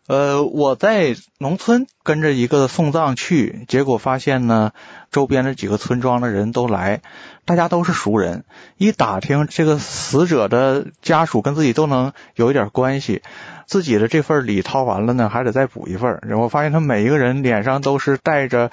[0.07, 4.73] 呃，我在农村跟着一个送葬去，结果发现呢，
[5.09, 7.01] 周边的几个村庄的人都来，
[7.45, 8.43] 大家都是熟人，
[8.75, 13.21] 一打听这个死者的家属跟自己都能有一点关系。
[13.69, 16.19] 自己的这份礼掏完了呢，还得再补一份。
[16.35, 18.71] 我发现他每一个人脸上都是带着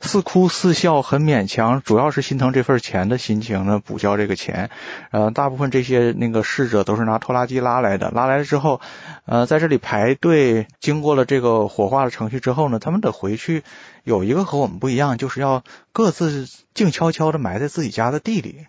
[0.00, 4.70] 似哭似笑，很勉强，主要是心疼这份钱的心情呢，补交这个钱。
[5.10, 8.80] 呃，大部分这些那个逝者都是拿拖拉机拉来的，拉来了之后，
[9.24, 13.64] 呃，在这里排队，经过了这个火化的程序之后呢，他们得回去。
[14.04, 18.66] 有一个和我们不一样，就是要各自静悄悄的埋在自己家的地里。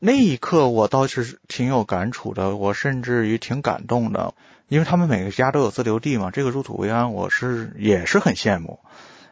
[0.00, 4.32] 那一刻，我倒是挺有感触的，我甚至于挺感动的。
[4.68, 8.78] 因为他们每个家都有自留地嘛，这个入土为安，我是也是很羡慕。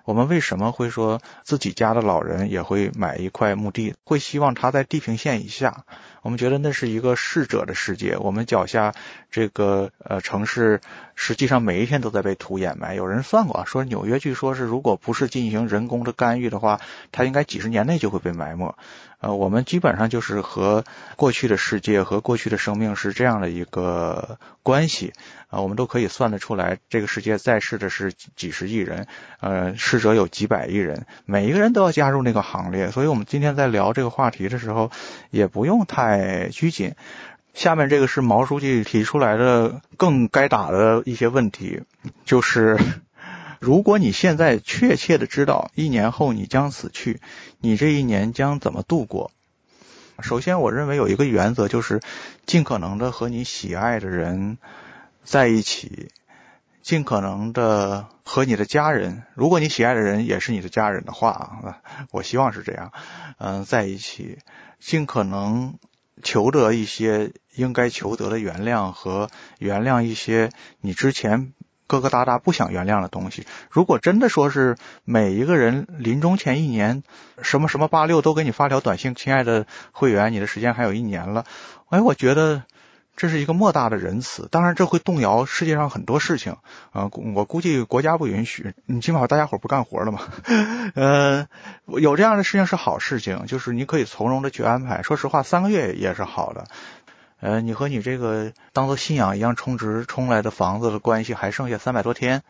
[0.05, 5.85] 我们为什么会说自己家的老人也会买一块墓地，会希望他在地平线以下？
[6.23, 8.17] 我们觉得那是一个逝者的世界。
[8.17, 8.95] 我们脚下
[9.33, 10.81] 这个呃城市，
[11.17, 12.95] 实际上每一天都在被土掩埋。
[12.95, 16.81] 有人算过，说纽约据说是如果不是进行人工的干预的话，
[17.11, 18.77] 它应该几十年内就会被埋没。
[19.19, 20.85] 呃，我们基本上就是和
[21.17, 25.13] 过去的世界和过去的生命是这样的一个关系
[25.49, 29.07] 啊，我们都可以算得出来，这个世界在世的是几十亿人，
[29.41, 34.91] 呃，逝者有几百亿人，每一个人都要加入那个行列，所以我们今天在聊这个话题的时候，
[35.31, 36.95] 也不用太拘谨。
[37.55, 41.81] 下面这个是毛书记提出来的更该打的一些问题，
[42.27, 42.79] 就是
[43.67, 47.21] 如果你现在确切的知道一年后你将死去，
[47.59, 49.33] 你这一年将怎么度过？
[50.21, 52.01] 首先，我认为有一个原则，就是
[52.47, 54.59] 尽可能的和你喜爱的人
[55.25, 56.11] 在一起，
[56.81, 61.83] 尽可能的和你的家人，如果你喜爱的人也是你的家人的话啊，
[62.13, 62.93] 我希望是这样，
[63.39, 64.39] 嗯、在一起，
[64.79, 65.75] 尽可能
[66.23, 69.29] 求得一些应该求得的原谅和
[69.59, 71.53] 原谅一些你之前
[71.89, 73.47] 疙疙瘩瘩不想原谅的东西。
[73.71, 77.03] 如果真的说是每一个人临终前一年，
[77.43, 81.45] 什么什么八六都给你发条短信，亲爱的会员，你的时间还有一年了，
[81.89, 82.63] 哎，我觉得。
[83.19, 86.59] 这是一个莫大的仁慈，当然这会动摇世界上很多事情
[86.93, 90.21] 啊、我估计国家不允许，你起码大家伙不干活了嘛。
[90.95, 91.47] 呃，
[91.87, 95.01] 有这样的事情是好事情，就是你可以从容的去安排。
[95.01, 96.67] 说实话，三个月也是好的。
[97.41, 102.43] 呃，你和你这个当做信仰一样充值充来的房子的关系还剩下三百多天，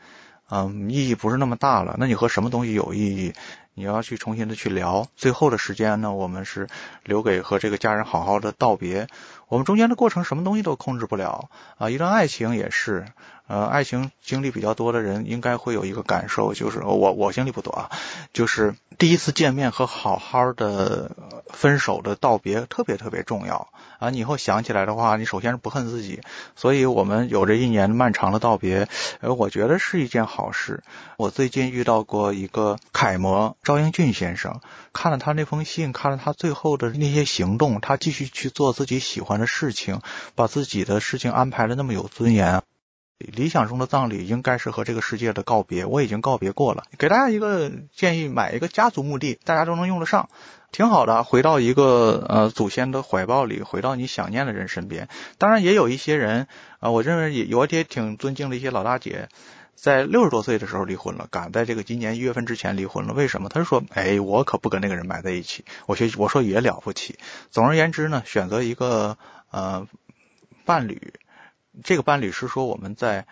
[0.48, 1.96] 嗯，意义不是那么大了。
[1.98, 3.32] 那你和什么东西有意义？
[3.74, 5.06] 你要去重新的去聊。
[5.16, 6.66] 最后的时间呢，我们是
[7.04, 9.06] 留给和这个家人好好的道别。
[9.48, 13.06] 我们中间的过程什么东西都控制不了啊，一段爱情也是，
[13.46, 17.90] 呃，爱情经历比较多的人应该会有一个感受，就是我我经历不多啊，
[18.32, 21.12] 就是第一次见面和好好的
[21.48, 23.68] 分手的道别特别特别重要
[23.98, 24.10] 啊。
[24.10, 26.20] 你以后想起来的话，你首先是不恨自己，
[26.56, 28.88] 所以我们有这一年漫长的道别，
[29.20, 30.82] 呃，我觉得是一件好事。
[31.16, 34.60] 我最近遇到过一个楷模赵英俊先生，
[34.92, 40.00] 看了他那封信，看了他最后的那些行动，他继续去做自己喜欢的事情，
[40.34, 42.62] 把自己的事情安排的那么有尊严。
[43.18, 46.84] 理想中的葬礼应该是和这个世界的告别，我已经告别过了。
[46.98, 50.28] 给大家一个建议，买一个家族墓地，大家都能用得上，
[50.70, 51.24] 挺好的。
[51.24, 55.08] 回到一个呃祖先的怀抱里，回到你想念的人身边。
[55.38, 59.30] 当然，也有一些人啊、呃我认为也有一些挺尊敬的一些老大姐，
[59.76, 63.12] 在六十多岁的时候离婚了，赶在这个今年一月份之前离婚了。
[63.12, 63.48] 为什么？
[63.50, 65.64] 他说，哎，我可不跟那个人埋在一起。
[65.86, 67.18] 我学我说也了不起。
[67.50, 69.18] 总而言之呢，选择一个
[69.50, 69.86] 呃
[70.64, 71.12] 伴侣，
[71.84, 73.26] 这个伴侣是说我们在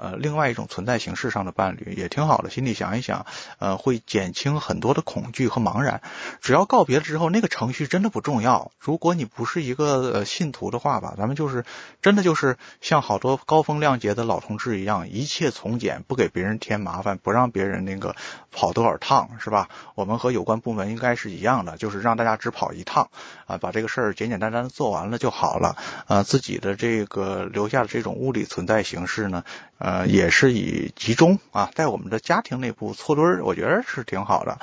[0.00, 2.48] 呃另外一种存在形式上的伴侣也挺好的。
[2.50, 3.26] 心里想一想，
[3.58, 6.00] 呃，会减轻很多的恐惧和茫然。
[6.40, 8.72] 只要告别了之后，那个程序真的不重要。
[8.78, 11.64] 如果你不是一个呃信徒的话吧，咱们就是
[12.00, 18.16] 真的就是像好多高风亮节的老同志一样，一切从简，不给别人添麻烦，不让别人那个
[18.50, 19.68] 跑多少趟，是吧？
[19.94, 23.10] 我们和有关部门应该是一样的，就是让大家只跑一趟
[23.50, 25.76] 啊，把这个事儿简简单单的做完了就好了。
[26.06, 29.44] 啊，自己的这个留下的这种物理存在形式呢，
[29.78, 34.58] 呃，也是以集中啊，在我们的家庭内部搓堆儿，我觉得是挺好的。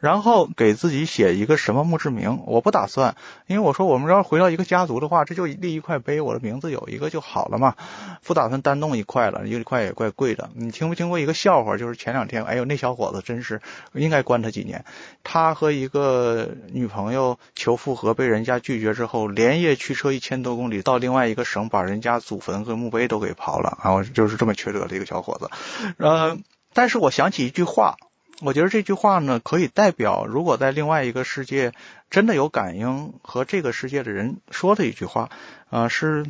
[0.00, 3.16] 然后给自己写一个什么墓志铭，我不打算，
[3.48, 7.74] 因为我说我们要回到一个家族的话，这就立一块碑，我的名字有一个就好了嘛，
[8.22, 10.50] 不打算单弄一块了，一块也怪贵的。
[10.54, 11.76] 你听没听过一个笑话？
[11.76, 13.60] 就是前两天，哎呦，那小伙子真是
[13.92, 14.84] 应该关他几年。
[15.24, 25.50] 他和一个女朋友求复合，被人家拒绝之后，连夜驱车一千多公里到另外一个省，把人家祖坟和墓碑都给刨了，然后就是这么缺德的一个小伙子。
[25.96, 26.38] 呃，
[26.72, 27.96] 但是我想起一句话。
[28.40, 31.72] 我觉得这句话呢，可以代表如果在另外一个世界
[32.08, 35.28] 真的有感应和这个世界的人说的一句话，
[35.70, 36.24] 呃，是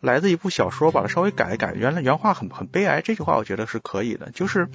[0.00, 1.74] 来自一部小说，把它稍微改一改。
[1.74, 4.68] 原来原话很很悲哀，这句话我觉得是可以的，就是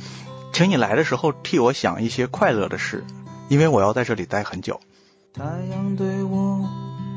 [0.51, 3.05] 请你来的时候替我想一些快乐的事，
[3.47, 4.81] 因为我要在这里待很久。
[5.34, 6.68] 太阳对我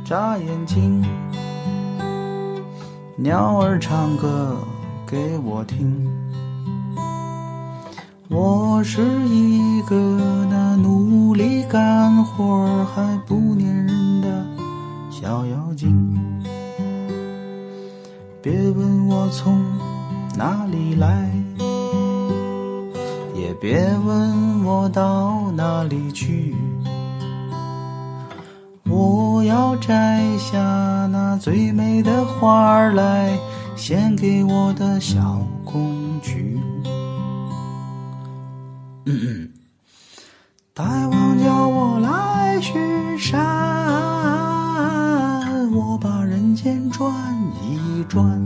[0.04, 1.04] 眨眼睛，
[3.16, 4.56] 鸟儿唱歌
[5.06, 6.15] 给我听。
[8.28, 9.94] 我是一个
[10.50, 14.44] 那努力干活还不粘人的
[15.10, 16.42] 小妖精。
[18.42, 19.64] 别问我从
[20.36, 21.30] 哪里来，
[23.34, 26.54] 也别问我到哪里去。
[28.88, 30.58] 我要摘下
[31.12, 33.38] 那最美的花儿来，
[33.76, 36.60] 献给我的小公举。
[39.08, 39.48] 嗯嗯
[40.74, 42.74] 大王叫我来巡
[43.16, 43.40] 山，
[45.70, 47.08] 我把人间转
[47.62, 48.42] 一转，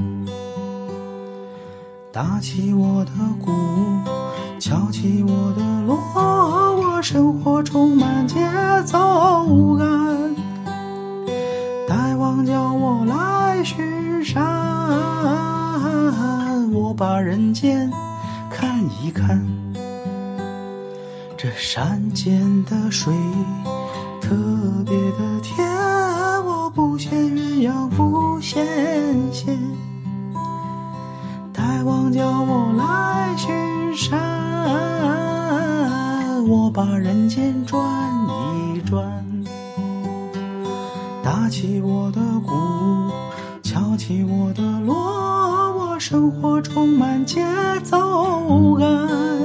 [2.12, 3.12] 打起我的
[3.42, 3.50] 鼓，
[4.60, 5.96] 敲起我的锣，
[6.76, 8.46] 我生活充满节
[8.84, 9.88] 奏感。
[11.88, 14.44] 大王叫我来巡山，
[16.70, 17.90] 我把人间
[18.50, 19.59] 看一看。
[21.42, 23.14] 这山间的水，
[24.20, 24.36] 特
[24.84, 25.66] 别的甜，
[26.44, 28.62] 我不羡鸳鸯不羡
[29.32, 29.58] 仙。
[31.50, 33.48] 大王叫我来巡
[33.96, 34.20] 山，
[36.46, 37.82] 我把人间转
[38.74, 39.24] 一转。
[41.24, 42.54] 打起我的鼓，
[43.62, 44.94] 敲起我的锣，
[45.72, 47.42] 我生活充满节
[47.82, 49.39] 奏感。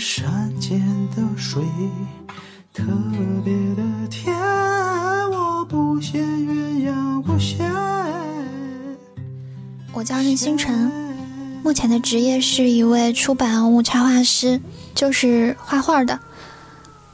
[0.00, 0.80] 山间
[1.14, 1.62] 的水
[2.72, 2.84] 特
[3.44, 4.34] 别的甜，
[5.30, 7.70] 我不羡鸳鸯不嫌。
[9.92, 10.90] 我叫任星辰，
[11.62, 14.58] 目前的职业是一位出版物插画师，
[14.94, 16.18] 就是画画的。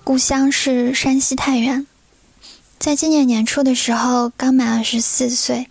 [0.04, 1.84] 故乡是山西太原。
[2.78, 5.68] 在今年年初的时候，刚满二十四岁，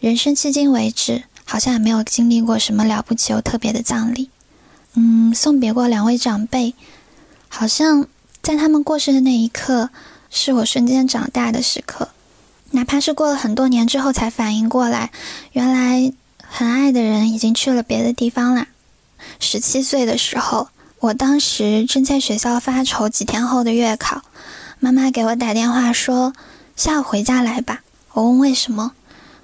[0.00, 4.28] 人生迄今为止，好像也没有经历过什么了不起又特别的葬礼。
[4.94, 6.74] 嗯，送别过两位长辈，
[7.48, 8.06] 好像
[8.42, 9.90] 在他们过世的那一刻，
[10.30, 12.10] 是我瞬间长大的时刻。
[12.72, 15.10] 哪怕是过了很多年之后才反应过来，
[15.52, 16.12] 原来
[16.42, 18.66] 很爱的人已经去了别的地方啦。
[19.40, 24.22] 十七岁的时候，我当时正在学校发愁几天后的月考。
[24.78, 26.32] 妈妈给我打电话说
[26.76, 27.82] 下午回家来吧。
[28.12, 28.92] 我问为什么，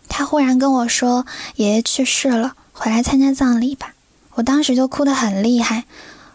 [0.08, 1.24] 她忽然跟我说
[1.56, 3.92] 爷爷去世了，回来参加葬礼吧。
[4.38, 5.82] 我当时就哭得很厉害，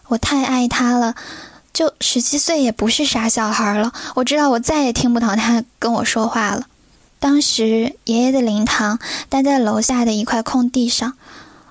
[0.08, 1.14] 我太爱他了，
[1.72, 3.94] 就十七岁也不是傻小孩了。
[4.14, 6.66] 我知道我再也听不到他跟我说话了。
[7.18, 8.98] 当时爷爷的灵堂
[9.30, 11.14] 待在楼下的一块空地上，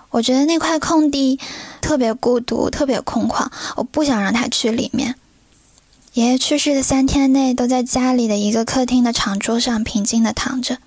[0.10, 1.40] 我觉得那块空地
[1.82, 3.46] 特别孤独，特别空旷，
[3.76, 5.14] 我不想让他去里面。
[6.14, 10.80] 爷爷去世的三天内，都在家里的一个客厅的长桌上平静地躺着，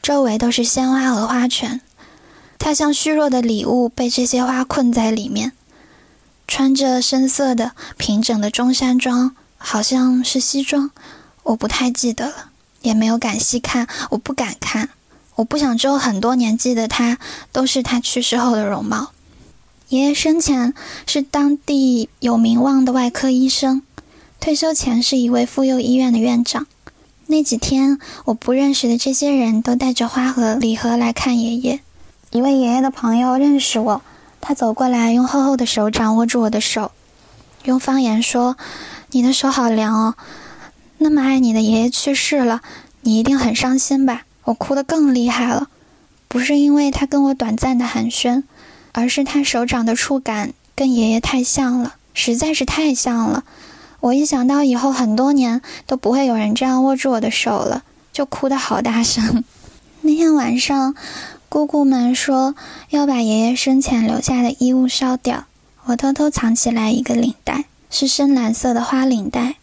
[0.00, 1.80] 周围都是鲜花和花圈。
[2.58, 5.52] 他像虚弱的礼物，被这些花困在里面。
[6.46, 10.90] 穿着深色的平整的中山装，好像是西装，
[11.42, 12.50] 我不太记得了，
[12.82, 14.88] 也没有敢细看，我不敢看，
[15.36, 17.18] 我不想之后很多年记得他
[17.52, 19.12] 都是他去世后的容貌。
[19.90, 20.74] 爷爷生前
[21.06, 23.82] 是当地有名望的外科医生。
[24.40, 26.66] 退休前是一位妇幼医院的院长。
[27.26, 31.80] 那几天，我不认识的这些人都带着花和礼盒来看爷爷。
[32.30, 34.02] 一位爷爷的朋友认识我，
[34.40, 36.92] 他走过来，用厚厚的手掌握住我的手，
[37.64, 38.58] 用方言说
[39.12, 40.14] ：“你的手好凉哦，
[40.98, 42.60] 那么爱你的爷爷去世了，
[43.00, 45.68] 你一定很伤心吧？”我哭得更厉害了，
[46.28, 48.42] 不是因为他跟我短暂的寒暄，
[48.92, 53.44] 而是他手掌的触感跟爷爷太像了，实在是太像了。
[54.00, 57.82] 我一想到以后很多年都不会有人这样握住我的手了，
[58.12, 59.42] 就哭得好大声。
[60.02, 60.94] 那天晚上，
[61.48, 62.54] 姑姑们说
[62.90, 65.46] 要把爷爷生前留下的衣物烧掉，
[65.86, 69.56] 我偷偷藏起来一个领带，是深蓝色的花领带。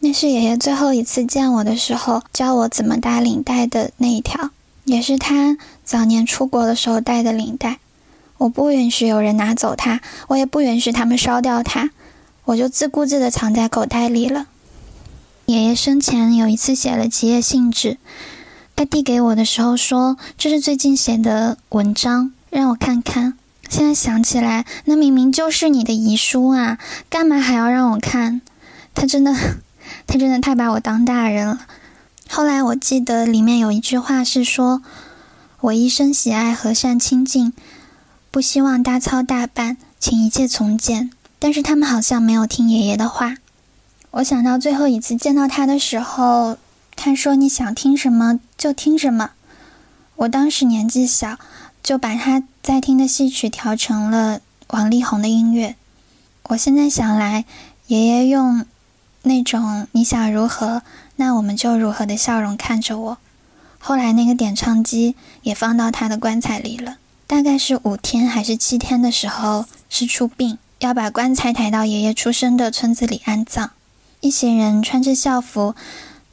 [0.00, 4.50] 那是爷爷最后一次见我的时候教我怎么打领带的那一条，
[4.84, 7.78] 也是他早年出国的时候戴的领带。
[8.36, 11.90] 我不允许有人拿走它，我也不允许他们烧掉它。
[12.44, 14.46] 我就自顾自地藏在口袋里了。
[15.46, 17.96] 爷爷生前有一次写了几页信纸，
[18.76, 23.34] 他递给我的时候说：“这是最近写的文章，让我看看。”
[23.70, 26.78] 现在想起来，那明明就是你的遗书啊，
[27.08, 28.40] 干嘛还要让我看？
[28.94, 29.34] 他真的，
[30.06, 31.60] 他真的太把我当大人了。
[32.28, 34.82] 后来我记得里面有一句话是说
[35.60, 37.52] ：“我一生喜爱和善清净，
[38.30, 41.10] 不希望大操大办，请一切从简。”
[41.40, 43.36] 但是他们好像没有听爷爷的话。
[44.12, 46.56] 我想到最后一次见到他的时候，
[46.96, 49.32] 他说：“你想听什么就听什么。”
[50.16, 51.38] 我当时年纪小，
[51.82, 55.76] 就把他在听的戏曲调成了王力宏的音乐。
[56.44, 57.44] 我现在想来，
[57.88, 58.64] 爷爷用
[59.20, 60.80] 那种“你想如何，
[61.16, 63.18] 那我们就如何”的笑容看着我。
[63.78, 66.96] 后来那个点唱机也放到他的棺材里了。
[67.26, 70.56] 大概是五天还是七天的时候，是出殡。
[70.78, 73.70] 要把棺材抬到爷爷出生的村子里安葬，
[74.20, 75.74] 一行人穿着校服，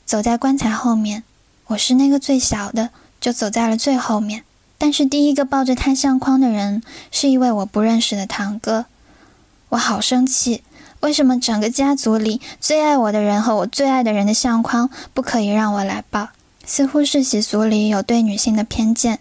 [0.05, 1.23] 走在棺材后面。
[1.72, 2.89] 我是那个最小的，
[3.22, 4.43] 就走在了最后面。
[4.77, 8.85] 但是第一个抱着他相框的人，是一位我不认识的堂哥。
[9.69, 10.64] 我好生气，
[10.99, 16.30] 为什么整个家族里最爱我的人和我最爱的人的相框不可以让我来抱？
[16.65, 19.19] 似乎是习俗里有对女性的偏见，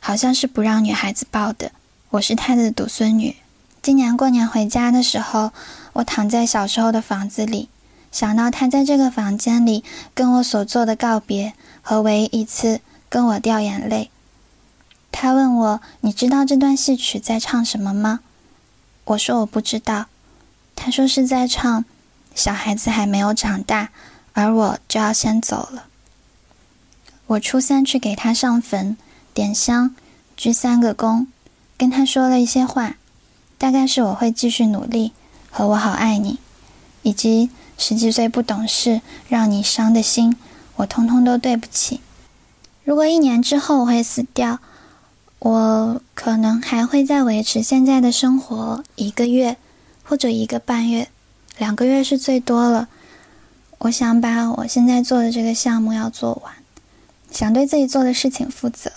[0.00, 1.72] 好像是不让女孩子抱的。
[2.10, 3.36] 我是他的独孙女。
[3.82, 5.50] 今年过年回家的时候，
[5.92, 7.68] 我躺在小时候的房子里，
[8.12, 9.82] 想到他在这个房间里
[10.14, 14.10] 跟我所做的告别和唯一一次跟我掉眼泪。
[15.10, 18.20] 他问我：“你知道这段戏曲在唱什么吗？”
[19.04, 20.06] 我说：“我不知道。”
[20.76, 21.84] 他说：“是在唱
[22.34, 23.90] 小孩子还没有长大，
[24.32, 25.86] 而我就要先走了。”
[27.28, 28.96] 我初三去给他上坟、
[29.32, 29.94] 点香、
[30.36, 31.26] 鞠三个躬，
[31.78, 32.96] 跟他说了一些话。
[33.58, 35.12] 大概是我会继续努力
[35.50, 36.38] 和我好爱你，
[37.02, 40.36] 以及十几岁不懂事让你伤的心，
[40.76, 42.00] 我通通都对不起。
[42.84, 44.58] 如果一年之后我会死掉，
[45.38, 49.56] 我可能还会再维持现在的生活一个月，
[50.04, 51.08] 或者一个半月，
[51.58, 52.88] 两个月是最多了。
[53.78, 56.54] 我想把我现在做的这个项目要做完，
[57.30, 58.90] 想对自己做的事情负责，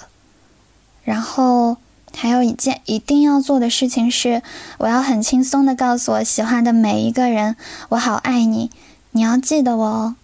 [1.03, 1.77] 然后。
[2.18, 4.42] 还有一件一定要做的事情是，
[4.78, 7.58] 我要很轻松的告诉我喜欢的每一个人，
[7.90, 8.72] 我好爱你，
[9.12, 10.16] 你要记得我哦。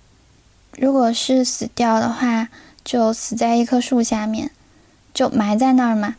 [0.77, 2.47] 如果是死掉的话，
[2.83, 4.51] 就死在一棵树下面，
[5.13, 6.15] 就埋在那儿嘛，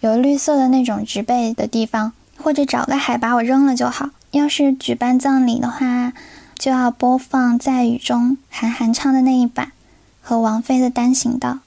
[0.00, 4.10] 有绿色的那种植被的地方，或者找个海把我扔了就好。
[4.30, 6.12] 要是举办葬礼的话，
[6.56, 9.72] 就要播放在雨中韩寒唱的那一版，
[10.22, 11.58] 和王菲的单行道。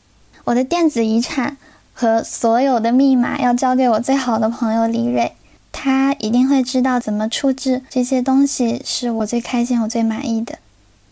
[0.45, 1.57] 我的电子遗产。
[1.97, 5.31] 和所有的密码要交给我最好的朋友李蕊，
[5.71, 10.59] 他一定会知道怎么处置这些东西，是我最开心、我最满意的。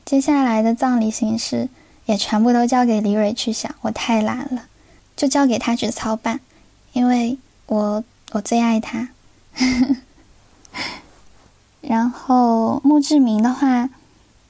[0.04, 1.70] 接下来的葬礼形式
[2.06, 4.66] 也全部都交给李蕊去想，我太懒了，
[5.16, 6.42] 就交给他去操办，
[6.92, 7.38] 因为
[7.68, 8.04] 我
[8.34, 9.08] 我最爱他。
[11.80, 13.90] 然后墓志铭的话，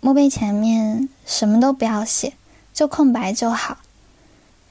[0.01, 2.33] 墓碑前面什么都不要写，
[2.73, 3.77] 就空白就好。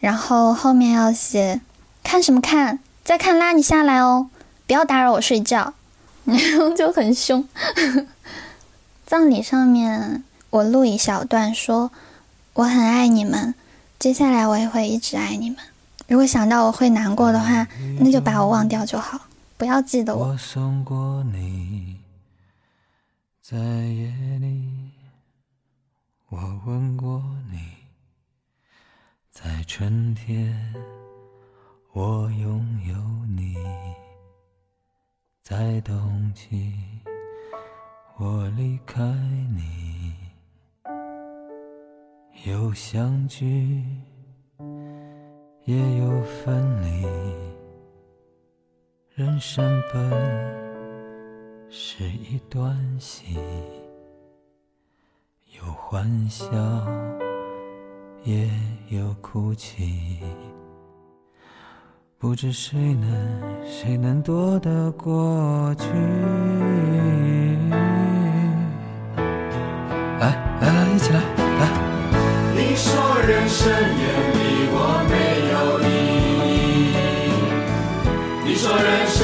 [0.02, 1.60] 然后后面要写，
[2.02, 2.80] 看什么看？
[3.04, 4.28] 再看拉你下来哦！
[4.66, 5.74] 不要打扰我睡觉，
[6.24, 7.46] 然 后就很凶。
[9.06, 11.92] 葬礼上面我录一小段，说
[12.54, 13.54] 我很爱你们，
[14.00, 15.58] 接下来我也会一直爱你们。
[16.08, 17.68] 如果想到我会难过的话，
[18.00, 19.20] 那就把我忘掉就好，
[19.56, 20.30] 不要记得我。
[20.30, 21.96] 我送过你，
[23.40, 24.90] 在夜里，
[26.28, 27.22] 我吻过
[27.52, 27.60] 你。
[29.44, 30.54] 在春天，
[31.94, 32.94] 我拥有
[33.26, 33.56] 你；
[35.42, 36.72] 在冬季，
[38.18, 39.02] 我离开
[39.52, 40.14] 你。
[42.44, 43.84] 有相聚，
[45.64, 47.04] 也有分离。
[49.12, 53.36] 人生本是一段戏，
[55.58, 56.46] 有欢笑。
[58.24, 58.48] 也
[58.88, 60.20] 有哭泣，
[62.18, 63.10] 不知谁能
[63.66, 65.88] 谁能躲得过去。
[70.20, 71.20] 来来来，一起来
[71.58, 71.68] 来。
[72.54, 72.92] 你说
[73.26, 74.06] 人生眼
[74.38, 74.76] 里我
[75.10, 75.14] 没
[75.50, 75.90] 有意
[76.94, 76.94] 义，
[78.46, 79.18] 你说人生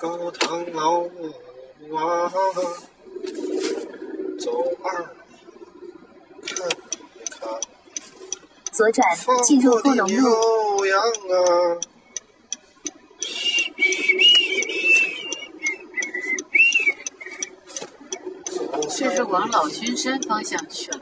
[0.00, 1.10] 高堂老屋
[1.94, 2.32] 啊，
[4.38, 4.50] 走
[4.82, 5.14] 二
[6.42, 6.64] 看
[7.12, 7.50] 一看，
[8.72, 9.04] 左转
[9.44, 10.16] 进入富隆路。
[10.16, 11.78] 悠扬啊。
[18.96, 21.00] 这是往老君山方向去了。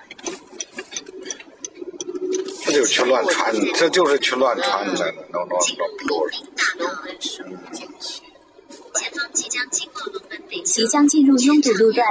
[2.65, 6.29] 这就去乱传，这就是去乱传的，弄弄弄路
[9.05, 9.11] 上。
[10.65, 12.07] 即将进入拥堵路段，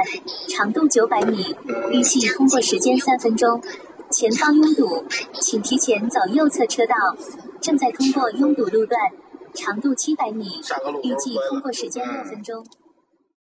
[0.48, 1.56] 长度九百米，
[1.92, 3.62] 预计通过时间三分钟。
[4.10, 5.04] 前方拥堵，
[5.42, 6.96] 请提前走右侧车道。
[7.62, 9.00] 正在通过拥堵路段，
[9.54, 10.62] 长度七百米，
[11.04, 12.66] 预计通过时间六分钟。